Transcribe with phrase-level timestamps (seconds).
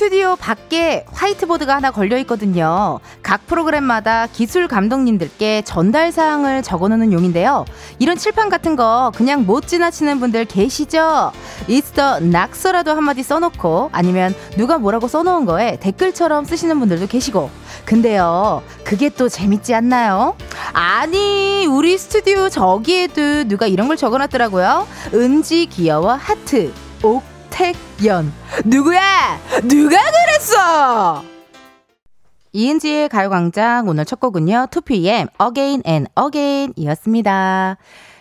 [0.00, 3.00] 스튜디오 밖에 화이트보드가 하나 걸려 있거든요.
[3.22, 7.66] 각 프로그램마다 기술 감독님들께 전달 사항을 적어 놓는 용인데요.
[7.98, 11.32] 이런 칠판 같은 거 그냥 못 지나치는 분들 계시죠?
[11.68, 17.50] 이스터 낙서라도 한마디 써놓고 아니면 누가 뭐라고 써놓은 거에 댓글처럼 쓰시는 분들도 계시고.
[17.84, 20.34] 근데요, 그게 또 재밌지 않나요?
[20.72, 24.86] 아니, 우리 스튜디오 저기에도 누가 이런 걸 적어 놨더라고요.
[25.12, 26.72] 은지 귀여워 하트.
[27.02, 28.32] 옥 택연
[28.64, 29.38] 누구야?
[29.64, 31.22] 누가 그랬어?
[32.52, 34.68] 이은지의 가요광장 오늘 첫 곡은요.
[34.70, 37.76] 2PM Again and Again 이었습니다.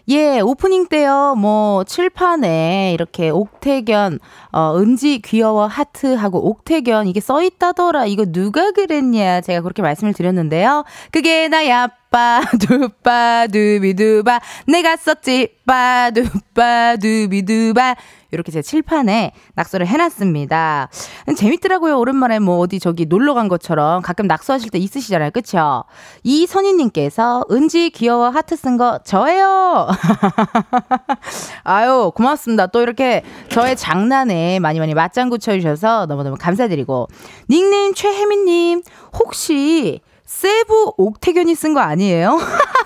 [0.09, 4.17] 예, 오프닝 때요, 뭐, 칠판에 이렇게 옥태견,
[4.51, 8.07] 어, 은지 귀여워 하트하고 옥태견, 이게 써있다더라.
[8.07, 9.41] 이거 누가 그랬냐.
[9.41, 10.83] 제가 그렇게 말씀을 드렸는데요.
[11.11, 14.39] 그게 나야, 빠, 두빠, 두비두바.
[14.67, 17.95] 내가 썼지, 빠, 두빠, 두비두바.
[18.31, 20.89] 이렇게 제 칠판에 낙서를 해놨습니다.
[21.35, 21.97] 재밌더라고요.
[21.97, 25.31] 오랜만에 뭐 어디 저기 놀러 간 것처럼 가끔 낙서하실 때 있으시잖아요.
[25.31, 25.83] 그쵸?
[26.23, 29.87] 이선희님께서 은지 귀여워 하트 쓴 거 저예요.
[31.63, 32.67] 아유, 고맙습니다.
[32.67, 37.07] 또 이렇게 저의 장난에 많이 많이 맞장구 쳐주셔서 너무너무 감사드리고.
[37.49, 38.83] 닉네임 최혜민님,
[39.19, 42.37] 혹시 세부 옥태견이 쓴 거 아니에요?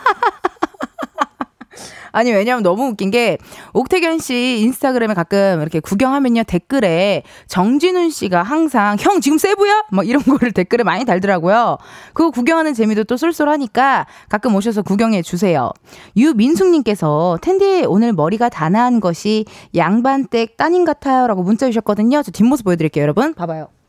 [2.13, 3.37] 아니 왜냐면 너무 웃긴 게
[3.73, 9.83] 옥태견 씨 인스타그램에 가끔 이렇게 구경하면요 댓글에 정진훈 씨가 항상 형 지금 세부야?
[9.91, 11.77] 막 이런 거를 댓글에 많이 달더라고요.
[12.13, 15.71] 그거 구경하는 재미도 또 쏠쏠하니까 가끔 오셔서 구경해 주세요.
[16.15, 19.45] 유민숙님께서 텐디 오늘 머리가 단아한 것이
[19.75, 22.21] 양반댁 따님 같아요라고 문자 주셨거든요.
[22.23, 23.33] 저 뒷모습 보여드릴게요, 여러분.
[23.33, 23.82] 봐봐요.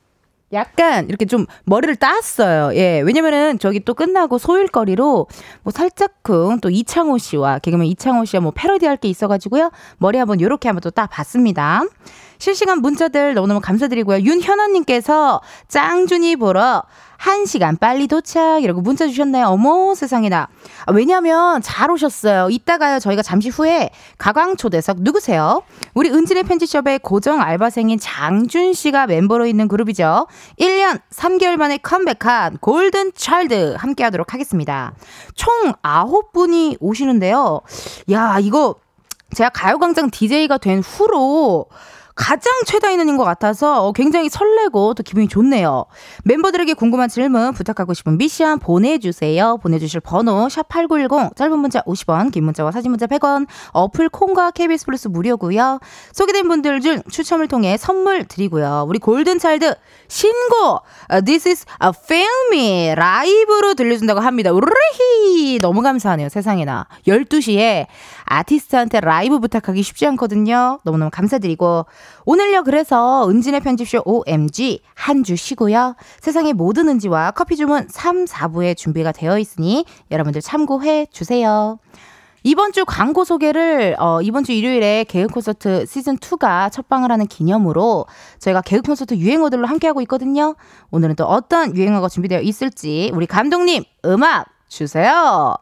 [0.55, 2.75] 약간 이렇게 좀 머리를 땄어요.
[2.77, 3.01] 예.
[3.01, 5.27] 왜냐면은 저기 또 끝나고 소일거리로
[5.63, 9.71] 뭐 살짝쿵 또 이창호 씨와 개그맨 이창호 씨와 뭐 패러디 할게 있어가지고요.
[9.99, 11.83] 머리 한번 요렇게 한번 또딱 봤습니다.
[12.39, 14.21] 실시간 문자들 너무너무 감사드리고요.
[14.21, 16.83] 윤현아님께서 짱준이 보러
[17.19, 19.47] 1시간 빨리 도착 이라고 문자 주셨네요.
[19.47, 20.49] 어머 세상에나.
[20.87, 22.51] 아, 왜냐면 잘 오셨어요.
[22.51, 25.63] 이따가요 저희가 잠시 후에 가광 초대석 누구세요?
[25.95, 30.27] 우리 은진의 편지숍의 고정 알바생인 장준 씨가 멤버로 있는 그룹이죠.
[30.59, 34.95] 1년 3개월 만에 컴백한 골든 차일드 함께 하도록 하겠습니다.
[35.35, 37.61] 총 9분이 오시는데요.
[38.11, 38.77] 야 이거
[39.35, 41.67] 제가 가요광장 DJ가 된 후로
[42.15, 45.87] 가장 최다 인원인 것 같아서 굉장히 설레고 또 기분이 좋네요.
[46.25, 49.59] 멤버들에게 궁금한 질문 부탁하고 싶은 미션 보내주세요.
[49.59, 55.09] 보내주실 번호 샵8910 짧은 문자 50원 긴 문자와 사진 문자 100원 어플 콩과 KBS 플러스
[55.09, 55.81] 무료고요.
[56.13, 58.85] 소개된 분들 중 추첨을 통해 선물 드리고요.
[58.89, 59.75] 우리 골든차일드
[60.07, 60.83] 신곡
[61.25, 64.53] This is a film 라이브로 들려준다고 합니다.
[64.53, 66.29] 우르히 너무 감사하네요.
[66.29, 67.87] 세상에나 12시에
[68.25, 70.81] 아티스트한테 라이브 부탁하기 쉽지 않거든요.
[70.85, 71.87] 너무너무 감사드리고
[72.25, 75.97] 오늘요 그래서 은진의 편집쇼 OMG 한 주 쉬고요.
[76.21, 81.79] 세상의 모든 은지와 커피 주문 3, 4부에 준비가 되어 있으니 여러분들 참고해 주세요.
[82.47, 87.27] 이번 주 광고 소개를 어, 이번 주 일요일에 개그 콘서트 시즌 2가 첫 방을 하는
[87.27, 88.05] 기념으로
[88.39, 90.55] 저희가 개그 콘서트 유행어들로 함께하고 있거든요.
[90.91, 95.57] 오늘은 또 어떤 유행어가 준비되어 있을지 우리 감독님 음악 주세요.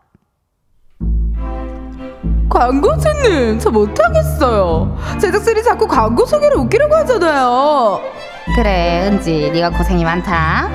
[2.53, 4.95] 광고주님, 저 못하겠어요.
[5.19, 8.01] 제작진이 자꾸 광고 소개를 웃기려고 하잖아요.
[8.55, 10.69] 그래, 은지, 네가 고생이 많다.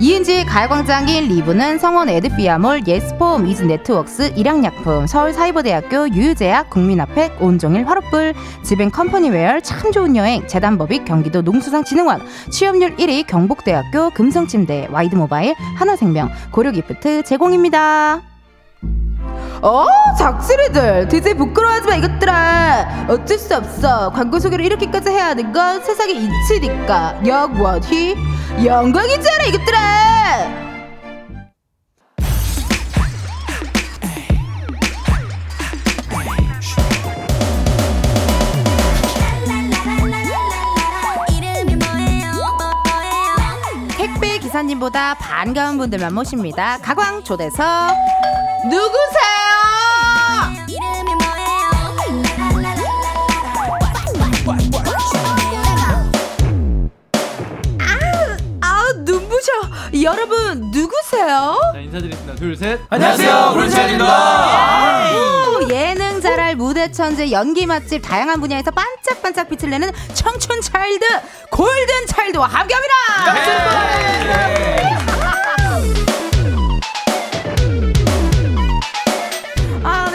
[0.00, 8.32] 이은지의 가요광장 1, 2부는 성원 에드피아몰, 예스폼, 이즈네트웍스, 일양약품, 서울사이버대학교, 유유제약, 국민아팩, 온종일 화롯불,
[8.64, 17.22] 지벤 컴퍼니웨어, 참 좋은 여행, 재단법인 경기도 농수산진흥원, 취업률 1위 경북대학교, 금성침대, 와이드모바일, 하나생명, 고려기프트
[17.24, 18.22] 제공입니다.
[19.62, 19.86] 어
[20.18, 21.08] 작스리들.
[21.08, 23.06] DJ 부끄러워하지 마 이것들아.
[23.08, 24.10] 어쩔 수 없어.
[24.10, 27.20] 광고 소개를 이렇게까지 해야 하는 건 세상의 이치니까.
[27.26, 28.16] 영원히
[28.64, 30.70] 영광이잖아 이것들아.
[43.96, 46.78] 택배 기사님보다 반가운 분들만 모십니다.
[46.78, 47.66] 가광 초대석
[48.68, 49.30] 누구세요?
[59.04, 59.52] 눈부셔.
[60.02, 61.58] 여러분 누구세요?
[61.72, 62.34] 자 인사드리겠습니다.
[62.36, 62.80] 둘 셋.
[62.90, 65.10] 안녕하세요, 브루찬입니다.
[65.14, 71.06] 오, 예능 잘할 무대 천재, 연기 맛집, 다양한 분야에서 반짝반짝 빛을 내는 청춘 차일드,
[71.50, 72.94] 골든 차일드와 함께합니다.
[74.26, 74.90] 네.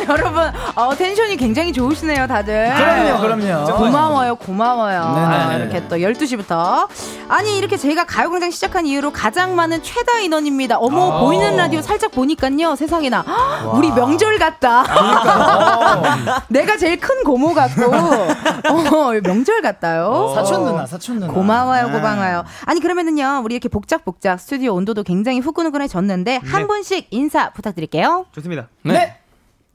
[0.10, 2.74] 여러분, 어, 텐션이 굉장히 좋으시네요, 다들.
[2.76, 3.78] 그럼요, 그럼요.
[3.78, 5.14] 고마워요, 고마워요.
[5.16, 5.58] 네, 네, 아, 네.
[5.58, 6.88] 이렇게 또 12시부터.
[7.28, 10.78] 아니, 이렇게 저희가 가요광장 시작한 이후로 가장 많은 최다 인원입니다.
[10.78, 13.26] 어머, 아~ 보이는 라디오 살짝 보니까요, 세상에나.
[13.28, 13.72] 와.
[13.74, 14.84] 우리 명절 같다.
[16.50, 20.06] 내가 제일 큰 고모 같고, 어, 명절 같다요.
[20.06, 20.36] 어.
[20.36, 21.34] 사촌 누나, 사촌 누나.
[21.34, 22.44] 고마워요, 고마워요.
[22.66, 26.50] 아니, 그러면은요, 우리 이렇게 복작복작 스튜디오 온도도 굉장히 후끈후끈해졌는데, 네.
[26.50, 28.26] 한 분씩 인사 부탁드릴게요.
[28.34, 28.68] 좋습니다.
[28.84, 28.94] 네.
[28.94, 29.25] 네.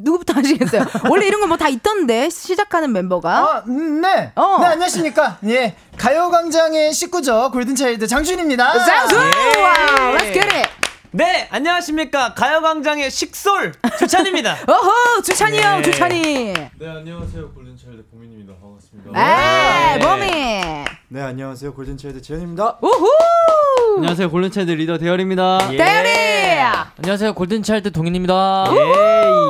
[0.02, 0.84] 누구부터 하시겠어요?
[1.10, 3.30] 원래 이런 거 뭐 다 있던데 시작하는 멤버가.
[3.36, 4.32] 아, 네.
[4.34, 4.58] 어.
[4.60, 5.38] 네 안녕하십니까.
[5.46, 8.84] 예 가요광장의 식구죠 골든차일드 장준입니다.
[8.84, 9.18] 장준.
[9.20, 9.60] 예.
[9.62, 9.72] 와,
[10.16, 10.70] let's get it.
[11.12, 12.34] 네, 안녕하십니까.
[12.34, 14.56] 가요광장의 식솔 주찬입니다.
[14.68, 15.62] 어허, 주찬이 네.
[15.64, 16.52] 형, 주찬이.
[16.52, 17.50] 네, 안녕하세요.
[17.52, 18.54] 골든차일드 보민입니다.
[18.60, 19.10] 반갑습니다.
[19.12, 20.99] 네, 보민.
[21.12, 21.74] 네, 안녕하세요.
[21.74, 22.78] 골든차일드 재현입니다.
[22.80, 23.08] 우후.
[23.96, 24.30] 안녕하세요.
[24.30, 25.58] 골든차일드 리더 대열입니다.
[25.72, 25.76] 예.
[25.76, 26.08] 대열이.
[26.98, 27.34] 안녕하세요.
[27.34, 28.66] 골든차일드 동인입니다.
[28.70, 28.78] 예.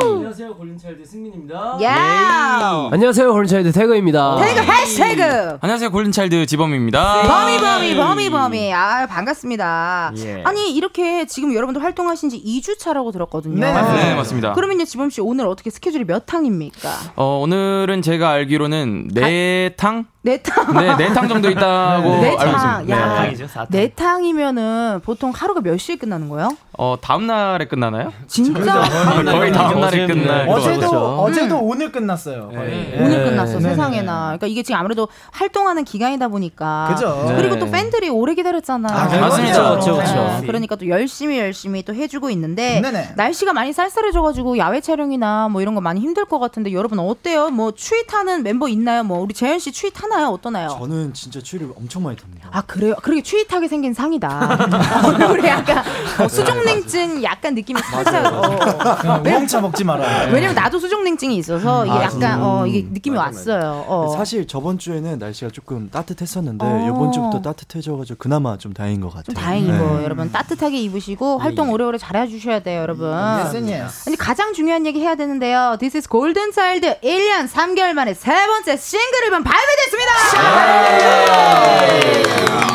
[0.03, 0.55] 안녕하세요.
[0.57, 1.77] 골든차일드 승민입니다.
[1.83, 1.87] 예.
[1.87, 3.31] 안녕하세요.
[3.33, 4.37] 골든차일드 태그입니다.
[4.41, 5.59] 태그 해시태그.
[5.61, 5.91] 안녕하세요.
[5.91, 7.23] 골든차일드 지범입니다.
[7.25, 8.73] 범이 범이 범이 범이.
[8.73, 10.13] 아, 반갑습니다.
[10.17, 10.43] 예.
[10.47, 13.61] 아니, 이렇게 지금 여러분들 활동하신 지 2주 차라고 들었거든요.
[13.61, 14.55] 네, 네 맞습니다.
[14.55, 16.89] 그러면요, 지범 씨 오늘 어떻게 스케줄이 몇 탕입니까?
[17.17, 20.07] 어, 오늘은 제가 알기로는 네 탕?
[20.23, 20.75] 네 탕.
[20.75, 22.83] 네, 네탕 정도 있다고 네 알고 있습니다.
[22.87, 22.93] 네.
[22.93, 26.57] 야, 탕이죠, 네 탕이면은 보통 하루가 몇 시에 끝나는 거예요?
[26.79, 28.13] 어, 다음 날에 끝나나요?
[28.27, 28.83] 진짜?
[29.25, 30.45] 거의 다음 날에 끝나.
[30.45, 31.63] 어제도 어제도 음.
[31.65, 32.51] 오늘 끝났어요.
[32.55, 32.97] 네.
[32.99, 33.59] 오늘 끝났어.
[33.59, 33.61] 네.
[33.61, 34.23] 세상에나.
[34.27, 36.95] 그러니까 이게 지금 아무래도 활동하는 기간이다 보니까.
[36.95, 37.35] 그죠.
[37.37, 38.97] 그리고 또 팬들이 오래 기다렸잖아요.
[38.97, 39.71] 아, 맞습니다.
[39.71, 40.41] 그렇죠, 그렇죠.
[40.47, 43.11] 그러니까 또 열심히 열심히 또 해주고 있는데 네네.
[43.17, 47.51] 날씨가 많이 쌀쌀해져가지고 야외 촬영이나 뭐 이런 거 많이 힘들 것 같은데 여러분 어때요?
[47.51, 49.05] 뭐 추위 타는 멤버 있나요?
[49.05, 50.29] 뭐 우리 재현 씨 추위 타나요?
[50.29, 50.69] 어떠나요?
[50.79, 52.49] 저는 진짜 추위를 엄청 많이 탑니다.
[52.53, 52.95] 아 그래요?
[53.03, 54.59] 그렇게 추위 타게 생긴 상이다.
[55.05, 55.85] 얼굴에 약간
[56.21, 58.27] 어, 수족냉증 약간 느낌이 살짝.
[58.27, 59.21] 어.
[59.23, 60.25] 멍차 먹지 마라.
[60.33, 63.85] 왜냐면 나도 수족냉증이 있어서 이게 아, 약간 어 이게 느낌이 맞아, 왔어요.
[63.87, 64.15] 어.
[64.17, 66.87] 사실 저번 주에는 날씨가 조금 따뜻했었는데 어.
[66.89, 69.35] 이번 주부터 따뜻해져가지고 그나마 좀 다행인 것 같아요.
[69.35, 70.05] 다행이고 네.
[70.05, 71.73] 여러분 따뜻하게 입으시고 활동 예.
[71.73, 73.09] 오래오래 잘해주셔야 돼요, 여러분.
[73.13, 74.09] yes, yes.
[74.09, 75.77] 아니 가장 중요한 얘기 해야 되는데요.
[75.79, 81.30] This is Golden Child 1년 3개월 만에 세 번째 싱글 앨범 발매됐습니다.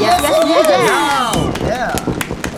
[0.01, 0.69] Yes, yes,
[1.63, 2.05] yes.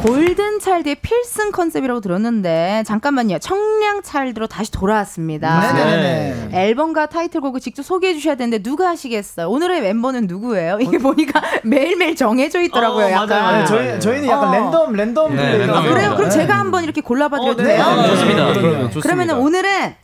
[0.03, 3.39] 골든 차일드의 필승 컨셉이라고 들었는데 잠깐만요.
[3.39, 5.73] 청량 차일드로 다시 돌아왔습니다.
[5.73, 6.49] 네네네.
[6.53, 9.49] 앨범과 타이틀곡을 직접 소개해 주셔야 되는데 누가 하시겠어요?
[9.49, 10.77] 오늘의 멤버는 누구예요?
[10.79, 13.07] 이게 보니까 매일매일 정해져 있더라고요.
[13.07, 13.27] 어, 약간.
[13.27, 13.65] 맞아요.
[13.65, 14.51] 저희 저희는 약간 어.
[14.53, 15.83] 랜덤 랜덤 네, 랜덤.
[15.89, 16.13] 그래요?
[16.15, 17.75] 그럼 제가 한번 이렇게 골라봐 드려도 어, 네.
[17.75, 17.95] 돼요?
[17.95, 18.07] 네.
[18.07, 18.53] 좋습니다.
[18.53, 18.89] 네.
[19.01, 19.95] 그러면 오늘은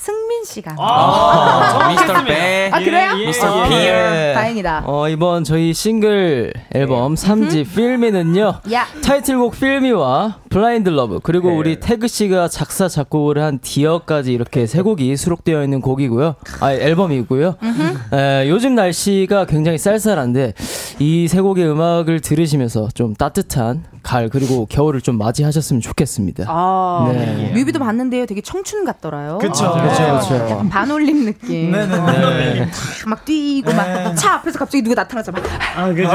[0.00, 0.76] 승민 씨가.
[0.78, 2.70] 아, 미스터 배.
[2.72, 3.10] 아, 그래요?
[3.16, 3.74] 예, 예, 미스터 피.
[3.74, 4.32] 예.
[4.34, 4.84] 다행이다.
[4.86, 8.60] 어, 이번 저희 싱글 앨범 3집 Feel Me는요.
[8.72, 8.86] 야.
[9.04, 11.56] 타이틀곡 Feel Me와 Blind Love 그리고 네.
[11.56, 16.34] 우리 태그 씨가 작사 작곡을 한 Dear까지 이렇게 세 곡이 수록되어 있는 곡이고요.
[16.60, 17.56] 아, 앨범이고요.
[18.12, 20.54] 에, 요즘 날씨가 굉장히 쌀쌀한데
[20.98, 26.44] 이 세 곡의 음악을 들으시면서 좀 따뜻한 가을 그리고 겨울을 좀 맞이하셨으면 좋겠습니다.
[26.48, 27.52] 아, 네.
[27.54, 28.24] 뮤비도 봤는데요.
[28.26, 29.38] 되게 청춘 같더라요.
[29.38, 29.72] 그렇죠.
[29.72, 30.34] 그렇죠.
[30.36, 31.70] 약간 반올림 느낌.
[31.72, 32.54] 네네네.
[32.54, 32.68] 네.
[33.06, 35.42] 막 뛰고 막 차 앞에서 갑자기 누가 나타나서 막.
[35.76, 36.08] 아, 그죠.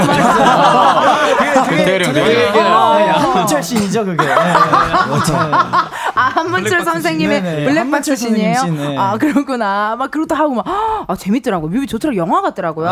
[1.69, 4.22] 그게 그게 한문철 씬이죠, 그게.
[4.22, 4.35] 아, 네.
[4.35, 5.33] 네, 네.
[5.33, 6.12] 네.
[6.29, 8.55] 한문철 선생님의 블랙박스 씬이에요.
[8.97, 9.95] 아, 그렇구나.
[9.97, 10.65] 막 그렇다 하고 막
[11.07, 11.67] 아, 재밌더라고.
[11.67, 12.17] 뮤비 좋더라고.
[12.17, 12.87] 영화 같더라고요.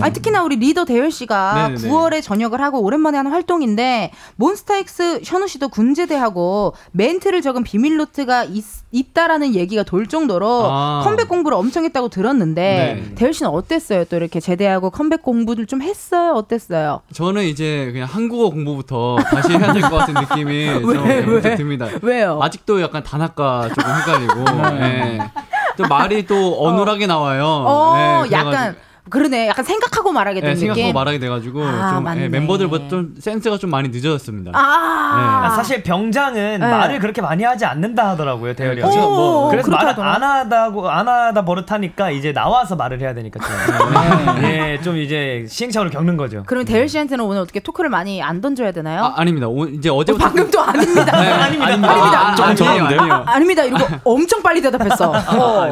[0.00, 5.68] 아, 특히나 우리 리더 대열 씨가 9월에 전역을 하고 오랜만에 하는 활동인데 몬스타엑스 셔누 씨도
[5.68, 11.02] 군제대하고 멘트를 적은 비밀 노트가 있, 있다라는 얘기가 돌 정도로 아.
[11.04, 13.14] 컴백 공부를 엄청 했다고 들었는데 네.
[13.14, 14.04] 대열 씨는 어땠어요?
[14.06, 16.32] 또 이렇게 제대하고 컴백 공부를 좀 했어요?
[16.34, 17.00] 어땠어요?
[17.12, 21.56] 저는 이제 그냥 한국어 공부부터 다시 해야 될 것 같은 느낌이 좀 왜?
[21.56, 21.86] 듭니다.
[22.02, 22.38] 왜요?
[22.46, 24.44] 아직도 약간 단아까 조금 헷갈리고
[24.78, 25.18] 네.
[25.76, 27.44] 또 말이 또 어눌하게 나와요.
[27.44, 28.76] 어, 네, 약간
[29.08, 29.48] 그러네.
[29.48, 30.74] 약간 생각하고 말하게 된 네, 느낌.
[30.74, 34.52] 생각하고 말하게 돼가지고 아, 좀 네, 멤버들보다 좀 센스가 좀 많이 늦어졌습니다.
[34.54, 35.46] 아, 네.
[35.46, 36.66] 아 사실 병장은 네.
[36.66, 38.90] 말을 그렇게 많이 하지 않는다 하더라고요 대열이 형.
[38.90, 44.80] 뭐, 그래서 말을 안 하다고 안 하다 버릇하니까 이제 나와서 말을 해야 되니까 좀, 네,
[44.80, 46.42] 좀 이제 시행착오를 겪는 거죠.
[46.46, 49.04] 그럼 대열 씨한테는 오늘 어떻게 토크를 많이 안 던져야 되나요?
[49.04, 49.46] 아, 아닙니다.
[49.46, 51.04] 오, 이제 어제부터 어, 방금 또 아닙니다.
[51.04, 51.66] 네, 아닙니다.
[51.66, 51.90] 아닙니다.
[51.92, 52.54] 아닙니다.
[52.54, 53.12] 좀 아니에요.
[53.12, 55.12] 아, 아, 닙니다 이러고 엄청 빨리 대답했어.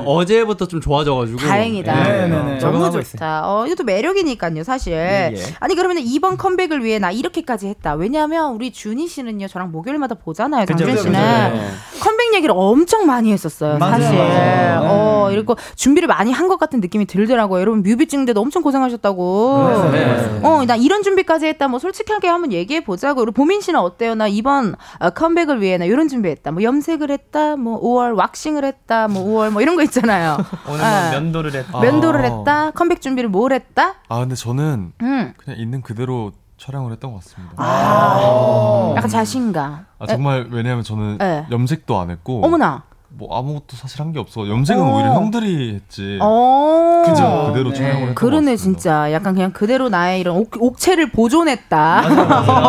[0.05, 0.25] 어.
[0.25, 1.39] 제부터 좀 좋아져가지고.
[1.39, 1.95] 다행이다.
[1.95, 2.59] 네, 네, 네.
[2.59, 3.24] 너무 좋다.
[3.45, 4.93] 어, 이것도 매력 매력이니까요, 사실.
[4.93, 5.43] 예, 예.
[5.61, 7.95] 아니 그러면 이번 컴백을 위해 나 이렇게까지 했다.
[7.95, 11.13] 왜냐하면 우리 준희 씨는요, 저랑 목요일마다 보잖아요, 장준 씨는.
[11.13, 11.71] 네.
[12.01, 14.19] 컴백 얘기를 엄청 많이 했었어요, 맞아요, 사실.
[14.19, 14.81] 맞아요.
[14.85, 17.59] 어, 이렇게 준비를 많이 한 것 같은 느낌이 들더라고요.
[17.61, 19.91] 여러분 뮤비 찍는데도 엄청 고생하셨다고.
[19.93, 20.41] 네.
[20.43, 21.69] 어, 나 이런 준비까지 했다.
[21.69, 23.23] 뭐 솔직하게 한번 얘기해 보자고.
[23.23, 24.15] 우리 보민 씨는 어때요?
[24.15, 26.51] 나 이번 어, 컴백을 위해 나 이런 준비했다.
[26.53, 27.57] 뭐 염색을 했다.
[27.57, 29.09] 뭐 5월 왁싱을 했다.
[29.09, 30.37] 뭐 5월 뭐 이런 거 있잖아요.
[30.69, 31.11] 오늘 뭐 아.
[31.13, 31.81] 면도를 했다.
[31.81, 32.23] 면도를 아.
[32.25, 32.71] 했다.
[32.73, 33.95] 컴백 준비 를 뭘 했다?
[34.09, 35.33] 아 근데 저는 음.
[35.37, 37.55] 그냥 있는 그대로 촬영을 했던 것 같습니다.
[37.57, 38.95] 아.
[38.97, 39.87] 약간 자신감.
[39.99, 41.47] 아, 정말 왜냐하면 저는 에.
[41.51, 42.83] 염색도 안 했고 어머나.
[43.17, 44.49] 뭐 아무것도 사실 한 게 없어.
[44.49, 44.95] 염색은 어.
[44.97, 46.19] 오히려 형들이 했지.
[46.21, 47.03] 어.
[47.07, 47.45] 그죠?
[47.49, 48.81] 그대로 촬영을 했던 그러네 것 같습니다.
[48.81, 52.03] 진짜 약간 그냥 그대로 나의 이런 옥, 옥체를 보존했다.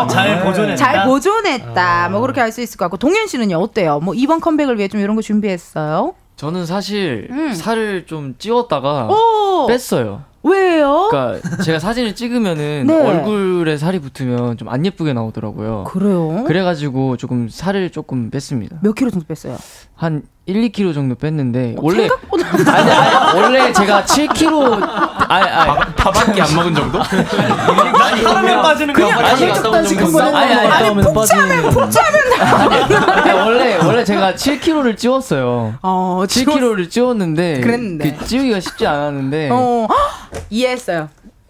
[0.02, 0.76] 어, 잘 보존했다.
[0.76, 2.08] 잘 보존했다.
[2.10, 3.98] 뭐 그렇게 할수 있을 것 같고 동현 씨는요 어때요?
[4.00, 6.14] 뭐 이번 컴백을 위해 좀 이런 거 준비했어요?
[6.36, 7.54] 저는 사실 음.
[7.54, 10.22] 살을 좀 찌웠다가 오 뺐어요.
[10.50, 11.08] 왜요?
[11.10, 12.94] 그러니까 제가 사진을 찍으면은 네.
[12.94, 15.84] 얼굴에 살이 붙으면 좀 안 예쁘게 나오더라고요.
[15.84, 16.44] 그래요?
[16.46, 18.76] 그래가지고 조금 살을 조금 뺐습니다.
[18.82, 19.56] 몇 킬로 정도 뺐어요?
[19.94, 24.82] 한 1, 2kg 정도 뺐는데 원래 생각보다 아니, 아니 원래 제가 7kg
[25.28, 26.98] 아니 아니 밥한끼안 먹은 정도?
[27.02, 29.36] 하루면 빠지는 거 그냥 아니야?
[29.36, 30.72] 살짝 단식 한 번에 아니 아니
[32.38, 35.74] 아니, 원래 원래 제가 7kg를 찌웠어요.
[35.82, 38.16] 어 7kg를 찌웠는데 그랬는데.
[38.18, 39.96] 그 찌우기가 쉽지 않았는데 어 헉!
[40.50, 41.08] 이해했어요.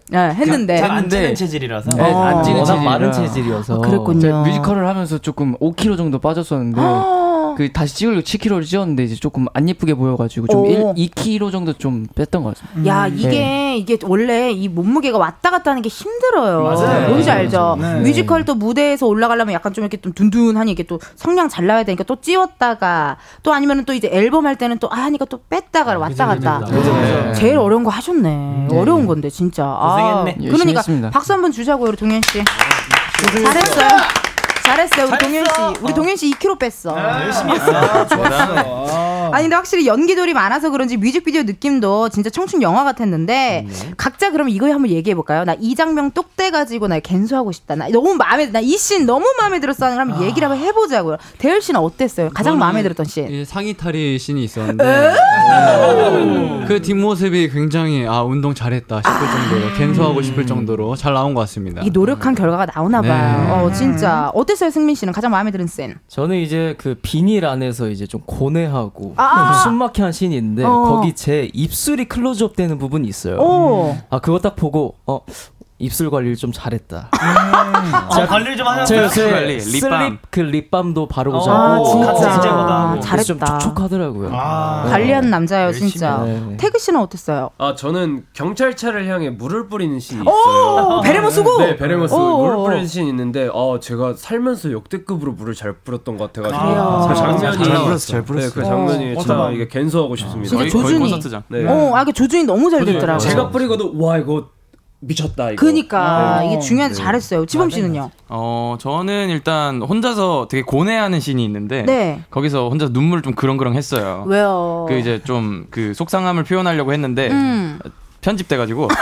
[0.09, 1.91] 네, 했는데 안 찌는 체질이라서.
[1.91, 2.81] 네, 안 찌는 워낙 체질이라.
[2.91, 3.75] 마른 체질이어서.
[3.75, 4.43] 아, 그랬군요.
[4.43, 7.16] 뮤지컬을 하면서 조금 5kg 정도 빠졌었는데 어.
[7.57, 10.93] 그 다시 찌우려고 7kg를 찌웠는데 이제 조금 안 예쁘게 보여가지고 좀 오.
[10.95, 12.87] 1, 2kg 정도 좀 뺐던 것 같습니다.
[12.87, 16.61] 야 이게 이게 원래 이 몸무게가 왔다 갔다 하는 게 힘들어요.
[16.61, 17.09] 맞아요.
[17.09, 17.75] 뭔지 알죠?
[17.81, 18.01] 네.
[18.01, 22.21] 뮤지컬도 무대에서 올라가려면 약간 좀 이렇게 좀 둔둔하니 이게 또 성량 잘 나야 되니까 또
[22.21, 26.63] 찌웠다가 또 아니면은 또 이제 앨범 할 때는 또 아, 하니까 또 뺐다가 왔다 갔다.
[26.69, 27.33] 네.
[27.33, 28.67] 제일 어려운 거 하셨네.
[28.69, 29.65] 어려운 건데 진짜.
[29.65, 30.47] 아, 고생했네.
[30.51, 31.09] 열심히 그러니까.
[31.09, 32.43] 박수 한번 주자고요, 우리 동현 씨.
[33.43, 34.26] 잘했어요.
[34.67, 35.51] 잘했어요, 우리 동현 씨.
[35.81, 36.97] 우리 동현 씨 2kg 뺐어.
[37.23, 38.07] 열심히 했어.
[38.07, 39.16] 좋았어.
[39.33, 43.67] 아니 근데 확실히 연기돌이 많아서 그런지 뮤직비디오 느낌도 진짜 청춘 영화 같았는데
[43.97, 45.43] 각자 그럼 이거 한번 얘기해 볼까요?
[45.43, 47.75] 나 이 장면 똑대 가지고 나 갠수하고 싶다.
[47.75, 51.17] 나 너무 마음에 나 이 씬 너무 마음에 들었어 하는 거 한번 얘기를 한번 해보자고요.
[51.39, 52.29] 대열 씨는 어땠어요?
[52.33, 53.27] 가장 마음에 들었던 씬.
[53.29, 55.13] 이 상의 탈의 씬이 있었는데 네.
[56.67, 61.81] 그 뒷모습이 굉장히 아 운동 잘했다 싶을 정도로 갠소하고 싶을 정도로 잘 나온 것 같습니다.
[61.83, 63.07] 이 노력한 결과가 나오나 네.
[63.07, 63.53] 봐요.
[63.65, 65.95] 어 진짜 어땠어요, 승민 씨는 가장 마음에 드는 씬?
[66.07, 69.61] 저는 이제 그 비닐 안에서 이제 좀 고뇌하고 아.
[69.63, 70.69] 좀 숨막혀 한 씬이 있는데 어.
[70.83, 73.37] 거기 제 입술이 클로즈업 되는 부분이 있어요.
[73.39, 73.97] 오.
[74.09, 75.21] 아 그거 딱 보고 어
[75.79, 77.09] 입술 관리를 좀 잘했다.
[77.11, 79.03] 어, 관리를 좀 제가 하셨어요?
[79.03, 79.69] 요새 관리, 립밤.
[80.01, 81.57] 슬립 그 립밤도 바르고 어, 자고
[82.03, 83.59] 아 같이 진짜 좀 잘했다.
[83.59, 84.31] 촉촉하더라고요.
[84.33, 84.85] 아.
[84.89, 86.17] 관리하는 남자예요, 열심히 진짜.
[86.23, 86.57] 네.
[86.57, 87.51] 태그 씨는 어땠어요?
[87.59, 90.97] 아 저는 경찰차를 향해 물을 뿌리는 씬이 있어요.
[90.97, 91.59] 오, 베레모 쓰고.
[91.59, 92.37] 네, 베레모 쓰 오.
[92.37, 97.05] 물을 뿌리는 씬이 있는데 어 제가 살면서 역대급으로 물을 잘 뿌렸던 것 같아 가지고 그래요.
[97.07, 98.47] 그 장면이 잘 뿌렸어, 잘 뿌렸어.
[98.47, 99.51] 네, 그 장면이 어, 진짜 어쩌다.
[99.51, 100.49] 이게 갠소하고 싶습니다.
[100.49, 100.99] 진짜 조준이.
[100.99, 101.43] 콘서트장.
[101.49, 101.67] 네.
[101.67, 103.19] 어, 아, 그 조준이 너무 잘 됐더라고요.
[103.19, 104.47] 제가 뿌리고도 와 이거
[104.99, 105.65] 미쳤다 이거.
[105.65, 106.59] 그니까 이게 어.
[106.59, 107.45] 중요한데 잘했어요.
[107.45, 108.09] 지범 씨는요?
[108.29, 112.23] 어 저는 일단 혼자서 되게 고뇌하는 씬이 있는데 네.
[112.31, 114.25] 거기서 혼자 눈물 좀 그렁그렁했어요.
[114.27, 114.85] 왜요?
[114.87, 117.79] 그 이제 좀 그 속상함을 표현하려고 했는데 음.
[118.21, 118.87] 편집돼가지고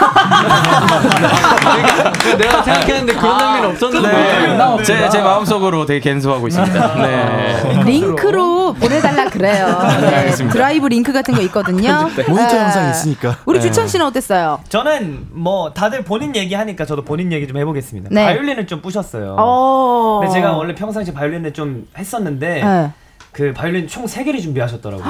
[2.38, 6.94] 내가 생각했는데 그런 장면이 없었는데 제, 제 마음속으로 되게 갠소하고 있습니다.
[6.96, 7.82] 네.
[7.84, 9.66] 링크로 보내달라 그래요.
[10.00, 10.52] 네, 알겠습니다.
[10.52, 12.08] 드라이브 링크 같은 거 있거든요.
[12.28, 13.38] 모니터 아, 영상이 있으니까.
[13.46, 14.60] 우리 주찬 씨는 어땠어요?
[14.68, 18.10] 저는 뭐 다들 본인 얘기하니까 저도 본인 얘기 좀 해보겠습니다.
[18.12, 18.24] 네.
[18.26, 19.36] 바이올린을 좀 부셨어요.
[19.38, 20.20] 어.
[20.20, 22.90] 근데 제가 원래 평상시 바이올린을 좀 했었는데 네.
[23.32, 25.04] 그 바이올린 총 3개를 준비하셨더라고요.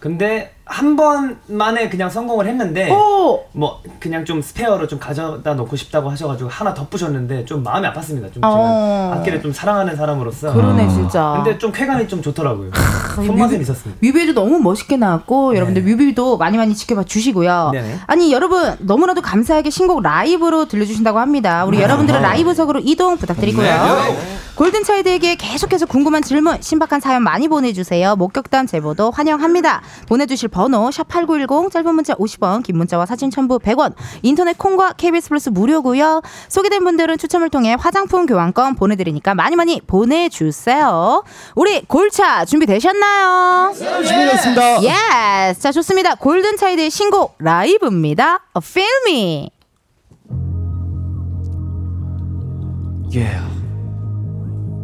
[0.00, 3.44] 근데 한 번만에 그냥 성공을 했는데 오.
[3.52, 8.32] 뭐 그냥 좀 스페어로 좀 가져다 놓고 싶다고 하셔가지고 하나 더 부셨는데 좀 마음이 아팠습니다.
[8.32, 9.12] 좀 어.
[9.16, 10.54] 악기를 좀 사랑하는 사람으로서.
[10.54, 11.42] 그러네 진짜.
[11.42, 12.70] 근데 좀 쾌감이 좀 좋더라고요.
[13.16, 13.98] 손맛은 있었습니다.
[14.00, 17.70] 뮤비도 너무 멋있게 나왔고 여러분들 뮤비도 많이 많이 지켜봐 주시고요.
[17.72, 17.98] 네네.
[18.06, 21.64] 아니 여러분 너무나도 감사하게 신곡 라이브로 들려주신다고 합니다.
[21.66, 24.30] 우리 여러분들은 라이브석으로 이동 부탁드리고요.
[24.54, 28.14] 골든 차이드에게 계속해서 궁금한 질문, 신박한 사연 많이 보내주세요.
[28.16, 29.80] 목격담 제보도 환영합니다.
[30.08, 35.48] 보내주실 번호 샵8910 짧은 문자 50원, 긴 문자와 사진 첨부 100원, 인터넷 콩과 KBS 플러스
[35.48, 36.22] 무료고요.
[36.48, 41.22] 소개된 분들은 추첨을 통해 화장품 교환권 보내드리니까 많이 많이 보내주세요.
[41.54, 43.72] 우리 골차 준비되셨나요?
[43.74, 44.82] 준비됐습니다.
[44.82, 45.60] Yes.
[45.60, 46.14] 자, 좋습니다.
[46.14, 48.40] 골든차이드의 신곡 라이브입니다.
[48.56, 49.50] Feel Me.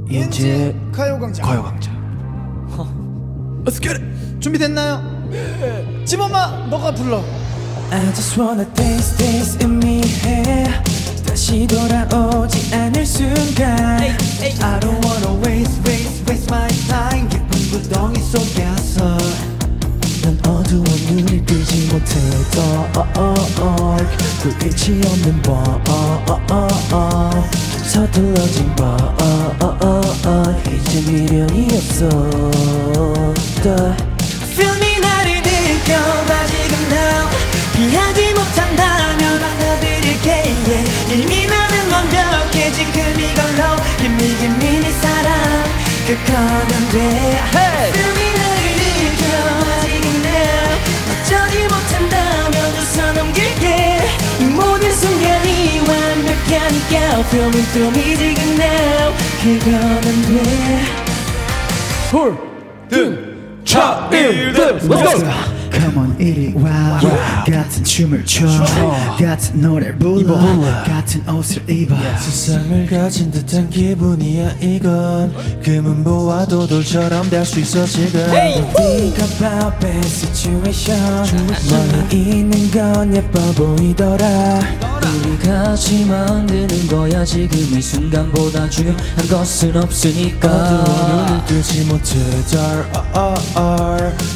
[0.09, 1.47] 이제 가요광장.
[1.47, 1.95] 가요광장.
[3.65, 4.26] Let's get it.
[4.41, 5.29] 준비됐나요?
[5.31, 6.05] 네.
[6.05, 7.23] 지범아, 너가 불러.
[7.91, 10.83] I just wanna taste this in me hair
[11.25, 13.69] 다시 돌아오지 않을 순간
[14.03, 19.17] I don't wanna waste waste waste my time 기쁜 구덩이 속에서
[20.23, 22.93] 난 어두운 눈을 뜨지 못해도
[24.43, 25.63] 불빛이 없는 밤
[27.85, 29.15] 서툴러진 밤
[30.67, 32.09] 이제 미련이 없어
[34.57, 37.29] Feel me 나를 느껴봐 지금 now
[37.75, 41.13] 피하지 못한다면 받아들일게 yeah.
[41.15, 45.29] 이미 나는 완벽해 지금 이걸로 Give me give me 내 사랑
[46.07, 46.97] 그거면 돼.
[47.93, 48.65] Feel me 나를
[49.03, 50.73] 느껴봐 지금 now
[51.13, 53.65] 어쩌지 못한다면 웃어 넘길게.
[54.41, 56.95] 이 모든 순간이 완벽하니까
[57.29, 60.07] Feel me feel me 지금 now 그거면
[62.89, 63.36] 돼
[63.67, 65.31] 차 1등 Let's go.
[65.73, 66.99] Come on 이리 와.
[67.45, 68.47] 같은 춤을 춰.
[69.19, 70.35] 같은 노래를 불러.
[70.85, 71.95] 같은 옷을 입어.
[72.19, 75.35] 세상을 가진 듯한 기분이야 이건.
[75.63, 78.21] 금은 보아도 돌처럼 될 수 있어 지금.
[78.77, 81.27] Think about bad situation.
[81.69, 84.61] 너는 있는 건 예뻐 보이더라
[85.17, 87.25] 우리 같이 만드는 거야.
[87.25, 90.49] 지금 이 순간보다 중요한 것은 없으니까.
[90.49, 92.15] 어두운 눈을 뜨지 못해
[92.51, 92.85] 달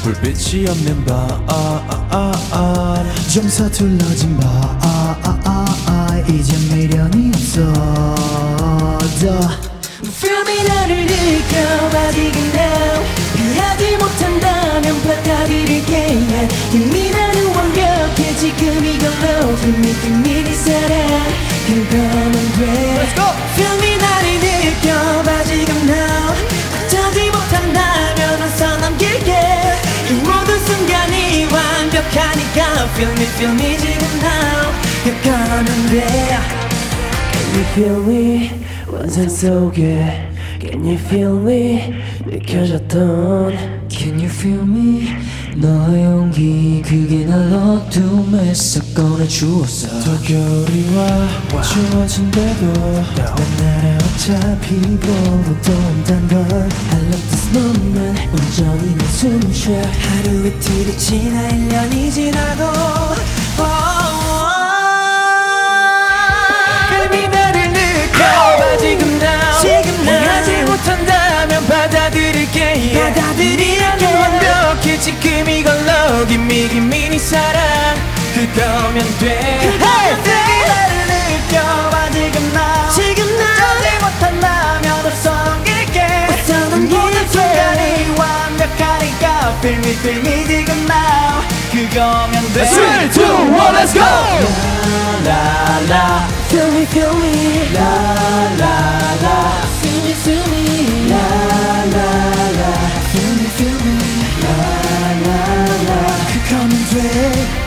[0.03, 1.05] 불빛이 없는
[3.33, 4.79] 좀 서툴러진 봐
[6.29, 7.61] 이제 미련이 없어.
[10.03, 12.13] Feel me 나를 느껴봐.
[12.13, 13.05] 지금 now
[13.37, 15.93] 피하지 못한다면 받아들일게.
[15.97, 16.49] yeah.
[16.75, 17.30] 이미 나는
[17.70, 23.06] 완벽해 지금 이걸로 Give me give me 네 사랑 그거면 돼
[23.56, 26.34] Feel me 나를 느껴봐 지금 now
[26.86, 29.32] 어쩌지 못한다면 웃어 넘길게
[30.10, 35.96] 이 모든 순간이 완벽하니까 Feel me feel me 지금 now 그거면 돼
[37.32, 38.52] Can you feel me
[38.92, 41.94] 환상 속에 Can you feel me
[42.26, 45.16] 느껴졌던 Can you feel me
[45.57, 49.89] 너의 용기 그게 날 어둠에서 꺼내주었어.
[50.01, 51.63] 더 겨울이 와.
[51.63, 52.73] 추워진대도
[53.17, 60.97] 난 나를 어차피 보러도 온단 걸 I love this moment 온전히 내 숨쉬어 하루 이틀이
[60.97, 62.65] 지나 1년이 지나도
[66.91, 72.61] Baby 나를 느껴봐 지금 now 지금 하지 못한다면 받아들일게.
[72.63, 73.15] yeah.
[73.15, 73.97] 받아들이라
[74.85, 77.95] 면 완벽해 지금 이걸로 me give me 네 사랑
[78.35, 79.59] 그거면 돼.
[79.61, 80.31] 그거면 돼.
[80.69, 80.93] 나를
[81.29, 82.89] 느껴봐 지금 나.
[82.91, 83.45] 지금 나.
[83.45, 85.99] 어쩌지 못한다면 웃어 넘길게.
[86.31, 91.43] 웃어 넘길게 모든 순간이 완벽하니까 Feel me feel me 지금 now.
[91.73, 92.65] 그거면 돼.
[92.65, 94.01] 3, 2, 1, let's go!
[95.25, 96.29] 라라라.
[96.49, 97.73] Feel me feel me.
[97.75, 99.63] 라라라.
[99.83, 101.11] Feel me feel me.
[101.11, 102.90] 라라라
[106.33, 107.61] 그거면 돼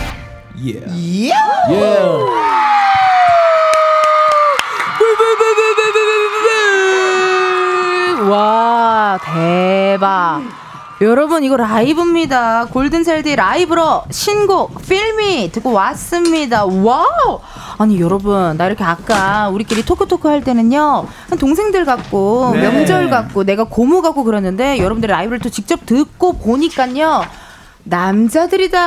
[0.64, 2.24] Yeah.
[8.30, 10.42] 와 대박
[11.02, 17.42] 여러분 이거 라이브입니다 골든차일드 라이브로 신곡 Feel Me 듣고 왔습니다 와우
[17.78, 22.62] 아니 여러분 나 이렇게 아까 우리끼리 토크토크 할 때는요 한 동생들 같고 네.
[22.62, 27.24] 명절 같고 내가 고모 같고 그러는데 여러분들 라이브를 또 직접 듣고 보니까요
[27.84, 28.78] 남자들이다.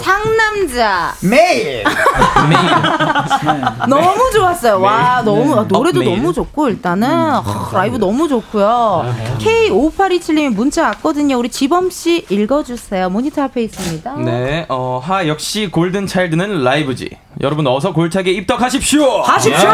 [0.00, 0.31] 상
[0.62, 1.82] 남자 매일
[3.88, 4.80] 너무 좋았어요.
[4.80, 5.24] 와, 네.
[5.24, 6.16] 너무 아, 노래도 업 매일.
[6.16, 9.14] 너무 좋고 일단은 아, 라이브 너무 좋고요.
[9.38, 11.38] K5827님이 문자 왔거든요.
[11.38, 13.10] 우리 지범 씨 읽어주세요.
[13.10, 14.14] 모니터 앞에 있습니다.
[14.16, 17.10] 네, 어, 하 역시 골든 차일드는 라이브지.
[17.40, 19.22] 여러분 어서 골차게 입덕하십시오.
[19.22, 19.68] 가십시오.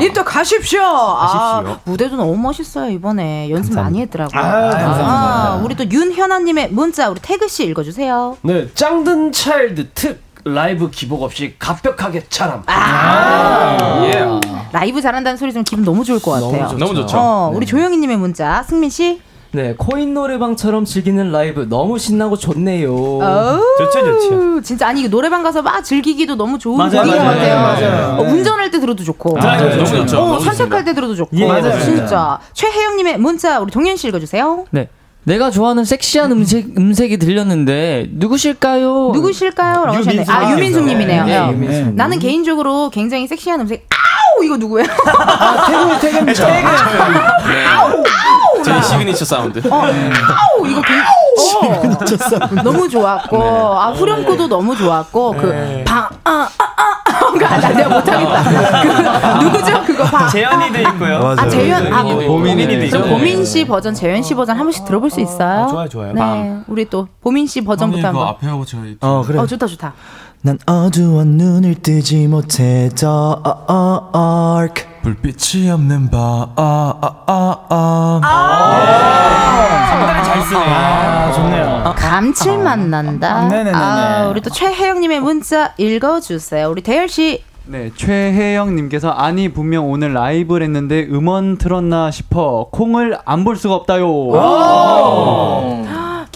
[0.00, 0.04] 예.
[0.04, 0.82] 입덕 가십시오.
[0.82, 1.80] 아, 가십시오.
[1.84, 4.38] 무대도 너무 멋있어요 이번에 연습 많이 했더라고요.
[4.38, 5.06] 아유, 감사합니다.
[5.06, 8.36] 아, 우리 또 윤현아님의 문자 우리 태그 씨 읽어주세요.
[8.42, 12.62] 네, 짱든 차 일드 특 라이브 기복 없이 갑벽하게 차람.
[12.66, 14.02] 아.
[14.04, 14.24] 예.
[14.72, 16.68] 라이브 잘한다는 소리 좀 기분 너무 좋을 것 같아요.
[16.68, 16.78] 좋죠.
[16.78, 17.16] 너무 좋죠.
[17.18, 17.56] 어, 네.
[17.56, 19.20] 우리 조영희님의 문자 승민 씨.
[19.52, 22.92] 네, 코인 노래방처럼 즐기는 라이브 너무 신나고 좋네요.
[22.92, 27.38] 어우, 진짜 아니 노래방 가서 막 즐기기도 너무 좋은 맞아요, 곡인 것 맞아요.
[27.38, 27.60] 같아요.
[27.62, 28.16] 맞아요.
[28.18, 29.70] 어, 운전할 때 들어도 좋고, 맞아요.
[29.70, 30.18] 너무 좋죠.
[30.18, 31.80] 어, 너무 산책할 때 들어도 좋고, 예, 맞아요.
[31.80, 34.66] 진짜 최혜영님의 문자 우리 동현 씨 읽어주세요.
[34.72, 34.88] 네.
[35.26, 39.10] 내가 좋아하는 섹시한 음색 음색이 들렸는데 누구실까요?
[39.12, 39.84] 누구실까요?
[39.86, 40.24] 라고 하셨네.
[40.28, 41.24] 아 유민숙님이네요.
[41.24, 41.50] 네, 어.
[41.50, 41.94] 유민숙.
[41.94, 43.88] 나는 개인적으로 굉장히 섹시한 음색.
[43.90, 44.86] 아우 이거 누구예요?
[45.66, 46.46] 태그 태그입니다.
[47.76, 49.58] 아우 아우 저희 시그니처 사운드.
[49.68, 51.25] 어, 아우 이거 굉장히 어,
[52.62, 55.84] 너무 좋았고 아 후렴구도 너무 좋았고 네.
[55.84, 56.48] 그방아아아
[57.06, 57.58] 그건가?
[57.58, 58.42] 나 내가 못하겠다.
[59.40, 59.82] 그, 누구죠?
[59.84, 60.28] 그거 봐.
[60.28, 61.34] 재현이도 있고요.
[61.36, 63.08] 아, 재현, 아, 뭐, 보민이도 저 있고.
[63.08, 65.66] 보민 씨 버전, 재현 씨 버전 한 번씩 들어볼 수 있어요?
[65.70, 66.12] 좋아요, 좋아요.
[66.12, 66.64] 네, 밤.
[66.68, 68.34] 우리 또 보민 씨 버전부터 한번.
[68.40, 69.38] 하고 제가 어 그래.
[69.38, 69.94] 어, 좋다, 좋다.
[70.46, 76.20] 난 어두운 눈을 뜨지 못해 dark 불빛이 없는 밤
[76.54, 78.20] 아, 아, 아,
[79.90, 80.60] 상당히 잘 쓰네.
[80.64, 81.94] 아, 좋네요.
[81.96, 83.48] 감칠맛 난다.
[83.48, 83.76] 네네네네.
[83.76, 86.70] 아, 우리 또 최혜영님의 문자 읽어주세요.
[86.70, 87.42] 우리 대열 씨.
[87.64, 94.06] 네, 최혜영님께서 아니 분명 오늘 라이브를 했는데 음원 틀었나 싶어 콩을 안 볼 수가 없다요.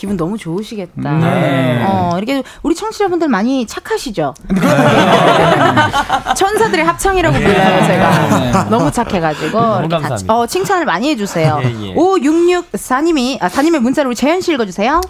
[0.01, 1.13] 기분 너무 좋으시겠다.
[1.19, 1.85] 네.
[1.87, 4.33] 어, 이렇게 우리 청취자분들 많이 착하시죠?
[6.35, 8.65] 천사들의 합창이라고 불러요, 제가.
[8.71, 9.61] 너무 착해가지고.
[9.61, 10.35] 너무 감사합니다.
[10.35, 11.61] 어, 칭찬을 많이 해주세요.
[11.65, 11.95] 예, 예.
[11.95, 15.03] 5664님이, 아, 4님의 문자를 우리 재현 씨 읽어주세요.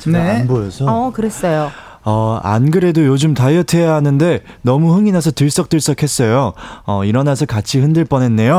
[0.00, 1.72] 제가 안 보여서 어, 그랬어요.
[2.04, 6.52] 어, 안 그래도 요즘 다이어트 해야 하는데 너무 흥이 나서 들썩들썩 했어요.
[6.84, 8.52] 어, 일어나서 같이 흔들 뻔 했네요.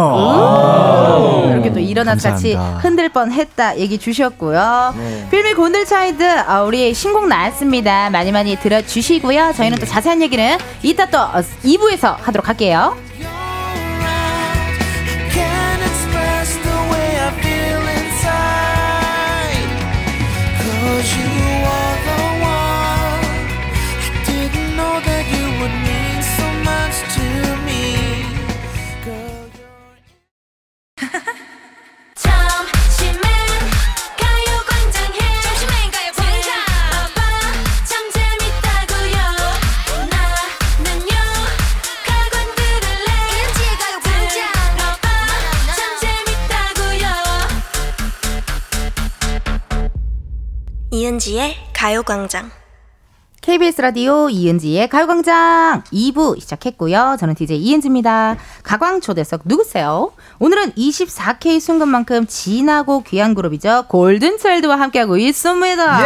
[1.52, 2.56] 이렇게 또 일어나서 같이.
[2.82, 4.94] 흔들 뻔 했다 얘기 주셨고요.
[4.98, 5.28] 네.
[5.30, 8.10] 필미 곤들차이드 어, 우리 신곡 나왔습니다.
[8.10, 9.54] 많이 많이 들어주시고요.
[9.56, 12.96] 저희는 또 자세한 얘기는 이따 또 어, 2부에서 하도록 할게요.
[50.96, 52.50] 이은지의 가요광장.
[53.42, 57.18] KBS 라디오 이은지의 가요광장 2부 시작했고요.
[57.20, 58.38] 저는 DJ 이은지입니다.
[58.64, 60.14] 가광 초대석 누구세요?
[60.40, 63.88] 오늘은 24K 순간만큼 진하고 귀한 그룹이죠.
[63.90, 66.00] 골든차일드와 함께하고 있습니다.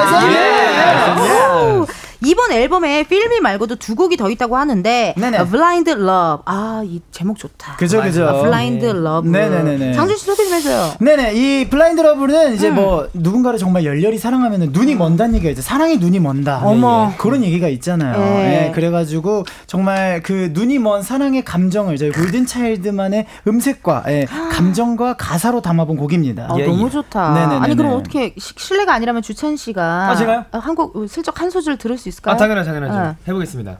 [1.22, 1.86] 오!
[2.26, 7.78] 이번 앨범에 필미 말고도 두 곡이 더 있다고 하는데 Blind Love 아이 제목 좋다.
[7.78, 8.42] 그죠, 그죠.
[8.44, 9.32] Blind Love.
[9.32, 9.94] 네네네네.
[9.94, 10.92] 장준 씨 소개 좀 해줘요.
[11.00, 12.76] 네네 이 블라인드 러브는 이제 음.
[12.76, 17.12] 뭐 누군가를 정말 열렬히 사랑하면 눈이 먼다는 얘기가 있죠 사랑이 눈이 먼다 어머.
[17.14, 18.68] 예, 그런 얘기가 있잖아요 네.
[18.68, 25.62] 예, 그래가지고 정말 그 눈이 먼 사랑의 감정을 저희 골든 차일드만의 음색과 예, 감정과 가사로
[25.62, 27.34] 담아본 곡입니다 아, 너무 좋다.
[27.34, 27.60] 네네네네.
[27.62, 30.46] 아니 그럼 어떻게 시- 실례가 아니라면 주찬 씨가 아, 제가요?
[30.52, 32.34] 한곡 슬쩍 한 소절 들을 수 있을까요?
[32.36, 33.10] 아, 당연하죠, 당연하죠.
[33.10, 33.16] 네.
[33.28, 33.78] 해보겠습니다.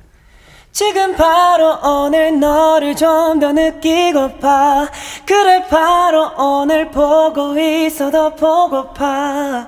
[0.72, 4.88] 지금 바로 오늘 너를 좀 더 느끼고파
[5.26, 9.68] 그래 바로 오늘 보고 있어도 보고파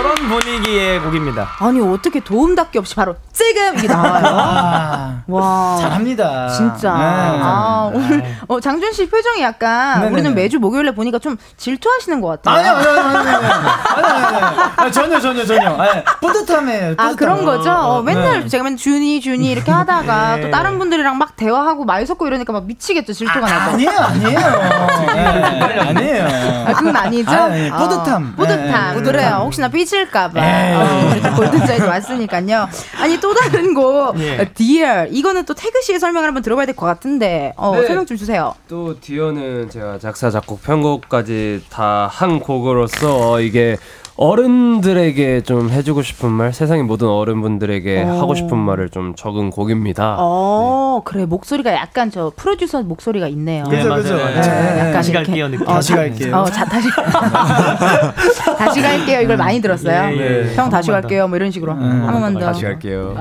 [0.00, 1.48] 이런 분위기의 곡입니다.
[1.58, 4.24] 아니 어떻게 도움닫기 없이 바로 지금 이게 나와요?
[4.26, 6.92] 아, 와 잘합니다 진짜.
[6.94, 6.98] 네.
[7.02, 10.12] 아, 오늘 어, 장준 씨 표정이 약간 네네네.
[10.12, 12.74] 우리는 매주 목요일에 보니까 좀 질투하시는 것 같아요.
[12.74, 14.72] 아니요, 아니요, 아니요, 아니요.
[14.76, 15.70] 아니, 전혀, 전혀, 전혀.
[15.76, 16.94] 아니, 뿌듯함에.
[16.96, 17.70] 아 그런 거죠.
[17.70, 18.48] 어, 맨날 네.
[18.48, 20.42] 제가 맨날 준이 준이 이렇게 하다가 네.
[20.42, 23.70] 또 다른 분들이랑 막 대화하고 말 섞고 이러니까 막 미치겠죠 질투가 나서.
[23.72, 24.38] 아니에요, 아니에요.
[25.14, 26.64] 네, 아니에요.
[26.68, 27.30] 아, 그건 아니죠?
[27.30, 28.34] 아니, 아니, 어, 뿌듯함.
[28.36, 28.96] 뿌듯함.
[28.96, 29.40] 네, 그래요.
[29.44, 30.40] 혹시나 삐 질까봐.
[30.40, 30.74] 에이.
[30.74, 32.68] 어, 이렇게 골든차이드 왔으니까요.
[33.00, 34.38] 아니, 또 다른 곡, 예.
[34.40, 35.08] 어, Dear.
[35.10, 37.86] 이거는 또 태그 씨의 설명을 한번 들어봐야 될 것 같은데, 어, 네.
[37.86, 38.54] 설명 좀 주세요.
[38.68, 43.76] 또 디어는 제가 작사 작곡 편곡까지 다 한 곡으로서 이게
[44.18, 48.18] 어른들에게 좀 해주고 싶은 말 세상의 모든 어른분들에게 어.
[48.20, 50.16] 하고 싶은 말을 좀 적은 곡입니다.
[50.18, 51.24] 어, 그래.
[51.24, 53.62] 목소리가 약간 저 프로듀서 목소리가 있네요.
[53.64, 54.14] 그죠, 그죠.
[54.14, 54.38] 어, 네.
[54.78, 55.26] 약간 다시 이렇게.
[55.26, 55.68] 갈게요, 느낌.
[55.68, 56.36] 어, 다시 자- 갈게요.
[56.36, 56.88] 어, 자, 다시.
[58.58, 59.20] 다시 갈게요.
[59.20, 60.16] 이걸 많이 들었어요.
[60.16, 60.54] 예, 예.
[60.56, 61.28] 형 다시 갈게요.
[61.28, 61.72] 뭐 이런 식으로.
[61.74, 62.40] 한 번만 더.
[62.40, 63.14] 다시 갈게요.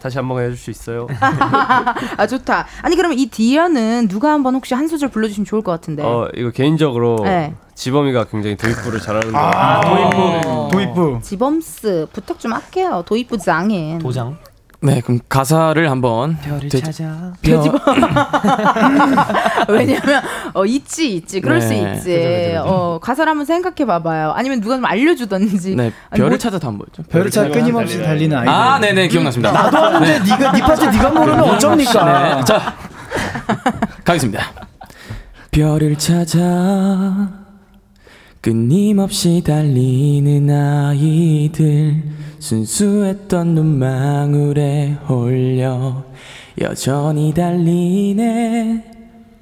[0.00, 1.06] 다시 한 번 해줄 수 있어요?
[2.16, 2.66] 아, 좋다.
[2.82, 6.02] 아니, 그러면 이 Dear는 누가 한번 혹시 한 소절 불러주시면 좋을 것 같은데.
[6.02, 7.52] 어 이거 개인적으로 네.
[7.76, 10.68] 지범이가 굉장히 도입부를 잘하는데 아, 도입부.
[10.72, 11.20] 도입부.
[11.22, 13.04] 지범 씨 부탁 좀 할게요.
[13.06, 13.98] 도입부 장인.
[13.98, 14.38] 도장.
[14.80, 16.36] 네, 그럼 가사를 한번
[16.70, 17.32] 돼- 찾아.
[17.42, 17.78] 돼지범.
[19.68, 20.22] 왜냐면
[20.54, 21.94] 어 있지 있지 그럴 수 네.
[21.94, 22.04] 있지.
[22.10, 22.62] 그죠, 그죠, 그죠.
[22.66, 24.32] 어 가사를 한번 생각해 봐 봐요.
[24.36, 25.74] 아니면 누가 좀 알려 주던지.
[25.74, 27.02] 네, 아니, 별을 뭐- 찾아서 한번 뭐죠?
[27.10, 28.52] 별을 찾아 끊임없이 달리는 아이들.
[28.52, 29.50] 아, 네, 네, 기억났습니다.
[29.52, 32.36] 나도 하는데 네 가 네 파트 네가 모르면 어쩝니까?
[32.36, 32.74] 네, 자,
[34.04, 34.42] 가겠습니다.
[35.50, 36.38] 별을 찾아
[38.46, 42.00] 끊임없이 달리는 아이들
[42.38, 46.04] 순수했던 눈망울에 홀려
[46.60, 48.84] 여전히 달리네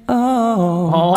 [0.07, 1.13] 어.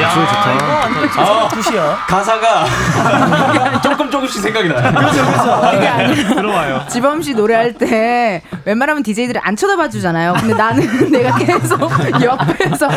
[0.00, 0.54] 야, 목소리 좋다.
[0.54, 1.96] 이거 완전 아, 굿이야.
[2.06, 4.92] 가사가 조금 조금씩 생각이 나요.
[4.94, 5.60] 그렇죠, 그렇죠.
[5.72, 6.84] 그게 아니라 들어와요.
[6.88, 10.34] 지범 씨 노래할 때 웬만하면 DJ들이 안 쳐다봐 주잖아요.
[10.38, 11.80] 근데 나는 내가 계속
[12.22, 12.88] 옆에서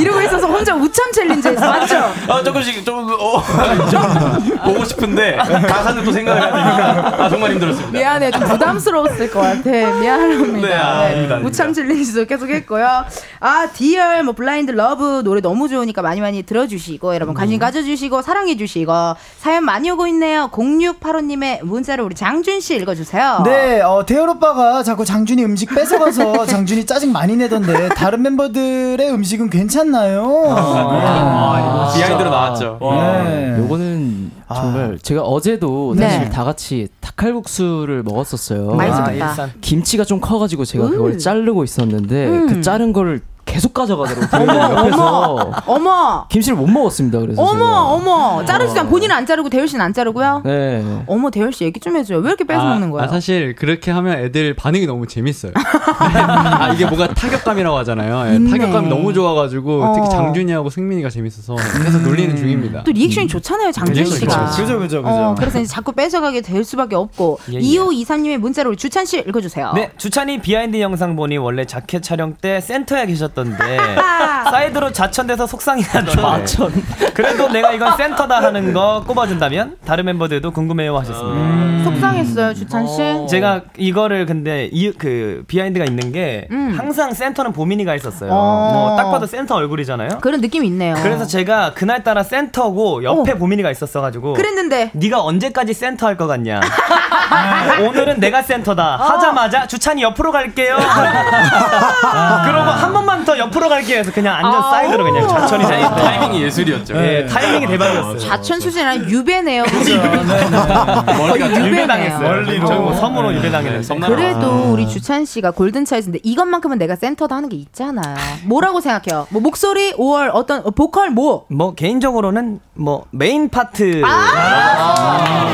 [0.00, 1.96] 이러고 있어서 혼자 우참 challenge에서 맞죠?
[2.28, 3.42] 아 조금씩 좀, 어,
[3.90, 7.90] 좀 보고 싶은데 가사는 또 생각을 해야 되니까 아 정말 힘들었습니다.
[7.98, 11.38] 미안해 좀 부담스러웠을 것 같아 미안합니다 네, 아, 아닙니다, 아닙니다.
[11.48, 13.04] 우참 challenge도 계속 했고요
[13.40, 18.92] 아 Dear 뭐 Blind Love 노래 너무 좋으니까 많이 많이 들어주시고 여러분 관심 가져주시고 사랑해주시고
[19.38, 25.04] 사연 많이 오고 있네요 0685님의 문자를 우리 장준 씨 읽어주세요 네, 어, 대열 오빠가 자꾸
[25.06, 30.49] 장준이 음식 뺏어가서 장준이 짜증 많이 내던데 다른 멤버들의 음식은 괜찮나요?
[30.56, 32.78] 아, 비하인드로 나왔죠.
[32.80, 33.56] 네.
[33.58, 36.08] 요거는 정말 제가 어제도 네.
[36.08, 38.74] 사실 다 같이 닭칼국수를 먹었었어요.
[38.74, 39.42] 맛있었다.
[39.42, 39.48] 아.
[39.60, 40.90] 김치가 좀 커가지고 제가 음.
[40.90, 42.46] 그걸 자르고 있었는데 음.
[42.48, 44.28] 그 자른 거를 계속 가져가더라고요.
[44.40, 47.18] 어머 어머 어머 김치를 못 먹었습니다.
[47.18, 47.82] 그래서 어머 제가.
[47.84, 51.02] 어머 자르지 않 본인은 안 자르고 대열 씨는 안 자르고요 네.
[51.06, 54.18] 어머 대열 씨 얘기 좀 해줘요 왜 이렇게 뺏어 먹는 거예요 아, 사실 그렇게 하면
[54.18, 55.52] 애들 반응이 너무 재밌어요.
[55.56, 58.30] 아 이게 뭔가 타격감이라고 하잖아요.
[58.30, 58.50] 예, 있네.
[58.50, 59.92] 타격감이 너무 좋아가지고 어.
[59.94, 62.84] 특히 장준이하고 승민이가 재밌어서 계속 놀리는 중입니다.
[62.84, 64.46] 또 리액션이 좋잖아요 장준 씨가.
[64.50, 65.02] 그죠, 그죠, 그죠.
[65.04, 67.60] 어, 그래서 이제 자꾸 뺏어가게 될 수밖에 없고 예, 예.
[67.60, 72.60] 2523님의 문자로 우리 주찬 씨 읽어주세요 네, 주찬이 behind 영상 보니 원래 자켓 촬영 때
[72.60, 73.78] 센터에 계셨던데
[74.50, 76.10] 사이드로 좌천돼서 속상해하던데.
[76.12, 76.72] 좌천.
[77.14, 81.40] 그래도 내가 이건 센터다 하는 거 꼽아준다면 다른 멤버들도 궁금해요 하셨습니다.
[81.40, 81.80] 음.
[81.84, 86.74] 속상했어요 주찬 씨 제가 이거를 근데 이 그 behind가 있는 게 음.
[86.76, 88.30] 항상 센터는 보민이가 있었어요.
[88.32, 88.70] 어.
[88.88, 90.18] 뭐딱 봐도 센터 얼굴이잖아요.
[90.20, 96.06] 그런 느낌이 있네요 그래서 제가 그날 따라 센터고 옆에 보민이가 있었어가지고 그랬는데 네가 언제까지 센터
[96.06, 96.60] 할 것 같냐?
[97.86, 98.96] 오늘은 내가 센터다.
[98.96, 100.76] 하자마자 주찬이 옆으로 갈게요.
[102.44, 103.98] 그러고 한 번만 더 옆으로 갈게요.
[103.98, 106.02] 해서 그냥 앉아 사이드로 그냥 좌천이 아니, 되는데.
[106.02, 106.94] 타이밍이 예술이었죠.
[106.94, 108.18] 네, 타이밍이 대박이었어요.
[108.18, 111.66] 좌천 수준 아니라 유배네요 그죠 유배네요.
[111.66, 112.20] 유배당했어요.
[112.28, 112.66] 멀리로.
[112.66, 114.06] 저희 뭐 섬으로 유배당했는데.
[114.06, 118.14] 그래도 우리 주찬 씨가 골든 차일드인데 이것만큼은 내가 센터다 하는 게 있잖아요.
[118.44, 119.26] 뭐라고 생각해요?
[119.30, 121.46] 뭐 목소리 5월 어떤 어, 보컬 뭐?
[121.48, 125.52] 뭐 개인적으로는 뭐 메인 파트 아!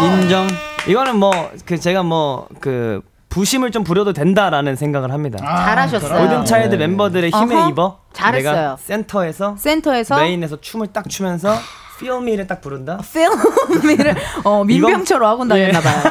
[0.00, 0.46] 인정.
[0.86, 1.32] 이거는 뭐
[1.64, 3.02] 그 제가 뭐그
[3.36, 5.36] 부심을 좀 부려도 된다라는 생각을 합니다.
[5.44, 6.18] 잘하셨어요.
[6.20, 6.86] 골든 차일드 네.
[6.86, 7.68] 멤버들의 힘에 어허.
[7.68, 7.98] 입어.
[8.14, 8.50] 잘했어요.
[8.54, 11.54] 내가 센터에서 센터에서 메인에서 춤을 딱 추면서
[11.98, 12.98] Feel Me를 딱 부른다.
[13.12, 16.02] 필미를 어 민병처럼 하고 다녔나 봐요.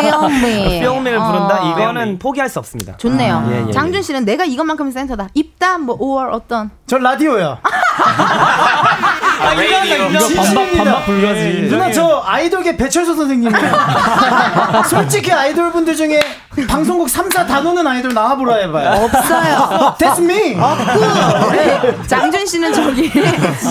[0.30, 0.78] 필미.
[0.78, 1.60] Feel Me를 부른다.
[1.62, 1.72] 어.
[1.72, 2.96] 이거는 포기할 수 없습니다.
[2.96, 3.46] 좋네요.
[3.50, 5.28] 예, 예, 장준 씨는 내가 이것만큼은 센터다.
[5.34, 6.70] 입담 뭐 5월 어떤?
[6.86, 7.58] 저 라디오요.
[9.42, 10.10] 아, 레이디오.
[10.10, 11.68] 이거 반박 반박 불가지.
[11.68, 13.72] 누나 저 아이돌계 배철수 선생님이에요.
[14.88, 16.20] 솔직히 아이돌 분들 중에
[16.68, 19.04] 방송국 3사 다 노는 아이돌 나와보라 해봐요.
[19.04, 19.94] 없어요.
[19.98, 20.54] That's me.
[20.60, 21.50] 없고.
[21.52, 21.96] 네.
[22.06, 23.10] 장준 씨는 저기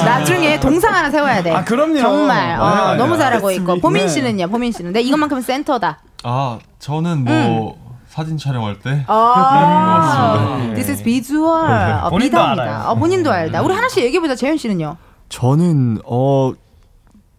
[0.06, 1.52] 나중에 동상 하나 세워야 돼.
[1.52, 2.00] 아, 그럼요.
[2.00, 3.20] 정말 어, 네, 너무 네.
[3.24, 3.76] 잘하고 있고.
[3.76, 3.82] 네.
[3.82, 4.48] 보민 씨는요.
[4.50, 6.00] 보민 씨는 내 이것만큼은 센터다.
[6.24, 7.76] 아 저는 뭐
[8.10, 12.02] 사진 촬영할 때 아, 네, this is visual.
[12.04, 12.40] 어, 본인도.
[12.40, 12.84] 알아요.
[12.88, 13.62] 어, 본인도 알다.
[13.62, 14.36] 우리 하나씩 얘기해보자.
[14.36, 14.98] 재현 씨는요.
[15.32, 16.54] 저는 어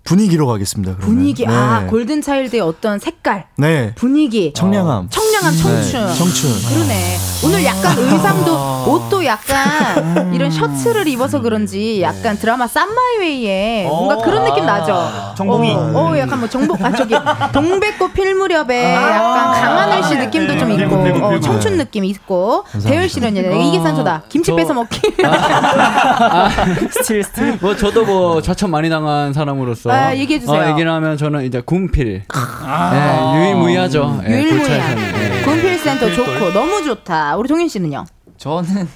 [0.04, 0.96] 분위기로 가겠습니다.
[0.96, 1.14] 그러면.
[1.16, 1.46] 분위기.
[1.46, 1.52] 네.
[1.52, 3.46] 아, 골든 차일드의 어떤 색깔.
[3.56, 3.94] 네.
[3.94, 4.52] 분위기.
[4.52, 5.08] 청량함.
[5.42, 6.06] 청량한 청춘.
[6.06, 6.50] 네, 청춘.
[6.74, 7.16] 그러네.
[7.44, 14.64] 오늘 약간 의상도 옷도 약간 이런 셔츠를 입어서 그런지 약간 드라마 쌈마이웨이에 뭔가 그런 느낌
[14.64, 15.34] 나죠.
[15.36, 15.70] 정복이.
[15.72, 17.14] 어, 어, 약간 뭐 정복 아 저기
[17.52, 20.94] 동백꽃 필 무렵에 약간 강하늘 씨 느낌도 좀 있고
[21.26, 23.42] 어, 청춘 느낌 있고 대열 씨는요.
[23.42, 24.22] 내가 이게 센터다.
[24.28, 25.00] 김치 저- 뺏어 먹기.
[26.90, 27.58] steal steal.
[27.60, 30.60] 뭐 저도 뭐 좌천 많이 당한 사람으로서 아, 얘기해 주세요.
[30.60, 34.20] 어, 얘기를 하면 저는 이제 군필 예, 유일무이하죠.
[34.28, 34.98] 예, 유일무이한.
[34.98, 35.31] 예.
[35.44, 37.36] 군필 센터 좋고 너무 좋다.
[37.36, 38.04] 우리 동현 씨는요.
[38.38, 38.88] 저는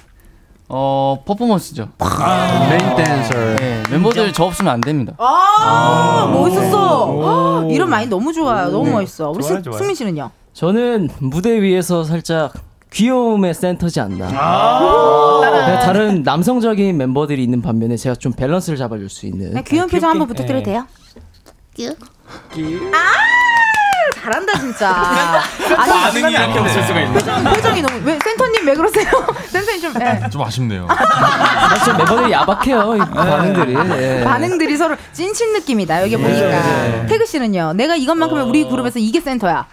[0.69, 1.89] 어 퍼포먼스죠.
[2.69, 3.33] 메인 댄서.
[3.55, 5.13] 네, 멤버들 저 없으면 안 됩니다.
[5.17, 7.61] 아, 멋있었어.
[7.63, 8.69] 헉, 이런 마인드 너무 좋아요.
[8.69, 9.29] 너무 멋있어.
[9.29, 9.77] 우리 좋아요, 승, 좋아요.
[9.77, 10.31] 승민 씨는요.
[10.53, 12.53] 저는 무대 위에서 살짝
[12.91, 14.29] 귀여움의 센터지 않나.
[14.33, 15.41] 아.
[15.67, 19.53] 네, 다른 남성적인 멤버들이 있는 반면에 제가 좀 밸런스를 잡아줄 수 있는.
[19.53, 20.71] 네, 귀여운 표정 한번 부탁드려도 네.
[20.71, 20.85] 돼요?
[24.07, 25.41] 아 잘한다 진짜.
[25.75, 27.13] 반응이 이렇게 없을 수가 있네.
[27.13, 29.05] 표정, 표정이 너무 왜 센터님 왜 그러세요?
[29.49, 30.29] 센터님 좀 예.
[30.29, 30.87] 좀 아쉽네요.
[31.69, 32.95] 사실 멤버들이 야박해요.
[32.95, 33.75] 이 반응들이.
[34.01, 34.23] 예.
[34.23, 36.39] 반응들이 서로 찐친 느낌이다 여기 보니까.
[36.47, 37.05] 네.
[37.07, 37.73] 태그 씨는요.
[37.73, 39.65] 내가 이것만큼은 우리 그룹에서 이게 센터야.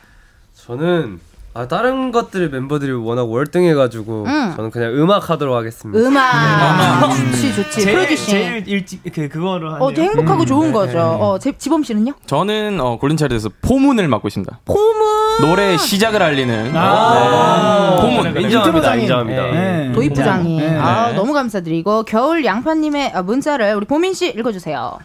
[0.66, 1.20] 저는
[1.56, 4.52] 아 다른 것들이 멤버들이 워낙 월등해가지고 음.
[4.56, 6.00] 저는 그냥 음악 하도록 하겠습니다.
[6.00, 7.80] 음악 좋지 좋지.
[7.80, 8.26] 제일 producing.
[8.28, 9.84] 제일 일찍 그 그거를 하네요.
[9.84, 10.98] 어, 행복하고 음, 좋은 네, 거죠.
[10.98, 11.00] 네.
[11.00, 12.14] 어, 제, 지범 씨는요?
[12.26, 14.60] 저는 어, 골든 차일드에서 포문을 맡고 있습니다.
[14.64, 15.42] 포문.
[15.42, 18.00] 노래 시작을 알리는 아.
[18.02, 18.02] 네.
[18.02, 18.96] 고문 인정합니다.
[18.96, 19.42] 인정합니다.
[19.44, 19.92] 네.
[20.58, 20.76] 네.
[20.76, 24.98] 아, 너무 감사드리고 겨울 양파님의 아, 문자를 우리 보민 씨 읽어주세요.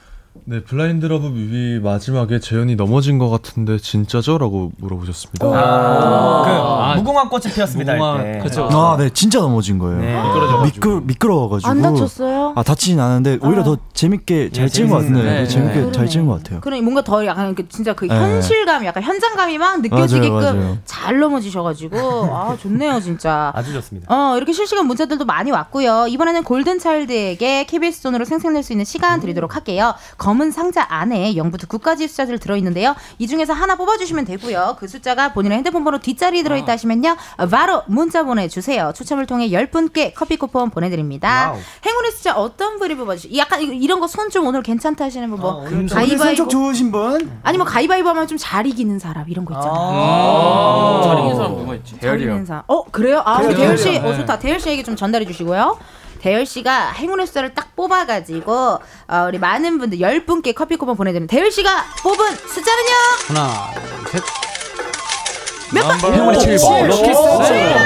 [0.49, 4.39] 네, Blind Love 뮤비 마지막에 재현이 넘어진 것 같은데 진짜죠?
[4.39, 5.45] 라고 물어보셨습니다.
[5.45, 7.93] 그 무궁화 꽃이 피었습니다.
[7.93, 8.39] 무궁화- 할 때.
[8.39, 8.67] 그쵸.
[8.71, 9.99] 아, 네, 진짜 넘어진 거예요.
[9.99, 10.63] 미끄러져가지고.
[10.63, 11.69] 미끄 미끄러워가지고.
[11.69, 12.53] 안 다쳤어요?
[12.55, 15.47] 아, 다치진 않았는데 오히려 더 재밌게 잘 찍은 것 같은데, 재밌네.
[15.47, 15.91] 재밌게 네.
[15.91, 16.62] 잘 찍은 것 같아요.
[16.62, 18.15] 그러니 뭔가 더 약간 그 진짜 그 네.
[18.15, 20.77] 현실감, 약간 현장감이 막 느껴지게끔 맞아요, 맞아요.
[20.83, 23.51] 잘 넘어지셔가지고 아 좋네요 진짜.
[23.53, 24.07] 아주 좋습니다.
[24.12, 26.07] 어 이렇게 실시간 문자들도 많이 왔고요.
[26.09, 29.93] 이번에는 골든 차일드에게 KBS 돈으로 생생낼 수 있는 시간 드리도록 할게요.
[30.17, 32.95] 검은 상자 안에 0부터 9까지 숫자들 들어있는데요.
[33.17, 34.78] 이 중에서 하나 뽑아주시면 되고요.
[34.80, 37.15] 그 숫자가 본인의 핸드폰 번호 뒷자리에 들어있다 하시면요.
[37.52, 38.93] 바로 문자 보내주세요.
[38.95, 41.52] 추첨을 통해 10분께 커피 쿠폰 보내드립니다.
[41.52, 41.60] wow.
[41.86, 45.65] 행운의 숫자 어떤 분이 뽑아주시 약간 이- 이런 거 손 좀 오늘 괜찮다 하시는 분뭐
[45.65, 47.39] 오늘 가위바위보 성적 좋으신 분?
[47.43, 49.73] 아니 뭐 가위바위보 하면 좀 잘 이기는 사람 이런 거 있잖아요.
[49.78, 51.02] 아.
[51.04, 51.99] 잘 이기는 사람 누가 있지?
[51.99, 52.63] 잘 이기는 사람.
[52.67, 53.21] 어 그래요?
[53.25, 54.02] 아 대열 씨, 그래요.
[54.06, 54.39] 어 좋다.
[54.39, 55.78] 대열 씨에게 좀 전달해 주시고요.
[56.19, 61.27] 대열 씨가 행운의 숫자를 딱 뽑아가지고 어, 우리 많은 분들 열 분께 커피 쿠폰 보내드리는
[61.27, 62.93] 대열 씨가 뽑은 숫자는요.
[63.27, 63.71] 하나,
[64.12, 64.59] 셋.
[65.73, 66.13] 몇 번?
[66.13, 66.88] 행운의 칠 번.
[66.88, 67.78] lucky seven.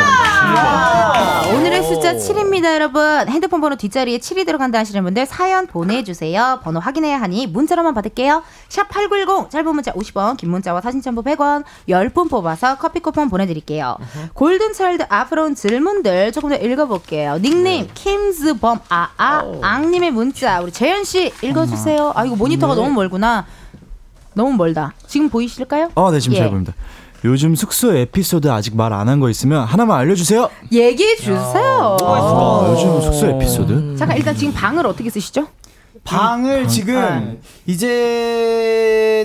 [0.56, 3.02] 아, 오늘의 숫자 7입니다, 여러분.
[3.28, 6.60] 핸드폰 번호 뒷자리에 7이 들어간다 하시는 분들 사연 보내주세요.
[6.64, 8.44] 번호 확인해야 하니 문자로만 받을게요.
[8.70, 13.98] 샵 8910, 짧은 문자 50원, 긴 문자와 사진 첨부 100원, 10분 뽑아서 커피 쿠폰 보내드릴게요.
[14.34, 17.40] 골든차일드 앞으로 온 질문들 조금 더 읽어볼게요.
[17.42, 20.62] 닉네임, 킴즈범, 아, 아, 앙님의 문자.
[20.62, 22.14] 우리 재현씨 읽어주세요.
[22.16, 22.82] 아, 이거 모니터가 네.
[22.82, 23.46] 너무 멀구나.
[24.36, 24.94] 너무 멀다.
[25.08, 25.92] 지금 보이실까요?
[25.96, 26.40] 아, 네, 지금 예.
[26.40, 26.74] 잘 보입니다.
[27.26, 30.50] 요즘 숙소 에피소드 아직 말 안 한 거 있으면 하나만 알려주세요.
[30.72, 31.98] 얘기해 주세요.
[32.02, 33.96] 아, 요즘 숙소 에피소드?
[33.98, 35.48] 잠깐 일단 지금 방을 어떻게 쓰시죠?
[36.04, 39.24] 방을 지금 이제는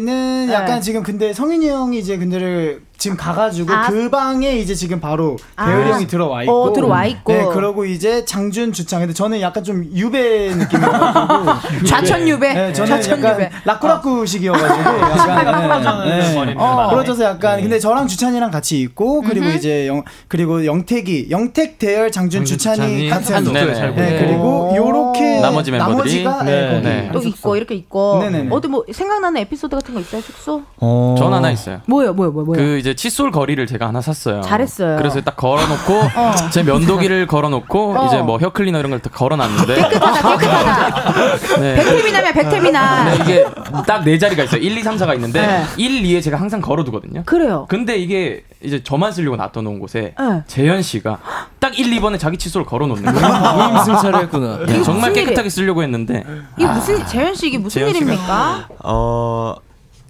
[0.53, 0.81] 약간 네.
[0.81, 3.87] 지금 근데 성윤이 형이 이제 근데를 지금 가가지고 아.
[3.89, 5.67] 그 방에 이제 지금 바로 아.
[5.67, 7.33] 대열이 형이 들어와 있고 어, 들어와 있고.
[7.33, 12.53] 네 그러고 이제 장준 주창 근데 저는 약간 좀 유배 느낌이어가지고 좌천 유배.
[12.53, 13.51] 네, 저는 좌천 약간 유배.
[13.65, 16.35] 라꾸라꾸식이어가지고 침대가 약간 네.
[16.35, 16.75] 버리는 어.
[16.75, 16.91] 바람에.
[16.91, 19.57] 부러져서 약간 근데 저랑 주찬이랑 같이 있고 그리고 음흠.
[19.57, 24.27] 이제 영 그리고 영택이 영택 대열 장준 주찬이 같은 한 네, 살고 네, 있고.
[24.27, 27.11] 그리고 요렇게 나머지 멤버들이 나머지가 네, 네, 네.
[27.13, 28.49] 또 있고 이렇게 있고 네네네.
[28.51, 30.63] 어디 뭐 생각나는 에피소드 같은 거 있어요 숙소?
[30.79, 31.15] 어.
[31.17, 31.81] 전 하나 있어요.
[31.87, 32.59] 뭐요 뭐요 뭐요 뭐요?
[32.59, 34.41] 그 이제 칫솔 거리를 제가 하나 샀어요.
[34.41, 34.97] 잘했어요.
[34.97, 36.33] 그래서 딱 걸어놓고 어.
[36.51, 38.07] 제 면도기를 걸어놓고 어.
[38.07, 41.13] 이제 뭐 혀클리너 이런 걸 다 걸어놨는데 깨끗하다 깨끗하다.
[41.61, 41.75] 네.
[41.77, 43.05] 백태미나면 백태미나.
[43.05, 43.45] 네, 이게
[43.87, 44.61] 딱 네 자리가 있어요.
[44.63, 45.65] 1, 2, 3, 4가 있는데 네.
[45.77, 47.25] 1, 2에 제가 항상 걸어두거든요.
[47.27, 47.67] 그래요.
[47.69, 50.43] 근데 이게 이제 저만 쓰려고 놔둬놓은 곳에 네.
[50.47, 51.19] 재현 씨가
[51.59, 53.55] 딱 1, 2번에 자기 칫솔 걸어놓는 거예요.
[53.55, 54.61] 무임승차를 했구나.
[54.67, 56.25] 네, 정말 무슨 깨끗하게 쓰려고 했는데
[56.57, 58.69] 이게 무슨 재현 씨 이게 무슨 일입니까?
[58.83, 59.55] 어,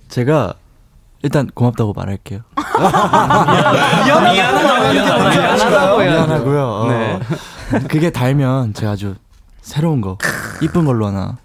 [0.08, 0.54] 제가
[1.22, 2.40] 일단 고맙다고 말할게요.
[4.06, 6.10] 미안하다고 해야죠.
[6.10, 6.64] 미안하고요.
[6.66, 7.20] 어, 네.
[7.88, 9.16] 그게 달면 제가 아주
[9.60, 10.16] 새로운 거,
[10.62, 11.36] 이쁜 걸로 하나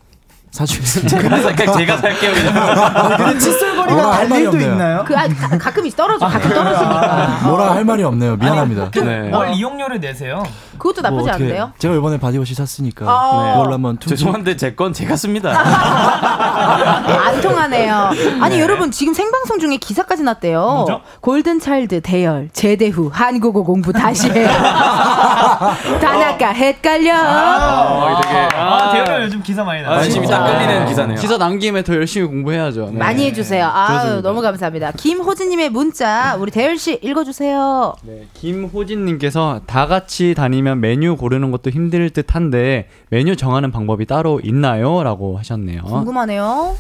[0.52, 1.20] 사주겠습니다.
[1.20, 2.58] 제가 살게요 그냥.
[2.58, 4.72] 아, 근데 칫솔거리가 뭐라 할달 말이 없네요.
[4.72, 5.04] 있나요?
[5.06, 7.40] 그 아, 가- 가끔 떨어져 가끔 떨어지니까.
[7.44, 8.36] 뭐라 할 말이 없네요.
[8.38, 8.92] 미안합니다.
[8.92, 9.30] 네.
[9.32, 10.44] 월 이용료를 내세요.
[10.78, 11.72] 그것도 나쁘지 뭐 않은데요?
[11.78, 13.54] 제가 이번에 바디워시 샀으니까 아.
[13.56, 15.52] 그걸로 한번 퉁 죄송한데 제 건 제가 씁니다.
[15.64, 18.10] 안 통하네요.
[18.42, 20.86] 아니 여러분 지금 생방송 중에 기사까지 났대요.
[21.22, 24.48] 골든 차일드 대열 제대 후 한국어 공부 다시 해요.
[26.02, 27.14] 다나카 헷갈려.
[27.16, 29.92] 어, 되게 아, 대열은 요즘 기사 많이 나요.
[30.00, 31.18] 관심이 딱 끌리는 기사네요.
[31.20, 32.90] 기사 난 김에 더 열심히 공부해야죠.
[32.92, 32.98] 네.
[32.98, 33.66] 많이 해주세요.
[33.74, 34.22] 아.
[34.22, 34.92] 너무 감사합니다.
[34.92, 37.96] 김호진님의 문자 우리 대열 씨 읽어주세요.
[38.04, 45.38] 네, 김호진님께서 다 같이 다니면 메뉴 고르는 것도 힘들 듯한데 메뉴 정하는 방법이 따로 있나요?라고
[45.38, 45.82] 하셨네요.
[45.84, 46.76] 궁금하네요.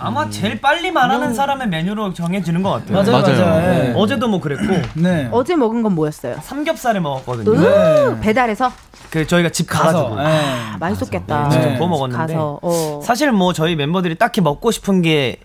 [0.00, 2.92] 아마 제일 빨리 말하는 사람의 메뉴로 정해지는 것 같아요.
[3.02, 3.44] 맞아요, 맞아요.
[3.44, 3.60] 맞아요.
[3.60, 3.88] 네.
[3.88, 3.94] 네.
[3.96, 5.28] 어제도 뭐 그랬고 네.
[5.32, 6.36] 어제 먹은 건 뭐였어요?
[6.40, 7.58] 삼겹살을 먹었거든요.
[7.60, 8.70] 으, 배달해서
[9.10, 10.40] 그 저희가 집 가서, 가가지고 네.
[10.78, 11.48] 맛있었겠다.
[11.48, 11.76] 직접 네.
[11.76, 13.00] 구워 먹었는데 가서 어.
[13.02, 15.40] 사실 뭐 저희 멤버들이 딱히 먹고 싶은 게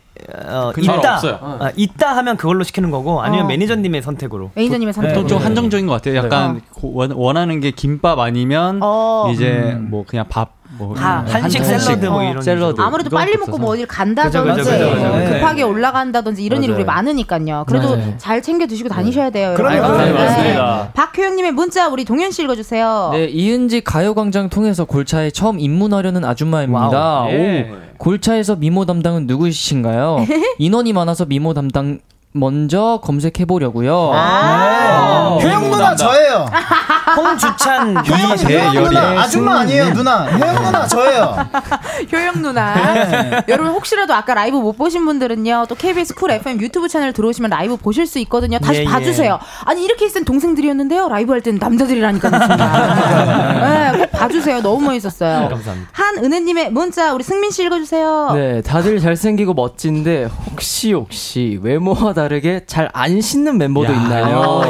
[0.48, 1.40] 어, 그냥 있다 없어요.
[1.42, 3.48] 아, 있다 하면 그걸로 시키는 거고 아니면 어.
[3.50, 5.14] 매니저님의 선택으로 매니저님의 선택.
[5.14, 6.16] 또좀 한정적인 것 같아요.
[6.18, 6.62] 약간 네.
[6.74, 9.30] 고- 원- 원하는 게 김밥 아니면 어.
[9.34, 11.24] 이제 뭐 그냥 밥, 뭐 밥.
[11.34, 12.82] 한식 샐러드 뭐 이런 샐러드.
[12.82, 13.57] 아무래도 빨리 먹고.
[13.57, 15.34] 뭐 어딜 간다든지 그죠, 그죠, 그죠, 그죠.
[15.34, 16.82] 급하게 올라간다든지 이런 일이 맞아요.
[16.82, 17.65] 우리 많으니까요.
[17.67, 18.13] 그래도 맞아요.
[18.17, 19.53] 잘 챙겨 드시고 다니셔야 돼요.
[19.55, 19.97] 그럼요.
[19.97, 20.11] 네.
[20.11, 20.89] 맞습니다.
[20.93, 23.09] 박효영님의 문자 우리 동현 씨 읽어주세요.
[23.13, 26.99] 네, 이은지 가요광장 통해서 골차에 처음 입문하려는 아줌마입니다.
[26.99, 27.30] wow.
[27.32, 27.69] 예.
[27.71, 30.26] 오, 골차에서 미모 담당은 누구신가요?
[30.57, 31.99] 인원이 많아서 미모 담당
[32.36, 34.11] 먼저 검색해 보려고요.
[34.13, 35.38] 아.
[35.41, 36.47] 효영 누나 저예요.
[37.16, 38.38] 홍주찬 효영
[38.74, 41.47] 효영 누나 아줌마 아니에요 누나 효영 누나 저예요.
[42.11, 43.43] 효영 누나.
[43.47, 45.66] 여러분 혹시라도 아까 라이브 못 보신 분들은요.
[45.70, 48.59] 또 KBS 쿨 FM 유튜브 채널 들어오시면 라이브 보실 수 있거든요.
[48.59, 48.89] 다시 예, 예.
[48.89, 49.39] 봐주세요.
[49.66, 51.09] 아니 이렇게 있은 동생들이었는데요.
[51.09, 52.30] 라이브 할 때는 남자들이라니까.
[53.93, 54.61] 네, 꼭 봐주세요.
[54.61, 55.49] 너무 멋있었어요.
[55.49, 55.89] 감사합니다.
[55.91, 58.32] 한은혜님의 문자 우리 승민 씨 읽어주세요.
[58.34, 64.61] 네, 다들 잘생기고 멋진데 혹시 혹시 외모와 다르게 잘안 씻는 멤버도 있나요?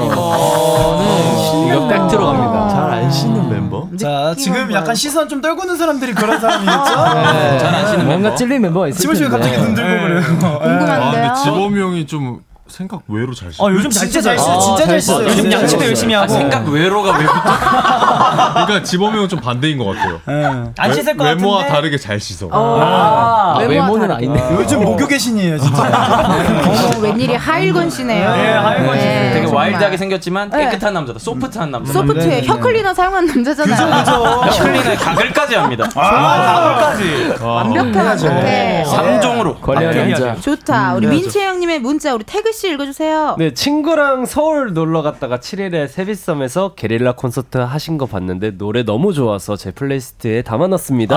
[1.67, 2.69] 이거 딱 들어 갑니다.
[2.69, 3.87] 잘 안 씻는 멤버?
[3.97, 7.13] 자 지금 약간 시선 좀 떨구는 사람들이 그런 사람이겠죠?
[7.33, 8.35] 네, 잘안 씻는 뭔가 멤버.
[8.35, 9.49] 찔린 멤버가 있을 지모 씨가 텐데.
[9.49, 10.21] 갑자기 눈 들고 그래요.
[10.61, 13.65] 아, 근데 지범이 형이 좀 생각 외로 잘 씻어.
[13.65, 14.37] 어, 요즘 잘 씻어요.
[14.37, 15.25] 진짜 잘 씻어요.
[15.27, 16.13] 요즘 진짜 양치도 잘 열심히.
[16.13, 16.25] 하고.
[16.25, 17.33] 아, 생각 외로가 왜 붙어?
[18.65, 20.21] 그러니까 지범이 형은 좀 반대인 것 같아요.
[20.25, 21.75] 안 외- 씻을 것 외모와 같은데.
[21.75, 22.47] 다르게 잘 씻어.
[22.51, 24.41] 아, 외모는 아닌데.
[24.53, 25.83] 요즘 목욕의 신이에요 진짜.
[25.83, 28.31] 어머, 웬일이 하일건 씨네요.
[28.31, 29.05] 네, 하일건 씨.
[29.05, 29.63] 네, 되게 정말.
[29.69, 30.69] 와일드하게 생겼지만 네.
[30.69, 31.19] 깨끗한 남자다.
[31.19, 31.91] 소프트한 남자.
[31.93, 34.03] 소프트에 혀 클리너 사용한 남자잖아요.
[34.51, 35.89] 혀클리너에 가글까지 합니다.
[35.93, 37.35] 가글까지.
[37.43, 38.83] 완벽한 상태.
[38.85, 40.35] 삼종으로 관리하는 남자.
[40.41, 40.95] 좋다.
[40.95, 43.35] 우리 음, 민채 형님의 문자 우리 태그 씨 읽어주세요.
[43.39, 49.55] 네, 친구랑 서울 놀러 갔다가 7일에 세빛섬에서 게릴라 콘서트 하신 거 봤는데 노래 너무 좋아서
[49.55, 51.15] 제 플레이리스트에 담아놨습니다.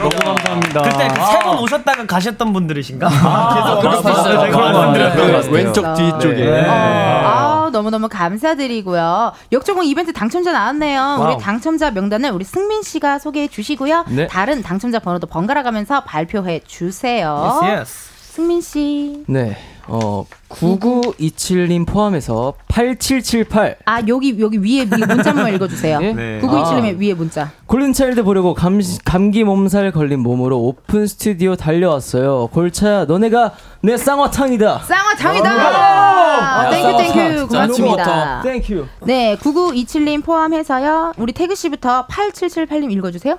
[0.00, 0.82] 너무 감사합니다.
[0.82, 3.08] 그때 세번 오셨다가 가셨던 분들이신가?
[3.08, 4.42] 아, 그럴 수 있어요.
[4.42, 5.52] 네, 그런.
[5.52, 6.50] 왼쪽 뒤쪽에.
[6.66, 9.32] 어, 아, 너무너무 감사드리고요.
[9.52, 11.00] 역조공 이벤트 당첨자 나왔네요.
[11.00, 11.34] wow.
[11.34, 14.04] 우리 당첨자 명단을 우리 승민 씨가 소개해 주시고요.
[14.08, 14.26] 네.
[14.26, 17.60] 다른 당첨자 번호도 번갈아 가면서 발표해 주세요.
[17.62, 18.08] Yes, yes.
[18.34, 19.22] 승민 씨.
[19.26, 19.56] 네,
[19.94, 23.76] 어 9927님 포함해서 8778.
[23.84, 25.98] 아, 여기 여기 위에 위에 문자 한번 읽어 주세요.
[26.00, 26.14] 네.
[26.14, 26.40] 네.
[26.40, 26.40] 네.
[26.40, 27.50] 9927님의 위에 문자.
[27.66, 32.48] 골든차일드 보려고 감, 감기 몸살 걸린 몸으로 오픈 스튜디오 달려왔어요.
[32.52, 34.78] 골차야, 너네가 내 쌍화탕이다.
[34.78, 35.50] 쌍화탕이다.
[35.50, 37.10] 야, 아, thank you.
[37.10, 38.42] Thank you 진짜 고맙습니다.
[38.42, 38.86] Thank you.
[39.02, 41.12] 네, 9927님 포함해서요.
[41.18, 43.38] 우리 태그 씨부터 8778님 읽어 주세요.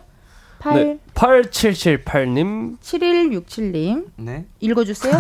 [0.64, 4.46] 8 네, 8778님 7167님 네.
[4.62, 5.14] 읽어 주세요.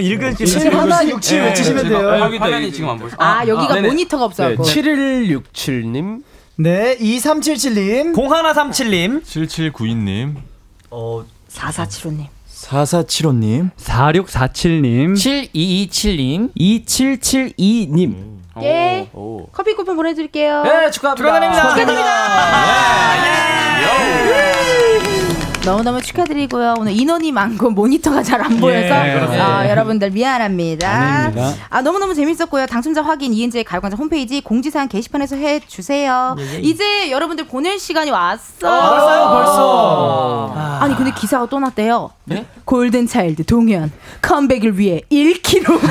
[0.00, 2.08] 읽을 줄칠 하나 육칠 외치시면 돼요.
[2.08, 3.10] 화면이 지금 안 보여.
[3.18, 3.88] 아, 여기가 네네.
[3.88, 4.64] 모니터가 없어 네, 갖고.
[4.64, 6.22] 7167님
[6.56, 8.14] 네, 2377님.
[8.14, 9.22] 0137님.
[9.22, 10.36] 7792님.
[10.90, 12.26] 어, 4475님.
[12.48, 13.70] 4475님.
[13.76, 15.12] 4647님.
[15.14, 16.54] 7227님.
[16.56, 18.39] 2772님.
[18.62, 19.08] 예.
[19.52, 20.62] 커피 쿠폰 보내 드릴게요.
[20.62, 21.30] 네, 축하합니다.
[25.64, 26.76] 너무너무 축하드리고요.
[26.78, 29.58] 오늘 인원이 많고 모니터가 잘 안 보여서 그렇습니다.
[29.58, 30.88] 아, 여러분들 미안합니다.
[30.90, 31.52] 아닙니다.
[31.68, 32.64] 아, 너무너무 재밌었고요.
[32.66, 36.34] 당첨자 확인 이은지의 가요광장 홈페이지 공지사항 게시판에서 해 주세요.
[36.62, 38.58] 이제 여러분들 보낼 시간이 왔어.
[38.60, 40.54] 벌써요, 벌써.
[40.80, 42.10] 아니 근데 기사가 또 났대요.
[42.64, 43.92] 골든 차일드 동현
[44.22, 45.90] 컴백을 위해 1kg.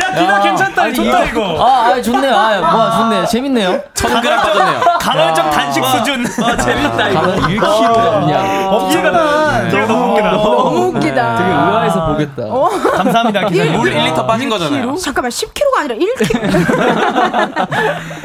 [0.00, 0.92] 야, 그거 괜찮다.
[0.92, 1.64] 좋다, 이거.
[1.64, 2.34] 아, 아 좋네요.
[2.34, 3.26] 아, 와, 좋네요.
[3.26, 3.80] 재밌네요.
[3.94, 4.80] 천그램 빠졌네요.
[5.00, 6.26] 간헐적 단식 수준.
[6.52, 7.20] 아, 재밌다, 이거.
[7.22, 8.68] 1kg 그냥.
[8.74, 9.70] 없지만.
[9.70, 10.30] 되게 너무 웃기다.
[10.32, 11.36] 너무 웃기다.
[11.36, 12.42] 되게 의아해서 보겠다.
[12.46, 12.68] 어?
[12.68, 13.72] 감사합니다, 기사님.
[13.78, 14.96] 물 1리터 빠진 거잖아요.
[14.96, 16.28] 잠깐만 10kg가 아니라 1kg.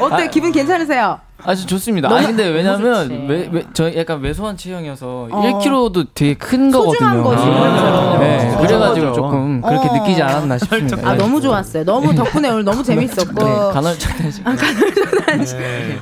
[0.00, 1.18] 어때 기분 괜찮으세요?
[1.42, 2.08] 아주 좋습니다.
[2.10, 3.26] 아니 근데 왜냐면.
[3.28, 5.60] 왜, 왜, 저 약간 왜소한 체형이어서 어.
[5.60, 7.50] 1kg도 되게 큰 소중한 거거든요.
[7.52, 7.60] 거지.
[7.60, 8.18] 그렇죠.
[8.18, 8.58] 네, 맞아.
[8.58, 9.12] 그래가지고.
[9.12, 9.92] 조금 그렇게 어.
[9.94, 11.08] 느끼지 않았나 싶습니다.
[11.08, 11.84] 아 너무 좋았어요.
[11.84, 13.44] 너무 덕분에 오늘 너무 재밌었고.
[13.44, 14.44] 네, 간헐적 단식.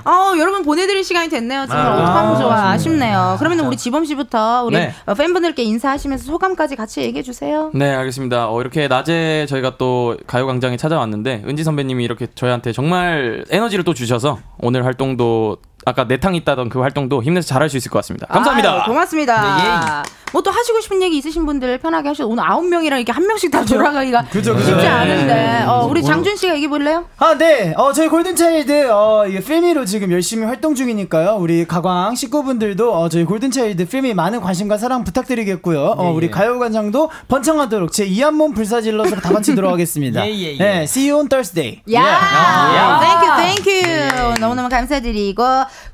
[0.05, 1.67] 아 여러분 보내드릴 시간이 됐네요.
[1.67, 2.71] 정말 아, 어떡하면 좋아.
[2.71, 3.37] 아쉽네요.
[3.39, 4.95] 그러면 우리 지범 씨부터 우리 네.
[5.07, 7.71] 어, 팬분들께 인사하시면서 소감까지 같이 얘기해 주세요.
[7.75, 8.51] 네, 알겠습니다.
[8.51, 14.39] 어, 이렇게 낮에 저희가 또 가요광장에 찾아왔는데 은지 선배님이 이렇게 저희한테 정말 에너지를 또 주셔서
[14.59, 18.27] 오늘 활동도 ド 아까 내탕 있다던 그 활동도 힘내서 잘할 수 있을 것 같습니다.
[18.27, 18.73] 감사합니다.
[18.73, 20.05] 아유, 고맙습니다.
[20.33, 23.65] 뭐또 하시고 싶은 얘기 있으신 분들 편하게 하셔도 오늘 아홉 명이랑 이렇게 한 명씩 다
[23.67, 24.67] 돌아가기가 그죠, 그죠.
[24.73, 25.65] 쉽지 않은데 네.
[25.65, 27.05] 어, 우리 장준 씨가 얘기해 볼래요?
[27.19, 27.75] 아, 네.
[27.77, 31.37] 어, 저희 골든차일드, 어, 이게 Feel Me로 지금 열심히 활동 중이니까요.
[31.39, 35.81] 우리 가광 식구분들도, 어, 저희 골든차일드 Feel Me 많은 관심과 사랑 부탁드리겠고요.
[35.99, 40.25] 어, 우리 가요광장도 번창하도록 제 이한몸 불사질러서 다 같이 들어가겠습니다.
[40.27, 40.57] 예, 예, 예.
[40.59, 41.83] 네, see you on Thursday.
[41.93, 43.01] 야,
[43.45, 44.41] thank you thank you.
[44.41, 45.43] 너무너무 감사드리고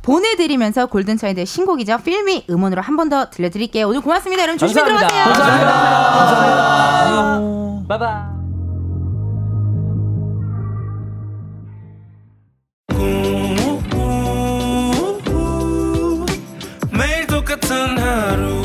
[0.02, 1.98] 보내드리면서 골든차일드의 신곡이죠.
[1.98, 3.86] Feel Me 음원으로 한 번 더 들려드릴게요.
[3.88, 4.42] 오늘 고맙습니다.
[4.42, 5.34] 여러분 조심히 감사합니다.
[5.34, 6.58] 들어가세요.
[7.88, 8.38] 바이바이.
[16.92, 18.57] 매일 똑같은 하루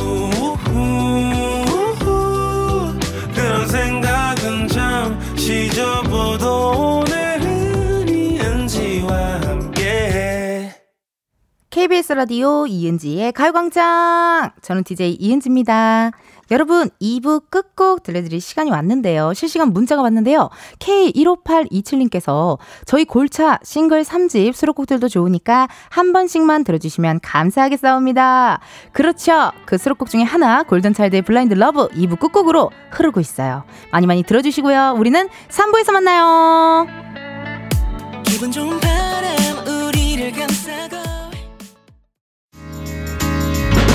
[11.74, 14.52] KBS 라디오 이은지의 가요광장.
[14.62, 16.12] 저는 DJ 이은지입니다.
[16.52, 19.34] 여러분, 2부 끝곡 들려드릴 시간이 왔는데요.
[19.34, 20.52] 실시간 문자가 왔는데요.
[20.78, 28.60] K15827님께서 저희 골차 싱글 3집 수록곡들도 좋으니까 한 번씩만 들어주시면 감사하겠사옵니다.
[28.92, 29.52] 그렇죠.
[29.66, 33.64] 그 수록곡 중에 하나, 골든차일드의 Blind Love 2부 끝곡으로 흐르고 있어요.
[33.92, 34.94] 많이 많이 들어주시고요.
[34.96, 36.86] 우리는 3부에서 만나요.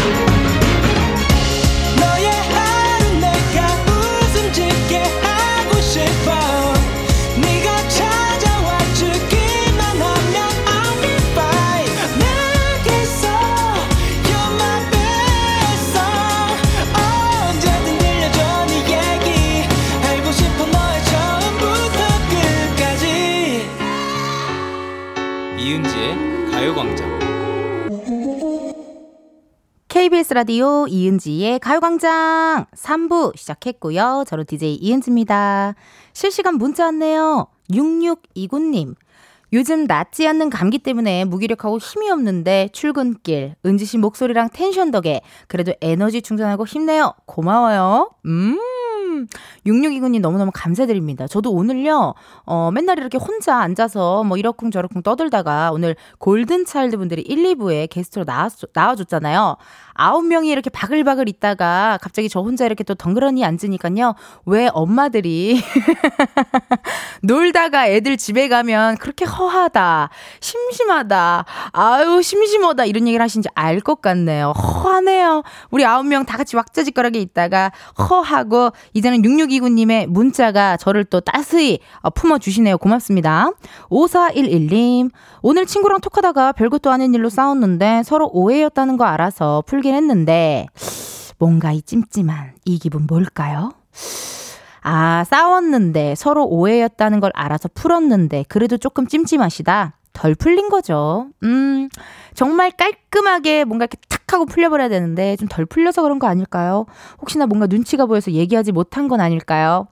[0.09, 0.38] 기분
[29.99, 34.22] KBS 라디오 이은지의 가요광장 3부 시작했고요.
[34.28, 35.74] 저는 DJ 이은지입니다.
[36.12, 37.49] 실시간 문자 왔네요.
[37.72, 38.94] 6629님.
[39.53, 45.74] 요즘 낫지 않는 감기 때문에 무기력하고 힘이 없는데 출근길 은지 씨 목소리랑 텐션 덕에 그래도
[45.80, 47.14] 에너지 충전하고 힘내요.
[47.26, 48.11] 고마워요.
[48.26, 48.57] 음.
[49.66, 51.26] 6629님 너무너무 감사드립니다.
[51.26, 57.57] 저도 오늘요, 어, 맨날 이렇게 혼자 앉아서 뭐 이러쿵 저러쿵 떠들다가 오늘 골든차일드 분들이 1,
[57.57, 59.57] 2부에 게스트로 나왔, 나와줬잖아요.
[59.99, 64.14] 아홉 명이 이렇게 바글바글 있다가 갑자기 저 혼자 이렇게 또 덩그러니 앉으니까요.
[64.46, 65.61] 왜 엄마들이
[67.22, 74.53] 놀다가 애들 집에 가면 그렇게 허하다, 심심하다, 아유, 심심하다 이런 얘기를 하신지 알 것 같네요.
[74.53, 75.42] 허하네요.
[75.70, 82.11] 우리 아홉 명 다 같이 왁자지껄하게 있다가 허하고 이제는 6629님의 문자가 저를 또 따스히 어,
[82.11, 82.76] 품어주시네요.
[82.78, 83.51] 고맙습니다.
[83.90, 85.11] 5411님,
[85.42, 90.66] 오늘 친구랑 톡하다가 별것도 아닌 일로 싸웠는데 서로 오해였다는 거 알아서 풀긴 했는데
[91.39, 93.72] 뭔가 이 찜찜한 이 기분 뭘까요?
[94.82, 99.95] 아, 싸웠는데 서로 오해였다는 걸 알아서 풀었는데 그래도 조금 찜찜하시다.
[100.12, 101.28] 덜 풀린 거죠.
[101.43, 101.89] 음,
[102.34, 106.84] 정말 깔끔하게 뭔가 이렇게 탁 하고 풀려버려야 되는데 좀 덜 풀려서 그런 거 아닐까요?
[107.20, 109.86] 혹시나 뭔가 눈치가 보여서 얘기하지 못한 건 아닐까요?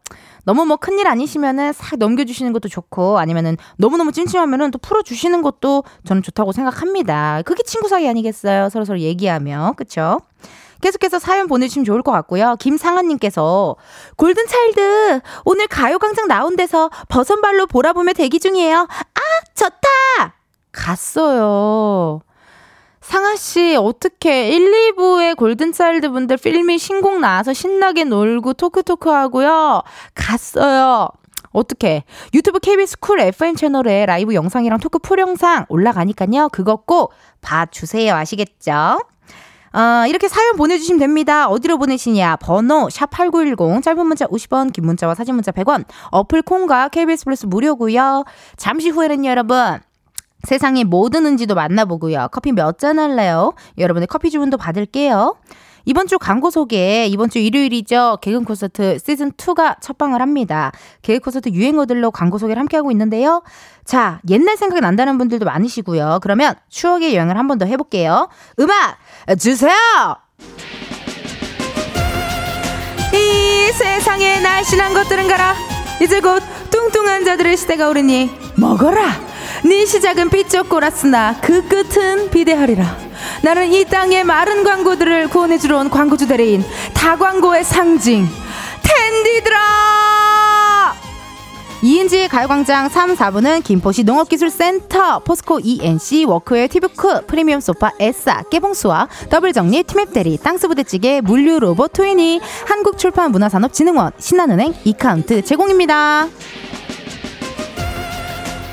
[0.47, 6.23] 너무 뭐 큰일 아니시면은 싹 넘겨주시는 것도 좋고 아니면은 너무너무 찜찜하면은 또 풀어주시는 것도 저는
[6.23, 7.43] 좋다고 생각합니다.
[7.45, 8.69] 그게 친구 사이 아니겠어요?
[8.71, 9.75] 서로서로 얘기하며.
[9.77, 10.21] 그쵸?
[10.83, 12.57] 계속해서 사연 보내주시면 좋을 것 같고요.
[12.61, 13.75] 김상한님께서
[14.17, 18.87] 골든차일드 오늘 가요광장 나온 데서 버선발로 보라보며 대기 중이에요.
[18.89, 19.21] 아
[19.55, 20.37] 좋다.
[20.71, 22.21] 갔어요.
[23.07, 29.83] 상아 씨, 어떻게 1, 2부에 골든차일드 분들 Feel Me 신곡 나와서 신나게 놀고 토크토크 하고요.
[30.13, 31.09] 갔어요.
[31.53, 32.03] 어떻게
[32.35, 36.49] 유튜브 KBS 쿨 FM 채널에 라이브 영상이랑 토크 풀 영상 올라가니까요.
[36.49, 38.13] 그거 꼭 봐주세요.
[38.13, 38.73] 아시겠죠?
[38.73, 41.47] 어, 이렇게 사연 보내주시면 됩니다.
[41.47, 42.37] 어디로 보내시냐?
[42.37, 48.25] 번호 샵8910 짧은 문자 50원 긴 문자와 사진 문자 100원 어플 콩과 KBS 플러스 무료고요.
[48.57, 49.79] 잠시 후에는요 여러분
[50.47, 52.29] 세상의 모든 은지도 만나보고요.
[52.33, 53.53] 커피 몇 잔 할래요?
[53.79, 55.37] 여러분의 커피 주문도 받을게요.
[55.89, 58.19] 이번 주 광고 소개, 이번 주 일요일이죠.
[58.21, 60.73] 개근 콘서트 시즌2가 첫방을 합니다.
[61.03, 63.43] 개그 콘서트 유행어들로 광고 소개를 함께하고 있는데요.
[63.85, 66.19] 자, 옛날 생각이 난다는 분들도 많으시고요.
[66.23, 68.29] 그러면 추억의 여행을 한 번 더 해볼게요.
[68.59, 68.99] 음악
[69.39, 69.73] 주세요!
[73.15, 75.55] 이 세상의 날씬한 것들은 가라.
[76.03, 79.13] 이제 곧 뚱뚱한 자들의 시대가 오르니 먹어라.
[79.65, 82.97] 네 시작은 삐쩍 꼬랐으나 그 끝은 비대하리라.
[83.43, 88.27] 나는 이 땅의 마른 광고들을 구원해주러 온 광고주 대리인 다광고의 상징
[88.83, 89.57] 텐디들아.
[91.83, 99.85] 이은지의 가요광장 3, 4부는 김포시 농업기술센터, 포스코 ENC, 워크웨어 티브크, 프리미엄 소파 에싸, 깨봉수학 더블정리
[99.85, 106.29] 티맵대리, 땅스부대찌개, 물류로봇 트위니, 한국출판문화산업진흥원, 신한은행, 이카운트 제공입니다.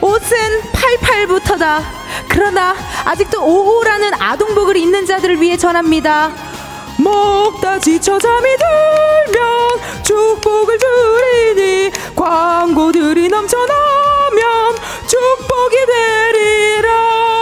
[0.04, 1.82] 옷은 88부터다.
[2.28, 2.76] 그러나
[3.06, 6.30] 아직도 55라는 아동복을 입는 자들을 위해 전합니다.
[6.98, 14.76] 먹다 지쳐 잠이 들면 축복을 주리니 광고들이 넘쳐나면
[15.08, 17.33] 축복이 되리라.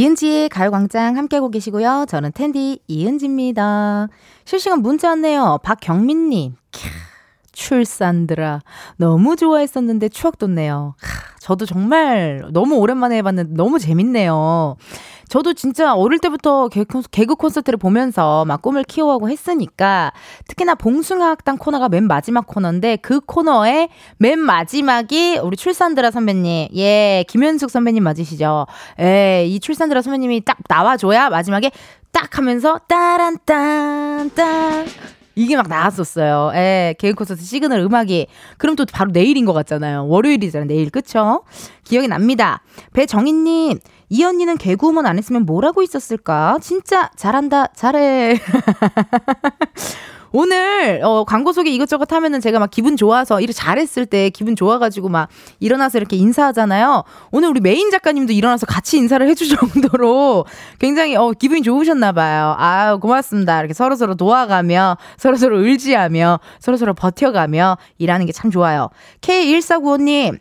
[0.00, 2.06] 이은지의 가요광장 함께하고 계시고요.
[2.08, 4.08] 저는 텐디 이은지입니다.
[4.46, 5.58] 실시간 문자 왔네요.
[5.62, 6.54] 박경민님.
[6.72, 6.88] 캬,
[7.60, 8.60] 출산드라.
[8.96, 10.94] 너무 좋아했었는데 추억 돋네요.
[10.98, 14.76] 하, 저도 정말 너무 오랜만에 해봤는데 너무 재밌네요.
[15.28, 20.12] 저도 진짜 어릴 때부터 개그, 콘서트를 보면서 막 꿈을 키워가고 했으니까
[20.48, 27.24] 특히나 봉숭아 학당 코너가 맨 마지막 코너인데 그 코너의 맨 마지막이 우리 출산드라 선배님, 예,
[27.28, 28.66] 김현숙 선배님 맞으시죠?
[29.00, 31.70] 예, 이 출산드라 선배님이 딱 나와줘야 마지막에
[32.10, 34.86] 딱 하면서 따란딴 딴
[35.40, 36.52] 이게 막 나왔었어요.
[36.54, 38.26] 예, 개그 콘서트 시그널 음악이.
[38.58, 40.06] 그럼 또 바로 내일인 것 같잖아요.
[40.08, 40.66] 월요일이잖아요.
[40.68, 41.44] 내일, 그쵸?
[41.84, 42.62] 기억이 납니다.
[42.92, 43.78] 배정희님,
[44.10, 46.58] 이 언니는 개그우먼 안 했으면 뭘 하고 있었을까?
[46.60, 48.38] 진짜 잘한다, 잘해.
[50.32, 55.08] 오늘 어, 광고 속에 이것저것 하면은 제가 막 기분 좋아서 이렇게 잘했을 때 기분 좋아가지고
[55.08, 55.28] 막
[55.60, 57.04] 일어나서 이렇게 인사하잖아요.
[57.30, 60.46] 오늘 우리 메인 작가님도 일어나서 같이 인사를 해줄 정도로
[60.78, 62.54] 굉장히 어, 기분이 좋으셨나 봐요.
[62.58, 63.60] 아 고맙습니다.
[63.60, 68.88] 이렇게 서로 서로 도와가며 서로 서로 의지하며 서로 서로 버텨가며 일하는 게 참 좋아요.
[69.20, 70.38] K1495님.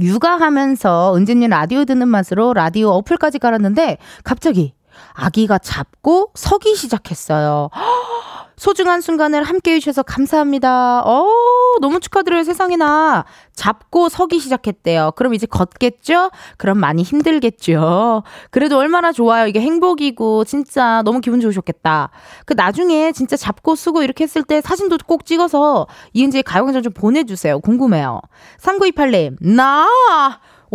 [0.00, 4.74] 육아하면서 은진님 라디오 듣는 맛으로 라디오 어플까지 깔았는데 갑자기
[5.14, 7.70] 아기가 잡고 서기 시작했어요.
[8.56, 11.02] 소중한 순간을 함께 해주셔서 감사합니다.
[11.04, 11.26] 어,
[11.80, 13.26] 너무 축하드려요, 세상에나.
[13.54, 15.12] 잡고 서기 시작했대요.
[15.16, 16.30] 그럼 이제 걷겠죠?
[16.56, 18.22] 그럼 많이 힘들겠죠?
[18.50, 19.46] 그래도 얼마나 좋아요.
[19.46, 22.10] 이게 행복이고, 진짜 너무 기분 좋으셨겠다.
[22.46, 27.60] 그 나중에 진짜 잡고 서고 이렇게 했을 때 사진도 꼭 찍어서 이은지의 가요광장 좀 보내주세요.
[27.60, 28.20] 궁금해요.
[28.60, 29.86] 3928님, 나!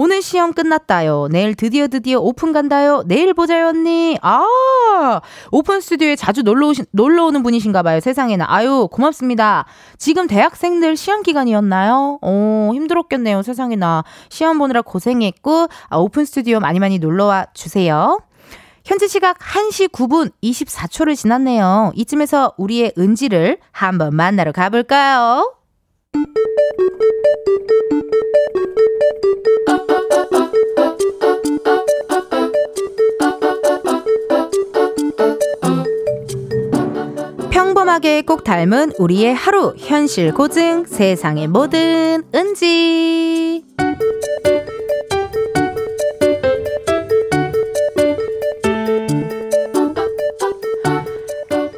[0.04, 1.28] 오늘 시험 끝났다요.
[1.30, 3.04] 내일 드디어 드디어 오픈 간다요.
[3.06, 4.18] 내일 보자요, 언니.
[4.24, 5.22] 아,
[5.52, 7.99] 오픈 스튜디오에 자주 놀러 오신, 놀러 오는 분이신가 봐요.
[7.99, 8.45] 세상에나.
[8.47, 9.66] 아유, 고맙습니다.
[9.99, 12.18] 지금 대학생들 시험 기간이었나요?
[12.20, 13.43] 오, 힘들었겠네요.
[13.43, 14.04] 세상에나.
[14.30, 18.22] 시험 보느라 고생했고, 아, 오픈 스튜디오 많이 많이 놀러 와 주세요.
[18.84, 21.91] 현재 시각 1시 9분 24초를 지났네요.
[21.93, 25.61] 이쯤에서 우리의 은지를 한번 만나러 가볼까요?
[37.52, 43.64] 평범하게 꼭 닮은 우리의 하루 현실 고증 세상의 모든 은지.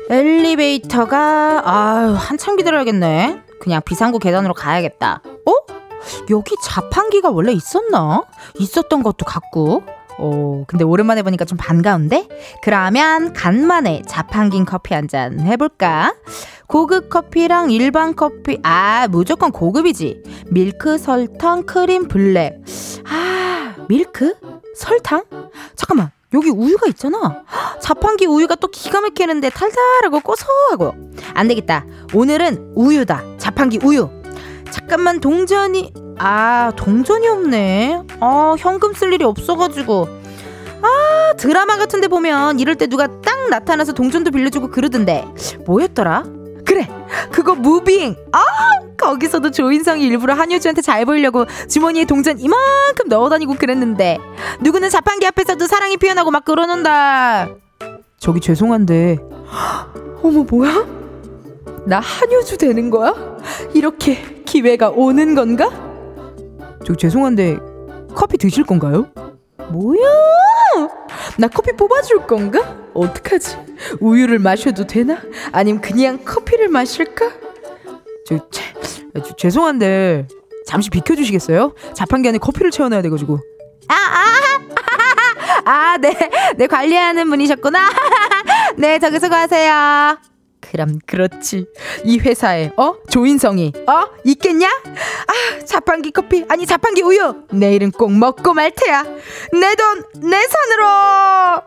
[0.10, 5.74] 엘리베이터가 아유 한참 기다려야겠네 그냥 비상구 계단으로 가야겠다 어?
[6.30, 8.24] 여기 자판기가 원래 있었나?
[8.59, 9.84] 있었던 것도 같고
[10.20, 12.28] 오, 근데 오랜만에 보니까 좀 반가운데?
[12.61, 16.14] 그러면 간만에 자판기 커피 한 잔 해볼까?
[16.68, 20.24] 고급 커피랑 일반 커피, 아, 무조건 고급이지.
[20.51, 22.61] 밀크, 설탕, 크림, 블랙.
[23.09, 24.36] 아, 밀크?
[24.76, 25.24] 설탕?
[25.76, 27.43] 잠깐만, 여기 우유가 있잖아.
[27.79, 30.95] 자판기 우유가 또 기가 막히는데 달달하고 고소하고.
[31.34, 31.86] 안 되겠다.
[32.13, 33.23] 오늘은 우유다.
[33.38, 34.09] 자판기 우유.
[34.71, 38.01] 잠깐만, 동전이, 아, 동전이 없네.
[38.19, 40.07] 아, 현금 쓸 일이 없어가지고.
[40.81, 45.25] 아, 드라마 같은데 보면 이럴 때 누가 딱 나타나서 동전도 빌려주고 그러던데.
[45.65, 46.23] 뭐였더라?
[46.66, 46.88] 그래,
[47.32, 48.16] 그거 무빙.
[48.32, 48.39] 아,
[48.97, 54.20] 거기서도 조인성이 일부러 한효주한테 잘 보이려고 주머니에 동전 이만큼 넣어다니고 그랬는데
[54.61, 57.49] 누구는 자판기 앞에서도 사랑이 피어나고 막 그러는다.
[58.18, 59.20] 저기 죄송한데,
[60.22, 60.86] 어머 뭐야?
[61.86, 63.14] 나 한효주 되는 거야?
[63.74, 65.70] 이렇게 기회가 오는 건가?
[66.86, 67.57] 저 죄송한데
[68.16, 69.07] 커피 드실 건가요?
[69.70, 69.99] 뭐야?
[71.38, 72.78] 나 커피 뽑아줄 건가?
[72.93, 73.57] 어떡하지?
[73.99, 75.21] 우유를 마셔도 되나?
[75.51, 77.32] 아니면 그냥 커피를 마실까?
[78.26, 78.63] 저, 제,
[79.13, 80.28] 저 죄송한데
[80.65, 81.74] 잠시 비켜주시겠어요?
[81.93, 83.39] 자판기 안에 커피를 채워놔야 돼가지고
[83.88, 84.34] 아, 아,
[85.65, 86.17] 아, 네,
[86.57, 87.80] 네 관리하는 분이셨구나.
[88.78, 90.32] 네, 저기 수고하세요.
[90.72, 91.66] 그럼 그렇지.
[92.03, 94.68] 이 회사에 어 조인성이 어 있겠냐?
[94.68, 99.03] 아 자판기 커피 아니 자판기 우유 내일은 꼭 먹고 말 테야.
[99.03, 101.61] 내 돈내 손으로.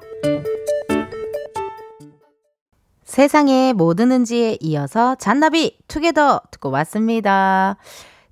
[3.04, 7.76] 세상의 모든 은지에 이어서 잔나비 투게더 듣고 왔습니다.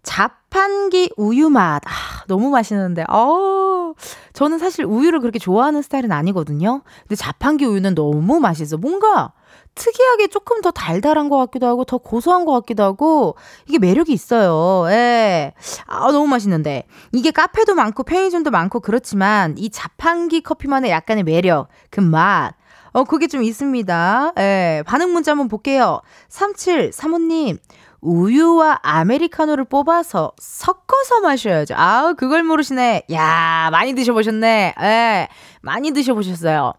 [0.03, 1.81] 자판기 우유 맛.
[1.87, 3.05] 아, 너무 맛있는데.
[3.09, 3.95] 어.
[4.35, 6.83] 저는 사실 우유를 그렇게 좋아하는 스타일은 아니거든요.
[7.03, 8.77] 근데 자판기 우유는 너무 맛있어.
[8.77, 9.33] 뭔가
[9.75, 14.91] 특이하게 조금 더 달달한 것 같기도 하고 더 고소한 것 같기도 하고 이게 매력이 있어요.
[14.91, 15.53] 예.
[15.87, 16.87] 아, 너무 맛있는데.
[17.12, 22.55] 이게 카페도 많고 편의점도 많고 그렇지만 이 자판기 커피만의 약간의 매력, 그 맛.
[22.93, 24.35] 어, 그게 좀 있습니다.
[24.39, 24.83] 예.
[24.87, 26.01] 반응 문자 한번 볼게요.
[26.31, 27.59] 3735님.
[28.05, 31.75] 우유와 아메리카노를 뽑아서 섞어서 마셔야죠.
[31.77, 33.05] 아우, 그걸 모르시네.
[33.12, 34.75] 야, 많이 드셔보셨네.
[34.81, 35.29] 예.
[35.65, 36.73] 많이 드셔보셨어요.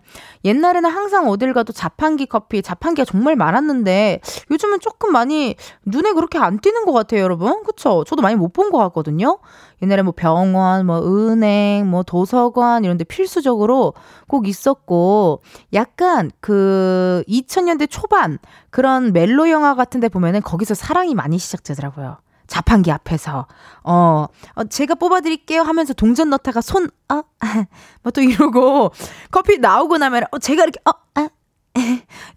[0.45, 4.21] 옛날에는 항상 어딜 가도 자판기 커피, 자판기가 정말 많았는데
[4.51, 5.55] 요즘은 조금 많이
[5.85, 7.63] 눈에 그렇게 안 띄는 것 같아요, 여러분.
[7.63, 8.03] 그쵸?
[8.07, 9.39] 저도 많이 못 본 것 같거든요.
[9.81, 13.93] 옛날에 뭐 병원, 뭐 은행, 뭐 도서관 이런 데 필수적으로
[14.27, 15.41] 꼭 있었고
[15.73, 18.37] 약간 그 2000년대 초반
[18.69, 22.17] 그런 멜로 영화 같은 데 보면은 거기서 사랑이 많이 시작되더라고요.
[22.47, 23.47] 자판기 앞에서
[23.83, 24.25] 어,
[24.55, 27.21] 어 제가 뽑아드릴게요 하면서 동전 넣다가 손 어,
[28.03, 28.91] 뭐 또 이러고
[29.31, 31.29] 커피 나오고 나면 어 제가 이렇게 어, 아,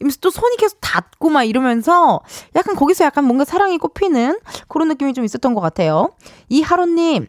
[0.00, 2.20] 이러면서 또 손이 계속 닿고 막 이러면서
[2.56, 4.38] 약간 거기서 약간 뭔가 사랑이 꼽히는
[4.68, 6.10] 그런 느낌이 좀 있었던 것 같아요.
[6.48, 7.26] 이 하로님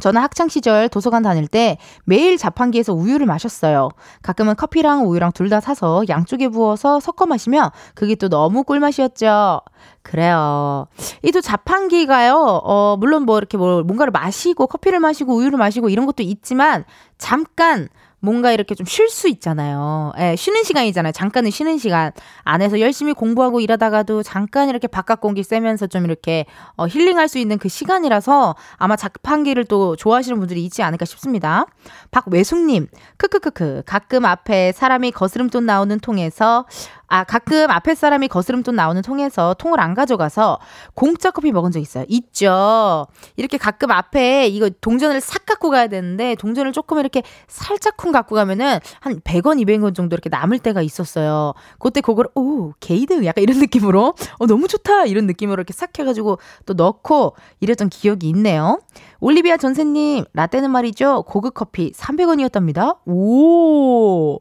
[0.00, 3.88] 저는 학창 시절 도서관 다닐 때 매일 자판기에서 우유를 마셨어요.
[4.22, 9.60] 가끔은 커피랑 우유랑 둘 다 사서 양쪽에 부어서 섞어 마시면 그게 또 너무 꿀맛이었죠.
[10.02, 10.86] 그래요.
[11.22, 12.34] 이 또 자판기가요,
[12.64, 16.84] 어, 물론 뭐 이렇게 뭐 뭔가를 마시고 커피를 마시고 우유를 마시고 이런 것도 있지만
[17.18, 17.88] 잠깐
[18.20, 20.12] 뭔가 이렇게 좀 쉴 수 있잖아요.
[20.18, 21.12] 예, 쉬는 시간이잖아요.
[21.12, 22.10] 잠깐은 쉬는 시간.
[22.42, 26.44] 안에서 열심히 공부하고 일하다가도 잠깐 이렇게 바깥 공기 쐬면서 좀 이렇게
[26.76, 31.66] 어, 힐링할 수 있는 그 시간이라서 아마 자판기를 또 좋아하시는 분들이 있지 않을까 싶습니다.
[32.10, 32.88] 박외숙님,
[33.18, 33.82] 크크크크.
[33.86, 36.66] 가끔 앞에 사람이 거스름돈 나오는 통에서
[37.10, 40.58] 아, 가끔 앞에 사람이 거스름돈 나오는 통에서 통을 안 가져가서
[40.94, 42.04] 공짜 커피 먹은 적 있어요.
[42.08, 43.06] 있죠.
[43.36, 48.78] 이렇게 가끔 앞에 이거 동전을 싹 갖고 가야 되는데 동전을 조금 이렇게 살짝쿵 갖고 가면은
[49.00, 51.54] 한 100원, 200원 정도 이렇게 남을 때가 있었어요.
[51.78, 56.38] 그때 그걸 오, 게이드 약간 이런 느낌으로 어 너무 좋다 이런 느낌으로 이렇게 싹 해가지고
[56.66, 58.80] 또 넣고 이랬던 기억이 있네요.
[59.20, 61.22] 올리비아 전세님, 라떼는 말이죠.
[61.26, 62.98] 고급 커피 300원이었답니다.
[63.06, 64.34] 오,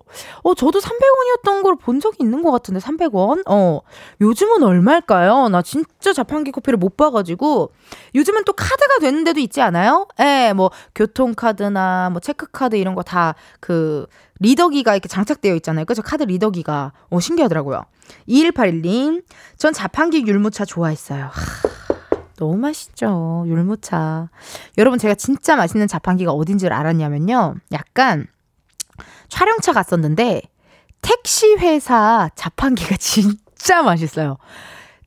[0.44, 3.44] 어, 저도 300원이었던 걸 본 적이 있는 것 같 은데, 300원?
[3.48, 3.82] 어,
[4.22, 5.50] 요즘은 얼마일까요?
[5.50, 7.72] 나 진짜 자판기 커피를 못 봐가지고,
[8.16, 10.08] 요즘은 또 카드가 되는 데도 있지 않아요?
[10.20, 14.06] 예, 뭐, 교통카드나 뭐, 체크카드 이런 거 다 그,
[14.40, 15.86] 리더기가 이렇게 장착되어 있잖아요.
[15.86, 16.02] 그죠?
[16.02, 16.92] 카드 리더기가.
[17.10, 17.86] 어, 신기하더라고요.
[18.30, 19.24] 2181님,
[19.58, 21.26] 전 자판기 율무차 좋아했어요.
[21.32, 21.68] 하.
[22.38, 23.46] 너무 맛있죠.
[23.48, 24.30] 율무차.
[24.78, 27.56] 여러분, 제가 진짜 맛있는 자판기가 어딘지를 알았냐면요.
[27.72, 28.28] 약간
[29.30, 30.42] 촬영차 갔었는데,
[31.12, 34.38] 택시 회사 자판기가 진짜 맛있어요.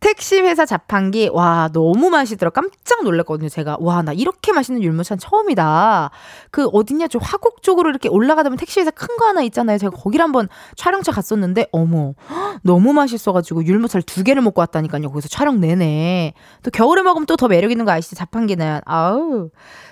[0.01, 2.49] 택시 회사 자판기 와 너무 맛있더라.
[2.53, 3.77] 깜짝 놀랐거든요 제가.
[3.81, 6.09] 와 나 이렇게 맛있는 율무차는 처음이다.
[6.51, 9.77] 그 어딨냐 좀 화곡 쪽으로 이렇게 올라가다 보면 택시 회사 큰 거 하나 있잖아요.
[9.77, 12.15] 제가 거기를 한번 촬영차 갔었는데 어머
[12.65, 15.07] 너무 맛있어가지고 율무차를 두 개를 먹고 왔다니까요.
[15.11, 16.33] 거기서 촬영 내내.
[16.63, 18.17] 또 겨울에 먹으면 또 더 매력 있는 거 아시죠?
[18.17, 18.81] 자판기는.
[18.87, 19.51] 아우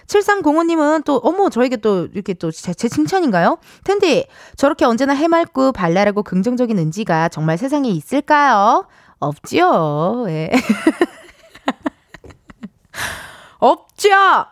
[0.08, 3.58] 7305님은 또, 어머, 저에게 또, 이렇게 또, 제, 제 칭찬인가요?
[3.84, 8.86] 텐디, 저렇게 언제나 해맑고 발랄하고 긍정적인 은지가 정말 세상에 있을까요?
[9.20, 10.26] 없죠.
[10.28, 10.50] 예.
[13.58, 14.10] 없죠.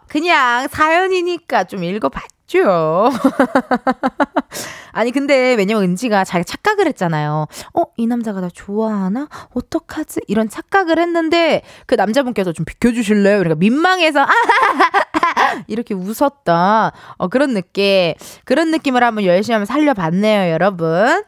[0.08, 3.10] 그냥 사연이니까 좀 읽어봤죠.
[4.92, 7.46] 아니 근데 왜냐면 은지가 자기 착각을 했잖아요.
[7.74, 9.28] 어, 이 남자가 나 좋아하나?
[9.54, 10.22] 어떡하지?
[10.26, 13.38] 이런 착각을 했는데 그 남자분께서 좀 비켜주실래요?
[13.38, 14.26] 그러니까 민망해서
[15.66, 16.92] 이렇게 웃었다.
[17.16, 18.14] 어, 그런 느낌.
[18.44, 21.22] 그런 느낌을 한번 열심히 한번 살려봤네요, 여러분.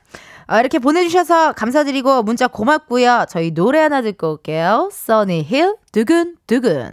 [0.51, 3.27] 어, 이렇게 보내주셔서 감사드리고 문자 고맙고요.
[3.29, 4.89] 저희 노래 하나 듣고 올게요.
[4.93, 6.93] 써니힐 두근두근.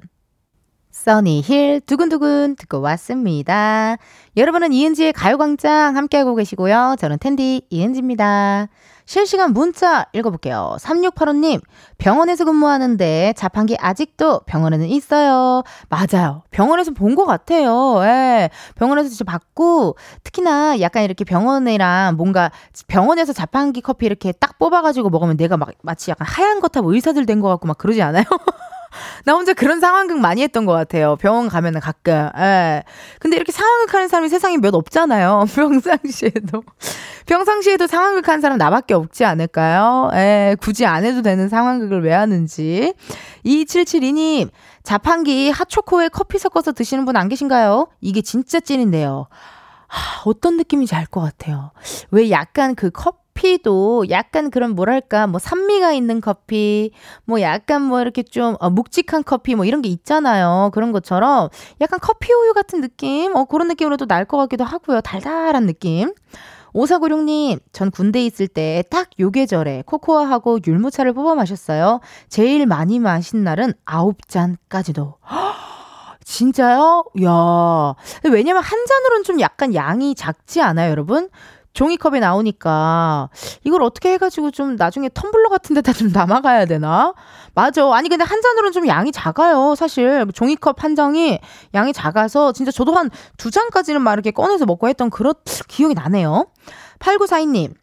[0.92, 3.98] 써니힐 두근두근 듣고 왔습니다.
[4.36, 6.96] 여러분은 이은지의 가요광장 함께하고 계시고요.
[6.98, 8.68] 저는 텐디 이은지입니다.
[9.06, 10.78] 실시간 문자 읽어볼게요.
[10.80, 11.62] 3685님,
[11.98, 15.64] 병원에서 근무하는데 자판기 아직도 병원에는 있어요.
[15.90, 16.44] 맞아요.
[16.52, 18.04] 병원에서 본 것 같아요.
[18.04, 18.50] 예.
[18.76, 22.52] 병원에서 진짜 받고, 특히나 약간 이렇게 병원이랑 뭔가
[22.88, 27.36] 병원에서 자판기 커피 이렇게 딱 뽑아가지고 먹으면 내가 막 마치 약간 하얀 거탑 의사들 된
[27.42, 28.24] 것 같고 막 그러지 않아요?
[29.26, 31.16] 나 혼자 그런 상황극 많이 했던 것 같아요.
[31.18, 32.30] 병원 가면은 가끔.
[32.38, 32.84] 예.
[33.20, 35.46] 근데 이렇게 상황극 하는 사람이 세상에 몇 없잖아요.
[35.56, 36.64] 평상시에도.
[37.26, 40.10] 평상시에도 상황극 하는 사람 나밖에 없지 않을까요?
[40.14, 40.56] 예.
[40.62, 42.94] 굳이 안 해도 되는 상황극을 왜 하는지.
[43.46, 44.50] 2772님,
[44.84, 47.88] 자판기 핫초코에 커피 섞어서 드시는 분 안 계신가요?
[48.02, 49.28] 이게 진짜 찐인데요.
[49.88, 51.72] 하, 어떤 느낌인지 알 것 같아요.
[52.12, 56.92] 왜 약간 그 커피 커피도 약간 그런 뭐랄까 뭐 산미가 있는 커피
[57.26, 61.50] 뭐 약간 뭐 이렇게 좀 어, 묵직한 커피 뭐 이런 게 있잖아요 그런 것처럼
[61.82, 66.12] 약간 커피 우유 같은 느낌 어 그런 느낌으로도 날 것 같기도 하고요 달달한 느낌
[66.74, 72.02] 5496님, 전 군대 있을 때 딱 요 계절에 코코아하고 율무차를 뽑아 마셨어요.
[72.28, 75.14] 제일 많이 마신 날은 9잔까지도.
[76.26, 77.06] 진짜요?
[77.24, 77.96] 야.
[78.24, 81.30] 왜냐면 한 잔으로는 좀 약간 양이 작지 않아요, 여러분?
[81.76, 83.30] 종이컵에 나오니까
[83.64, 87.14] 이걸 어떻게 해가지고 좀 나중에 텀블러 같은 데다 좀 담아가야 되나?
[87.54, 87.94] 맞아.
[87.94, 89.76] 아니 근데 한 잔으로는 좀 양이 작아요.
[89.76, 91.40] 사실 종이컵 한 장이
[91.76, 95.34] 양이 작아서 진짜 저도 한 두 잔까지는 막 이렇게 꺼내서 먹고 했던 그런
[95.68, 96.48] 기억이 나네요.
[97.00, 97.74] 8942님.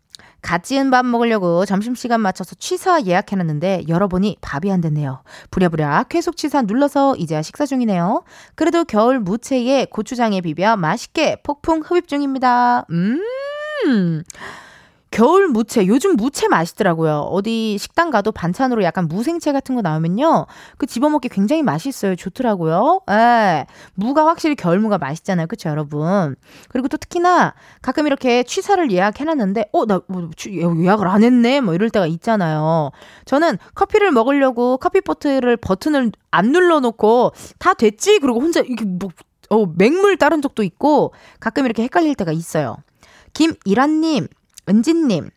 [0.40, 5.22] 갓 지은 밥 먹으려고 점심시간 맞춰서 취사 예약해놨는데 열어보니 밥이 안 됐네요.
[5.52, 8.24] 부랴부랴 쾌속 취사 눌러서 이제야 식사 중이네요.
[8.56, 12.86] 그래도 겨울 무채에 고추장에 비벼 맛있게 폭풍 흡입 중입니다.
[12.90, 13.22] 음.
[15.10, 17.18] 겨울 무채 요즘 무채 맛있더라고요.
[17.30, 20.46] 어디 식당 가도 반찬으로 약간 무생채 같은 거 나오면요.
[20.78, 22.16] 그 집어먹기 굉장히 맛있어요.
[22.16, 23.02] 좋더라고요.
[23.10, 23.66] 예.
[23.92, 25.48] 무가 확실히 겨울 무가 맛있잖아요.
[25.48, 26.34] 그쵸 여러분.
[26.70, 27.52] 그리고 또 특히나
[27.82, 31.60] 가끔 이렇게 취사를 예약해 놨는데 어, 나 뭐, 취- 예약을 안 했네.
[31.60, 32.90] 뭐 이럴 때가 있잖아요.
[33.26, 38.18] 저는 커피를 먹으려고 커피 포트를 버튼을 안 눌러 놓고 다 됐지.
[38.18, 39.10] 그리고 혼자 이렇게 뭐
[39.50, 42.76] 어, 맹물 따른 적도 있고 가끔 이렇게 헷갈릴 때가 있어요.
[43.32, 44.28] 김이란님,
[44.68, 45.30] 은진님,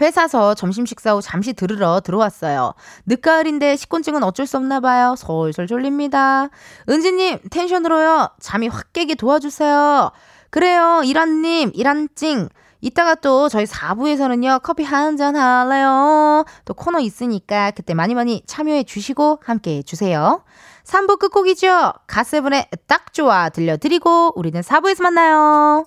[0.00, 2.74] 회사서 점심 식사 후 잠시 들으러 들어왔어요.
[3.06, 5.14] 늦가을인데 식곤증은 어쩔 수 없나 봐요.
[5.16, 6.48] 솔솔 졸립니다.
[6.88, 8.28] 은지님, 텐션으로요.
[8.40, 10.10] 잠이 확 깨게 도와주세요.
[10.50, 12.48] 그래요, 이란님, 이란찡.
[12.82, 16.44] 이따가 또 저희 4부에서는요, 커피 한 잔 할래요.
[16.66, 20.44] 또 코너 있으니까 그때 많이 많이 참여해 주시고 함께 해 주세요.
[20.84, 21.94] 3부 끝곡이죠.
[22.06, 25.84] 가세븐의 딱 좋아 들려드리고 우리는 4부에서 만나요.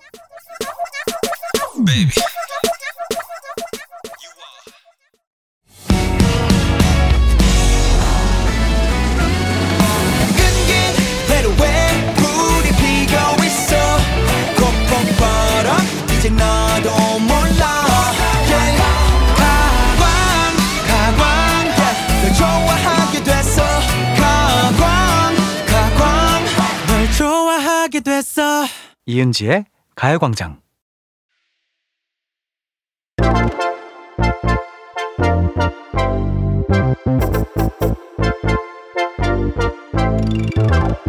[28.00, 28.66] 됐어
[29.06, 29.64] 이은지의
[29.94, 30.60] 가요광장.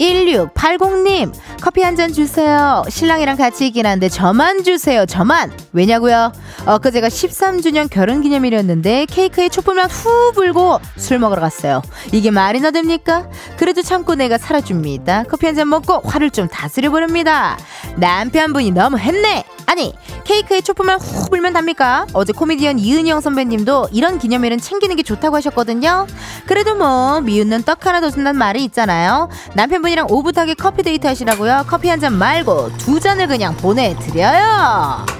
[0.00, 2.82] 1680님, 커피 한 잔 주세요.
[2.88, 5.04] 신랑이랑 같이 있긴 한데 저만 주세요.
[5.04, 5.52] 저만.
[5.72, 6.32] 왜냐고요?
[6.64, 11.82] 엊그제가 13주년 결혼 기념일이었는데 케이크에 촛불만 후 불고 술 먹으러 갔어요.
[12.12, 13.28] 이게 말이나 됩니까?
[13.58, 15.24] 그래도 참고 내가 살아줍니다.
[15.24, 17.58] 커피 한 잔 먹고 화를 좀 다스려 버립니다.
[17.96, 19.42] 남편분이 너무 했네.
[19.66, 19.92] 아니
[20.24, 22.06] 케이크에 촛불만 후 불면 답니까?
[22.12, 26.06] 어제 코미디언 이은영 선배님도 이런 기념일은 챙기는 게 좋다고 하셨거든요.
[26.46, 29.28] 그래도 뭐 미웃는 떡 하나 더 준다는 말이 있잖아요.
[29.54, 31.64] 남편분 이랑 오붓하게 커피 데이트 하시라고요.
[31.68, 35.19] 커피 한 잔 말고 두 잔을 그냥 보내드려요.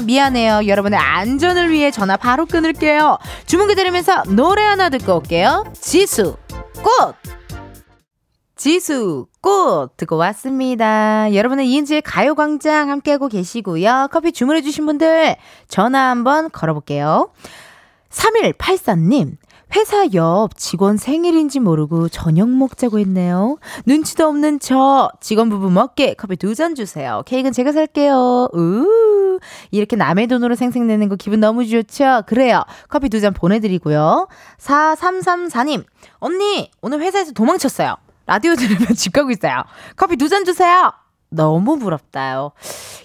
[0.01, 0.67] 미안해요.
[0.67, 3.17] 여러분의 안전을 위해 전화 바로 끊을게요.
[3.45, 5.65] 주문 기다리면서 노래 하나 듣고 올게요.
[5.73, 6.37] 지수
[6.75, 7.15] 꽃
[8.55, 11.33] 지수 꽃 듣고 왔습니다.
[11.33, 14.09] 여러분의 이은지의 가요광장 함께하고 계시고요.
[14.11, 15.35] 커피 주문해주신 분들
[15.67, 17.31] 전화 한번 걸어볼게요.
[18.11, 19.37] 3184님
[19.73, 23.57] 회사 옆 직원 생일인지 모르고 저녁 먹자고 했네요.
[23.85, 27.23] 눈치도 없는 저 직원 부부 먹게 커피 두 잔 주세요.
[27.25, 28.49] 케이크는 제가 살게요.
[28.53, 29.39] 우
[29.71, 32.23] 이렇게 남의 돈으로 생색내는 거 기분 너무 좋죠?
[32.27, 32.63] 그래요.
[32.89, 34.27] 커피 두 잔 보내드리고요.
[34.59, 35.85] 4334님
[36.19, 37.95] 언니 오늘 회사에서 도망쳤어요.
[38.27, 39.63] 라디오 들으면 집 가고 있어요.
[39.95, 40.91] 커피 두 잔 주세요.
[41.29, 42.51] 너무 부럽다요.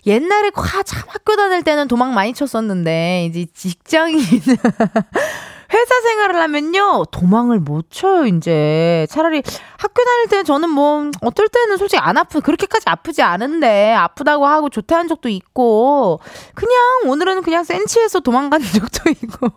[0.04, 4.18] 옛날에 화참 학교 다닐 때는 도망 많이 쳤었는데 이제 직장인
[5.72, 9.06] 회사 생활을 하면요 도망을 못 쳐요 이제.
[9.10, 9.42] 차라리
[9.78, 14.68] 학교 다닐 때는 저는 뭐 어떨 때는 솔직히 안 아프 그렇게까지 아프지 않은데 아프다고 하고
[14.68, 16.20] 조퇴한 적도 있고
[16.54, 19.48] 그냥 오늘은 그냥 센치해서 도망간 적도 있고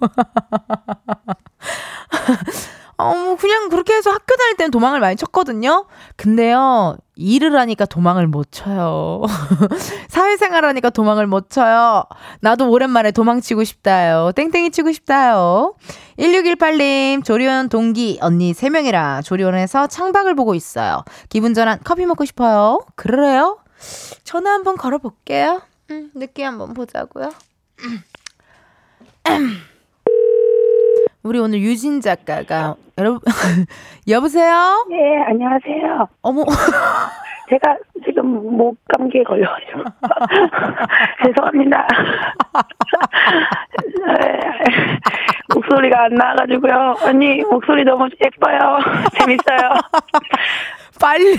[2.99, 5.85] 어, 뭐, 그냥 그렇게 해서 학교 다닐 때는 도망을 많이 쳤거든요.
[6.17, 9.23] 근데요, 일을 하니까 도망을 못 쳐요.
[10.09, 12.03] 사회생활 하니까 도망을 못 쳐요.
[12.41, 14.33] 나도 오랜만에 도망치고 싶다요.
[14.35, 15.75] 땡땡이 치고 싶다요.
[16.17, 21.05] 1618님, 조리원 동기, 언니 3명이라 조리원에서 창밖을 보고 있어요.
[21.29, 22.81] 기분 전환 커피 먹고 싶어요.
[22.95, 23.59] 그래요?
[24.25, 25.61] 전화 한번 걸어볼게요.
[25.91, 27.31] 음, 느낌 한번 보자고요.
[31.23, 33.19] 우리 오늘 유진 작가가 여러분
[34.07, 34.85] 여보세요?
[34.89, 36.07] 네, 안녕하세요.
[36.21, 36.45] 어머.
[37.49, 39.83] 제가 지금 목 감기에 걸려가지고
[41.25, 41.87] 죄송합니다.
[44.07, 44.39] 네,
[45.55, 46.95] 목소리가 안 나와가지고요.
[47.03, 48.79] 언니 목소리 너무 예뻐요.
[49.17, 49.71] 재밌어요.
[51.01, 51.35] 빨리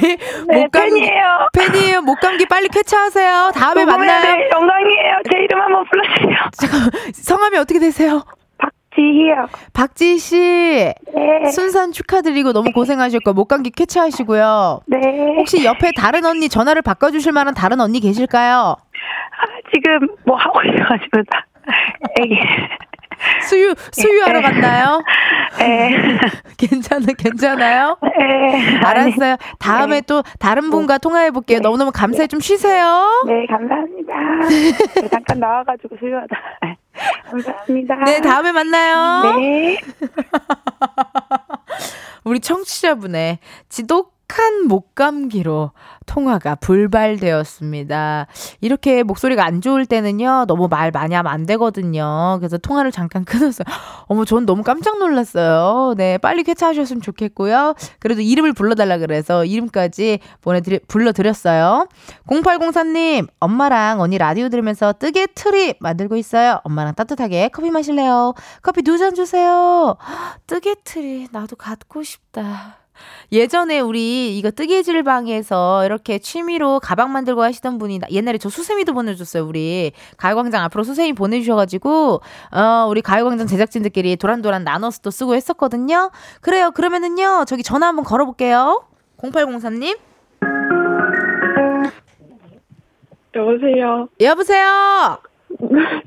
[0.49, 1.49] 네, 목 감기 팬이에요.
[1.53, 2.03] 팬이에요.
[2.03, 3.53] 목 감기 빨리 쾌차하세요.
[3.55, 4.37] 다음에 만나요.
[4.37, 5.15] 네, 영광이에요.
[5.33, 6.37] 제 이름 한번 불러주세요.
[7.15, 8.25] 성함이 어떻게 되세요?
[9.01, 9.47] 박지희요.
[9.73, 10.93] 박지희 씨.
[11.53, 14.81] 순산 축하드리고 너무 고생하셨고 목 감기 쾌차하시고요.
[14.87, 14.99] 네.
[15.39, 18.77] 혹시 옆에 다른 언니 전화를 바꿔 주실 만한 다른 언니 계실까요?
[19.73, 21.47] 지금 뭐 하고 있어가지고 다
[22.21, 22.37] 애기
[23.43, 25.03] 수유 수유하러 갔나요?
[25.59, 25.91] 네.
[26.57, 27.97] 괜찮아 괜찮아요?
[28.03, 28.79] 네.
[28.79, 29.37] 알았어요.
[29.59, 31.61] 다음에 또 다른 분과 통화해 볼게요.
[31.61, 33.07] 너무너무 감사해 좀 쉬세요.
[33.27, 34.15] 네, 감사합니다.
[34.49, 36.37] 네, 잠깐 나와가지고 수요하다.
[37.31, 37.97] 감사합니다.
[38.05, 39.39] 네, 다음에 만나요.
[39.39, 39.81] 네.
[42.25, 43.39] 우리 청취자분의
[43.69, 45.73] 지독 한 목감기로
[46.07, 48.27] 통화가 불발되었습니다.
[48.61, 52.37] 이렇게 목소리가 안 좋을 때는요, 너무 말 많이 하면 안 되거든요.
[52.41, 53.65] 그래서 통화를 잠깐 끊었어요.
[54.07, 55.95] 어머, 전 너무 깜짝 놀랐어요.
[55.97, 57.75] 네, 빨리 쾌차하셨으면 좋겠고요.
[57.99, 61.87] 그래도 이름을 불러달라 그래서 이름까지 보내드리, 불러드렸어요.
[62.27, 66.61] 0804님, 엄마랑 언니 라디오 들으면서 뜨개 트립 만들고 있어요.
[66.65, 68.35] 엄마랑 따뜻하게 커피 마실래요?
[68.63, 69.97] 커피 두 잔 주세요.
[70.47, 72.80] 뜨개 트립, 나도 갖고 싶다.
[73.33, 78.93] 예전에 우리 이거 뜨개질 방에서 이렇게 취미로 가방 만들고 하시던 분이 나- 옛날에 저 수세미도
[78.95, 79.45] 보내줬어요.
[79.45, 82.21] 우리 가요광장 앞으로 수세미 보내주셔가지고
[82.53, 86.11] 어 우리 가요광장 제작진들끼리 도란도란 나눠서 또 쓰고 했었거든요.
[86.41, 86.71] 그래요.
[86.73, 88.85] 그러면은요 저기 전화 한번 걸어볼게요.
[89.19, 89.97] 0803님.
[93.35, 94.09] 여보세요.
[94.21, 95.19] 여보세요.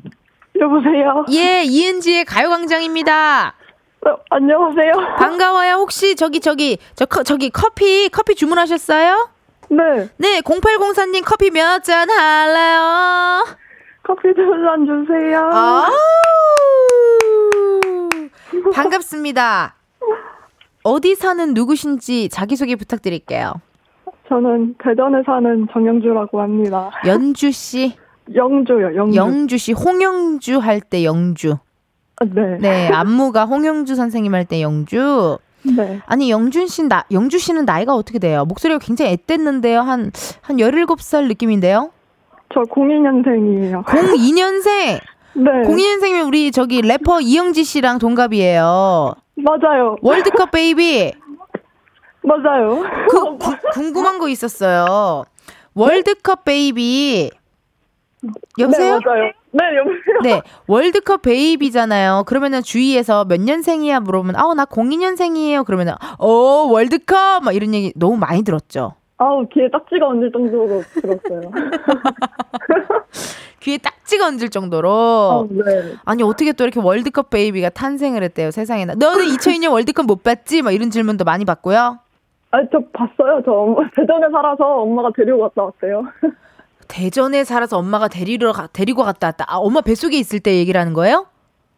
[0.60, 1.26] 여보세요.
[1.32, 3.56] 예, 이은지의 가요광장입니다.
[4.30, 4.94] 안녕하세요.
[5.18, 5.74] 반가워요.
[5.76, 9.30] 혹시 저기 저기 저 커, 저기 커피 커피 주문하셨어요?
[9.70, 10.10] 네.
[10.18, 13.46] 네, 0804님 커피 몇 잔 할래요?
[14.04, 15.50] 커피 두 잔 주세요.
[18.74, 19.76] 반갑습니다.
[20.84, 23.54] 어디 사는 누구신지 자기소개 부탁드릴게요.
[24.28, 26.92] 저는 대전에 사는 정영주라고 합니다.
[27.08, 27.96] 연주 씨.
[28.34, 29.16] 영주요, 영주.
[29.18, 31.58] 영주 씨, 홍영주 할 때 영주.
[32.22, 32.58] 네.
[32.60, 35.38] 네, 안무가 홍영주 선생님 할 때 영주.
[35.64, 36.00] 네.
[36.06, 38.46] 아니, 영준 씨, 나, 영주 씨는 나이가 어떻게 돼요?
[38.46, 39.80] 목소리가 굉장히 앳됐는데요.
[39.82, 40.12] 한,
[40.42, 41.92] 한 17살 느낌인데요?
[42.54, 43.84] 저 02년생이에요.
[43.86, 45.00] 02년생?
[45.36, 45.52] 네.
[45.66, 49.14] 02년생이면 우리 저기 래퍼 이영지 씨랑 동갑이에요.
[49.36, 49.96] 맞아요.
[50.02, 51.14] 월드컵 베이비.
[52.24, 52.84] 맞아요.
[53.10, 55.24] 그, 구- 궁금한 거 있었어요.
[55.74, 57.32] 월드컵 베이비.
[58.60, 59.00] 여보세요?
[59.00, 59.32] 네, 맞아요.
[59.52, 60.20] 네, 여보세요.
[60.24, 62.24] 네, 월드컵 베이비잖아요.
[62.26, 65.66] 그러면은 주위에서 몇 년생이야 물어보면 아우 나 02년생이에요.
[65.66, 66.28] 그러면은 어
[66.70, 68.96] 월드컵 막 이런 얘기 너무 많이 들었죠.
[69.18, 71.52] 아우, 귀에 딱지가 얹을 정도로 들었어요.
[73.62, 74.90] 귀에 딱지가 얹을 정도로.
[74.90, 75.94] 아, 네.
[76.04, 78.96] 아니 어떻게 또 이렇게 월드컵 베이비가 탄생을 했대요 세상에 나.
[78.96, 80.62] 너는 2002년 월드컵 못 봤지?
[80.62, 82.00] 막 이런 질문도 많이 받고요.
[82.52, 83.42] 아, 저 봤어요.
[83.46, 86.04] 저 대전에 살아서 엄마가 데리고 갔다 왔어요.
[86.88, 89.46] 대전에 살아서 엄마가 데리러 가, 데리고 갔다 왔다.
[89.48, 91.28] 아 엄마 뱃속에 있을 때 얘기를 하는 거예요?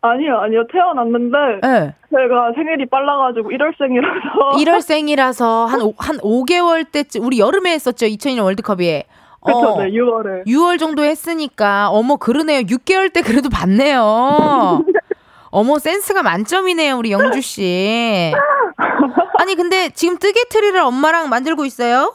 [0.02, 0.68] 아니요, 아니요.
[0.72, 1.94] 태어났는데 네.
[2.12, 9.04] 제가 생일이 빨라가지고 1월생이라서 1월생이라서 한, 오, 한 5개월 때쯤, 우리 여름에 했었죠, 2002년 월드컵이.
[9.44, 10.46] 그쵸, 네, 6월에.
[10.48, 12.62] 6월 정도 했으니까, 어머, 그러네요.
[12.62, 14.82] 6개월 때 그래도 봤네요.
[15.52, 18.34] 어머, 센스가 만점이네요, 우리 영주 씨.
[19.40, 22.14] 아니, 근데 지금 뜨개트리를 엄마랑 만들고 있어요?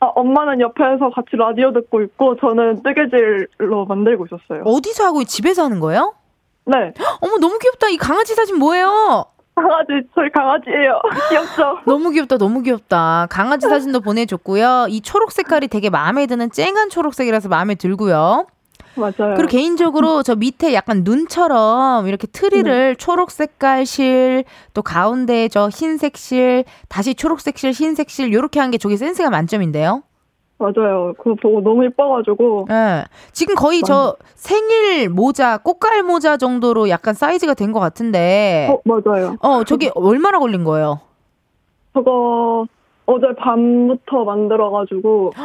[0.00, 4.62] 아, 엄마는 옆에서 같이 라디오 듣고 있고 저는 뜨개질로 만들고 있었어요.
[4.64, 6.14] 어디서 하고, 집에서 하는 거예요?
[6.64, 6.92] 네.
[7.20, 7.88] 어머, 너무 귀엽다.
[7.90, 9.26] 이 강아지 사진 뭐예요?
[9.54, 11.00] 강아지, 저희 강아지예요.
[11.28, 11.80] 귀엽죠?
[11.84, 13.26] 너무 귀엽다, 너무 귀엽다.
[13.30, 14.86] 강아지 사진도 보내줬고요.
[14.88, 18.46] 이 초록 색깔이 되게 마음에 드는 쨍한 초록색이라서 마음에 들고요.
[18.96, 19.34] 맞아요.
[19.36, 26.16] 그리고 개인적으로 저 밑에 약간 눈처럼 이렇게 트리를 초록 색깔 실, 또 가운데 저 흰색
[26.16, 30.02] 실, 다시 초록색 실, 흰색 실, 요렇게 한 게 저게 센스가 만점인데요.
[30.58, 31.14] 맞아요.
[31.18, 32.66] 그거 보고 너무 예뻐가지고.
[32.70, 33.04] 예.
[33.32, 38.68] 지금 거의 저 생일 모자, 고깔 모자 정도로 약간 사이즈가 된 것 같은데.
[38.70, 39.36] 어, 맞아요.
[39.40, 41.00] 어, 저게 얼마나 걸린 거예요?
[41.94, 42.66] 저거
[43.06, 45.32] 어제 밤부터 만들어가지고.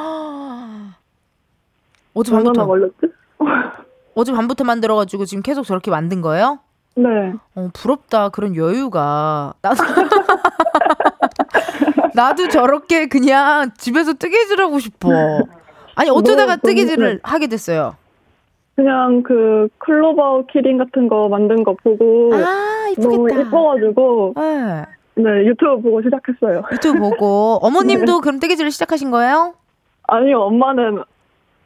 [2.13, 2.67] 어제 얼마나 밤부터.
[2.67, 2.95] 걸렸지?
[4.15, 6.59] 어제 밤부터 만들어가지고 지금 계속 저렇게 만든 거예요?
[6.95, 7.33] 네.
[7.55, 8.29] 어, 부럽다.
[8.29, 9.53] 그런 여유가.
[9.61, 9.83] 나도.
[12.15, 15.09] 나도 저렇게 그냥 집에서 뜨개질 하고 싶어.
[15.95, 17.19] 아니 어쩌다가 너무 뜨개질을.
[17.23, 17.95] 하게 됐어요?
[18.75, 23.47] 그냥 그 클로버 키링 같은 거 만든 거 보고 아, 너무 이쁘겠다.
[23.47, 24.85] 예뻐가지고 네.
[25.15, 26.63] 네 유튜브 보고 시작했어요.
[26.71, 28.19] 유튜브 보고 어머님도 네.
[28.21, 29.53] 그럼 뜨개질을 시작하신 거예요?
[30.07, 31.03] 아니요 엄마는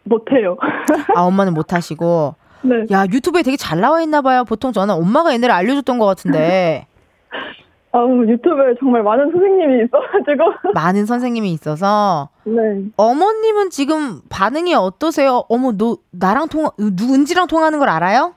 [0.10, 0.58] 못해요.
[1.16, 2.36] 아 엄마는 못 하시고.
[2.62, 2.86] 네.
[2.92, 4.44] 야 유튜브에 되게 잘 나와 있나 봐요.
[4.44, 6.88] 보통 저는 엄마가 옛날에 알려줬던 것 같은데
[7.94, 10.44] 아 유튜브에 정말 많은 선생님이 있어가지고
[10.76, 12.84] 많은 선생님이 있어서 네.
[12.98, 15.44] 어머님은 지금 반응이 어떠세요?
[15.50, 18.36] 어머 너 나랑 통화 누 은지랑 통화하는 걸 알아요?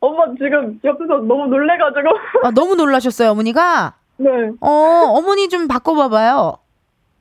[0.00, 2.08] 엄마 지금 옆에서 너무 놀래가지고
[2.44, 3.94] 아, 너무 놀라셨어요 어머니가?
[4.18, 4.28] 네.
[4.60, 4.68] 어
[5.16, 6.58] 어머니 좀 바꿔봐봐요.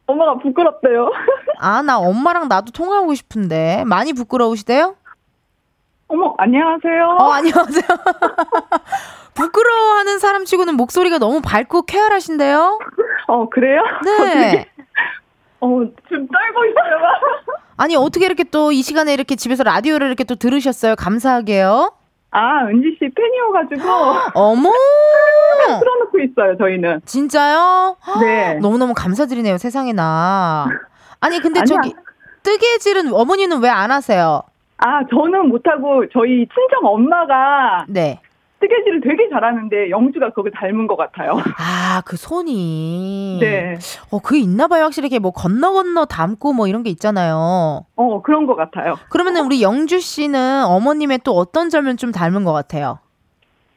[0.07, 1.11] 엄마가 부끄럽대요.
[1.59, 4.95] 아 나 엄마랑 나도 통화하고 싶은데 많이 부끄러우시대요?
[6.07, 7.17] 어머 안녕하세요.
[7.19, 7.83] 어 안녕하세요.
[9.33, 12.79] 부끄러워하는 사람 치고는 목소리가 너무 밝고 쾌활하신데요?
[13.27, 13.81] 어 그래요?
[14.03, 14.65] 네.
[15.59, 15.67] 어
[16.07, 16.97] 지금 떨고 있어요.
[17.77, 20.95] 아니 어떻게 이렇게 또 이 시간에 이렇게 집에서 라디오를 이렇게 또 들으셨어요?
[20.95, 21.91] 감사하게요.
[22.31, 23.81] 아 은지 씨 팬이어가지고
[24.35, 24.71] 어머
[25.79, 27.01] 틀어놓고 있어요 저희는.
[27.05, 27.97] 진짜요?
[28.21, 28.55] 네.
[28.55, 30.67] 너무너무 감사드리네요 세상에나.
[31.19, 31.65] 아니 근데 아니야.
[31.81, 31.95] 저기
[32.43, 34.41] 뜨개질은 어머니는 왜 안 하세요?
[34.77, 38.19] 아 저는 못하고 저희 친정 엄마가 네.
[38.59, 41.33] 뜨개질을 되게 잘하는데 영주가 그걸 닮은 것 같아요.
[41.59, 43.37] 아, 그 손이.
[43.39, 43.75] 네.
[44.11, 44.85] 어, 그게 있나 봐요.
[44.85, 47.85] 확실히 이렇게 뭐 건너 건너 담고 뭐 이런 게 있잖아요.
[47.95, 48.95] 어, 그런 것 같아요.
[49.09, 52.99] 그러면은 우리 영주 씨는 어머님의 또 어떤 점을 좀 닮은 것 같아요?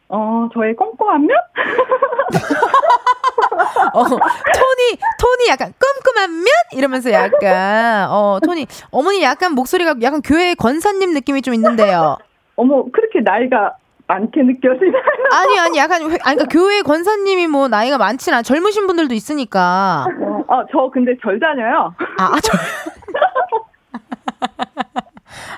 [0.08, 1.36] 어, 저의 꼼꼼한 면?
[3.94, 6.46] 어, 톤이, 톤이 약간 끔끔한 면?
[6.72, 12.16] 이러면서 약간, 어, 톤이, 어머니 약간 목소리가 약간 교회 권사님 느낌이 좀 있는데요.
[12.56, 13.74] 어머, 그렇게 나이가
[14.10, 15.02] 많게 느껴지나요?
[15.32, 18.42] 아니, 아니, 약간, 회- 아니, 그러니까 교회 권사님이 뭐 나이가 많진 않아.
[18.42, 20.04] 젊으신 분들도 있으니까.
[20.48, 21.94] 어, 저 근데 절 다녀요.
[22.18, 22.58] 아, 아, 절.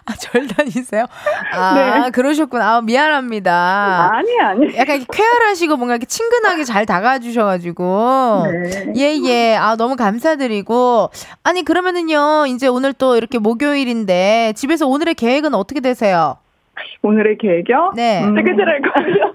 [0.05, 1.07] 아, 절 다니세요?
[1.55, 1.75] 아,
[2.05, 2.11] 네.
[2.11, 2.75] 그러셨구나.
[2.77, 4.11] 아, 미안합니다.
[4.13, 4.77] 아니, 아니.
[4.77, 8.47] 약간 이렇게 쾌활하시고 뭔가 이렇게 친근하게 잘 다가주셔가지고.
[8.51, 8.93] 네.
[8.97, 9.57] 예, 예.
[9.57, 11.11] 아, 너무 감사드리고.
[11.45, 16.37] 아니, 그러면은요, 이제 오늘 또 이렇게 목요일인데, 집에서 오늘의 계획은 어떻게 되세요?
[17.03, 17.93] 오늘의 계획이요?
[17.97, 18.25] 네.
[18.25, 18.35] 음.
[18.35, 19.35] 뜨개질 할 거예요.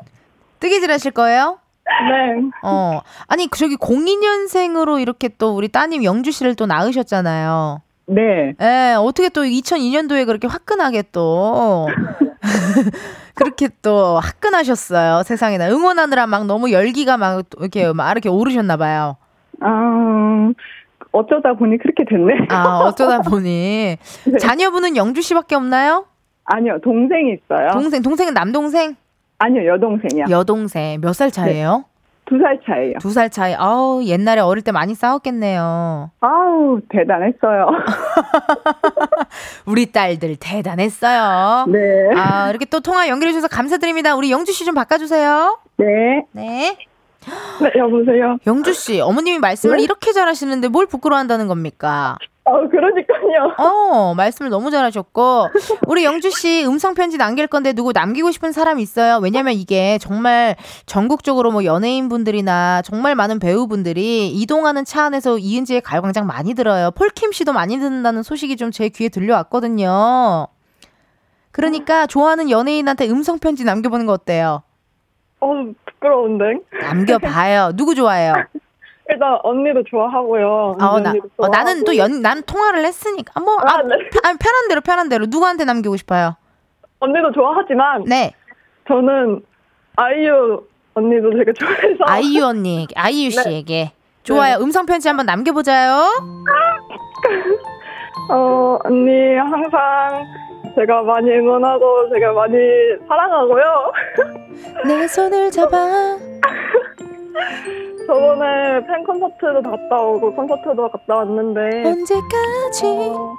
[0.60, 1.58] 뜨개질 하실 거예요?
[1.84, 2.50] 네.
[2.62, 3.00] 어.
[3.26, 7.82] 아니, 저기 02년생으로 이렇게 또 우리 따님 영주 씨를 또 낳으셨잖아요.
[8.06, 8.54] 네.
[8.60, 11.88] 예, 어떻게 또 2002년도에 그렇게 화끈하게 또
[13.34, 15.22] 그렇게 또 화끈하셨어요.
[15.24, 19.16] 세상에나 응원하느라 막 너무 열기가 막 이렇게 막 이렇게 오르셨나 봐요.
[19.60, 20.52] 아,
[21.12, 22.46] 어쩌다 보니 그렇게 됐네.
[22.50, 23.96] 아, 어쩌다 보니
[24.40, 26.06] 자녀분은 영주 씨밖에 없나요?
[26.44, 27.70] 아니요, 동생이 있어요.
[27.72, 28.96] 동생, 동생은 남동생?
[29.38, 30.26] 아니요, 여동생이요.
[30.30, 31.00] 여동생.
[31.00, 31.84] 몇 살 차이예요?
[32.24, 32.94] 두살 차이요.
[33.00, 33.54] 두 살 차이.
[33.54, 36.10] 아우, 옛날에 어릴 때 많이 싸웠겠네요.
[36.20, 37.66] 아우, 대단했어요.
[39.66, 41.66] 우리 딸들 대단했어요.
[41.68, 41.78] 네.
[42.16, 44.14] 아, 이렇게 또 통화 연결해 주셔서 감사드립니다.
[44.16, 45.58] 우리 영주 씨 좀 바꿔 주세요.
[45.76, 46.24] 네.
[46.32, 46.76] 네.
[47.60, 48.38] 네, 여보세요.
[48.46, 49.82] 영주 씨, 어머님이 말씀을 네?
[49.84, 52.16] 이렇게 잘하시는데 뭘 부끄러워한다는 겁니까?
[52.44, 53.54] 어, 그러니까요.
[53.58, 55.48] 어, 말씀을 너무 잘하셨고
[55.86, 59.18] 우리 영주 씨 음성 편지 남길 건데 누구 남기고 싶은 사람 있어요?
[59.22, 66.26] 왜냐면 이게 정말 전국적으로 뭐 연예인 분들이나 정말 많은 배우분들이 이동하는 차 안에서 이은지의 가요광장
[66.26, 66.90] 많이 들어요.
[66.90, 70.48] 폴킴 씨도 많이 듣는다는 소식이 좀 제 귀에 들려왔거든요.
[71.52, 74.62] 그러니까 좋아하는 연예인한테 음성 편지 남겨보는 거 어때요?
[75.40, 75.48] 어,
[75.86, 76.44] 부끄러운데.
[76.80, 77.72] 남겨봐요.
[77.76, 78.32] 누구 좋아해요?
[79.08, 80.76] 일단 언니도 좋아하고요.
[80.80, 81.84] 어, 나, 어, 나는.
[81.84, 83.40] 또 연, 난 통화를 했으니까.
[83.40, 83.90] 뭐, 아, 편-
[84.24, 85.26] 아, 편한 대로, 편한 대로.
[85.28, 86.36] 누구한테 남기고 싶어요?
[87.00, 88.32] 언니도 좋아하지만 네.
[88.86, 89.42] 저는
[89.96, 90.62] 아이유
[90.94, 93.42] 언니도 되게 좋아해서 아이유 언니, 아이유 네.
[93.42, 93.92] 씨에게.
[94.22, 94.58] 좋아요.
[94.60, 96.06] 음성 편지 한번 남겨보자요.
[98.30, 100.24] 어, 언니 항상
[100.76, 102.54] 제가 많이 응원하고 제가 많이
[103.08, 103.92] 사랑하고요.
[104.86, 106.16] 내 손을 잡아.
[108.06, 112.84] 저번에 팬 콘서트도 갔다 오고 콘서트도 갔다 왔는데 언제까지?
[112.84, 113.34] 어,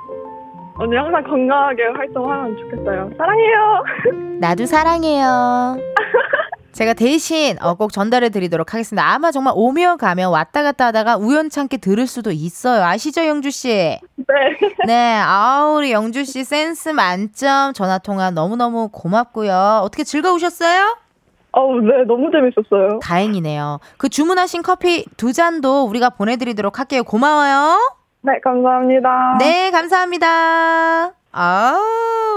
[0.76, 3.12] 언니 항상 건강하게 활동하면 좋겠어요.
[3.18, 3.84] 사랑해요.
[4.40, 5.78] 나도 사랑해요.
[6.72, 9.08] 제가 대신 어, 꼭 전달해 드리도록 하겠습니다.
[9.14, 12.84] 아마 정말 오며 가며 왔다 갔다 하다가 우연찮게 들을 수도 있어요.
[12.84, 14.00] 아시죠, 영주 씨?
[14.16, 14.26] 네.
[14.88, 19.82] 네, 아우 우리 영주 씨 센스 만점 전화 통화 너무 너무 고맙고요.
[19.84, 20.98] 어떻게 즐거우셨어요?
[21.54, 23.00] 어우, 네, 너무 재밌었어요.
[23.00, 23.80] 다행이네요.
[23.98, 27.04] 그 주문하신 커피 두 잔도 우리가 보내드리도록 할게요.
[27.04, 27.78] 고마워요.
[28.22, 29.38] 네, 감사합니다.
[29.40, 31.14] 네, 감사합니다.
[31.32, 31.80] 아,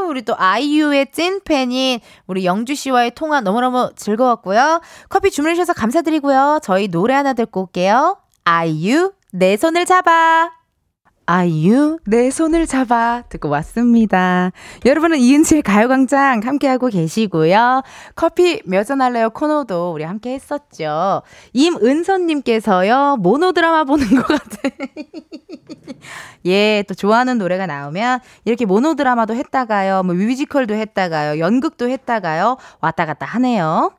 [0.09, 4.81] 우리 또 아이유의 찐팬인 우리 영주 씨와의 통화 너무너무 즐거웠고요.
[5.09, 6.61] 커피 주문해주셔서 감사드리고요.
[6.63, 8.19] 저희 노래 하나 듣고 올게요.
[8.45, 10.51] 아이유, 내 손을 잡아.
[11.29, 14.53] 아이유 내 손을 잡아 듣고 왔습니다.
[14.85, 17.83] 여러분은 이은지의 가요광장 함께하고 계시고요.
[18.15, 21.23] 커피 몇 잔 할래요 코너도 우리 함께 했었죠.
[21.53, 24.47] 임은선님께서요 모노드라마 보는 것 같아.
[26.47, 33.27] 예, 또 좋아하는 노래가 나오면 이렇게 모노드라마도 했다가요, 뭐 뮤지컬도 했다가요, 연극도 했다가요, 왔다 갔다
[33.27, 33.91] 하네요.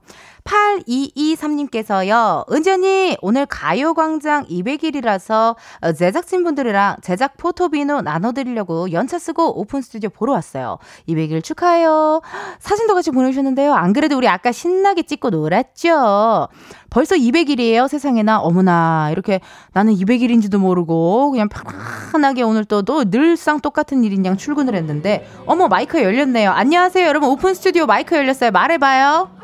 [0.47, 10.33] 8223님께서요, 은전이 오늘 가요광장 200일이라서 어, 제작진분들이랑 제작 포토비누 나눠드리려고 연차 쓰고 오픈 스튜디오 보러
[10.33, 10.77] 왔어요.
[11.07, 12.21] 200일 축하해요.
[12.59, 13.73] 사진도 같이 보내주셨는데요.
[13.73, 16.47] 안 그래도 우리 아까 신나게 찍고 놀았죠?
[16.89, 18.39] 벌써 200일이에요, 세상에나.
[18.39, 19.41] 어머나, 이렇게
[19.73, 25.67] 나는 200일인지도 모르고 그냥 편안하게 오늘 또, 또 늘상 똑같은 일인 양 출근을 했는데, 어머,
[25.67, 26.51] 마이크 열렸네요.
[26.51, 27.29] 안녕하세요, 여러분.
[27.29, 28.51] 오픈 스튜디오 마이크 열렸어요.
[28.51, 29.36] 말해봐요.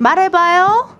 [0.00, 0.99] 말해봐요.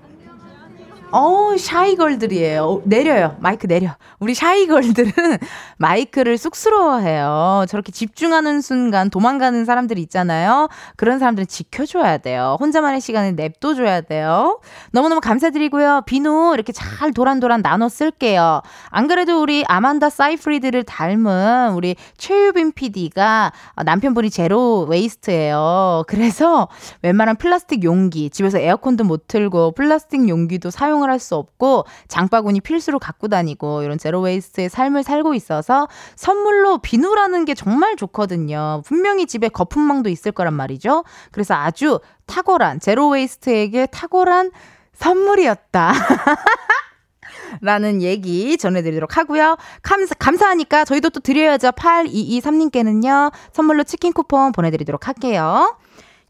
[1.13, 2.83] 어우, shy girl들이에요.
[2.85, 3.37] 내려요.
[3.41, 3.97] 마이크 내려.
[4.21, 5.11] 우리 shy girl들은
[5.77, 7.65] 마이크를 쑥스러워해요.
[7.69, 10.69] 저렇게 집중하는 순간 도망가는 사람들이 있잖아요.
[10.97, 12.57] 그런 사람들은 지켜줘야 돼요.
[12.61, 14.61] 혼자만의 시간을 냅둬줘야 돼요.
[14.93, 16.03] 너무너무 감사드리고요.
[16.07, 18.63] 비누 이렇게 잘 도란도란 나눠 쓸게요.
[18.91, 23.51] 안 그래도 우리 아만다 사이프리드를 닮은 우리 최유빈 PD가
[23.85, 26.05] 남편분이 제로 웨이스트예요.
[26.07, 26.69] 그래서
[27.03, 32.61] 웬만한 플라스틱 용기, 집에서 에어컨도 못 틀고 플라스틱 용기도 사용 사용을 할 수 없고 장바구니
[32.63, 35.87] 필수로 갖고 다니고 이런 제로 웨이스트의 삶을 살고 있어서
[36.17, 38.81] 선물로 비누라는 게 정말 좋거든요.
[38.87, 41.05] 분명히 집에 거품망도 있을 거란 말이죠.
[41.31, 44.51] 그래서 아주 탁월한 제로 웨이스트에게 탁월한
[44.95, 45.93] 선물이었다.
[47.61, 49.57] 라는 얘기 전해드리도록 하고요.
[49.83, 51.73] 감사, 감사하니까 저희도 또 드려야죠.
[51.73, 53.31] 8223님께는요.
[53.53, 55.77] 선물로 치킨 쿠폰 보내드리도록 할게요.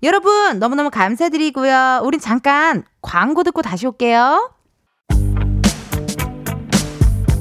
[0.02, 2.00] 여러분 너무너무 감사드리고요.
[2.04, 4.50] 우린 잠깐 광고 듣고 다시 올게요.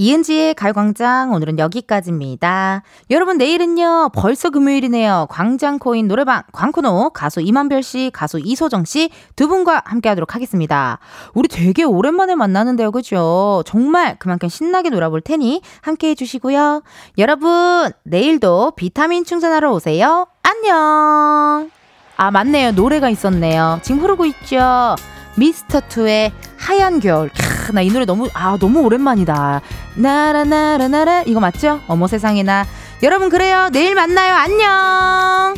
[0.00, 2.82] 이은지의 가요광장 오늘은 여기까지입니다.
[3.10, 5.26] 여러분 내일은요 벌써 금요일이네요.
[5.28, 11.00] 광장코인 노래방 광코노 가수 이만별 씨, 가수 이소정 씨 두 분과 함께하도록 하겠습니다.
[11.34, 13.62] 우리 되게 오랜만에 만나는데요, 그죠?
[13.66, 16.82] 정말 그만큼 신나게 놀아볼 테니 함께해 주시고요.
[17.18, 20.28] 여러분 내일도 비타민 충전하러 오세요.
[20.42, 21.70] 안녕.
[22.16, 23.80] 아 맞네요 노래가 있었네요.
[23.82, 24.96] 지금 흐르고 있죠.
[25.36, 27.30] 미스터2의 하얀 겨울.
[27.30, 29.60] 캬, 나이 노래 너무, 아, 너무 오랜만이다.
[29.94, 31.22] 나라, 나라, 나라.
[31.22, 31.80] 이거 맞죠?
[31.86, 32.66] 어머 세상에나.
[33.02, 33.68] 여러분, 그래요.
[33.72, 34.34] 내일 만나요.
[34.34, 35.54] 안녕!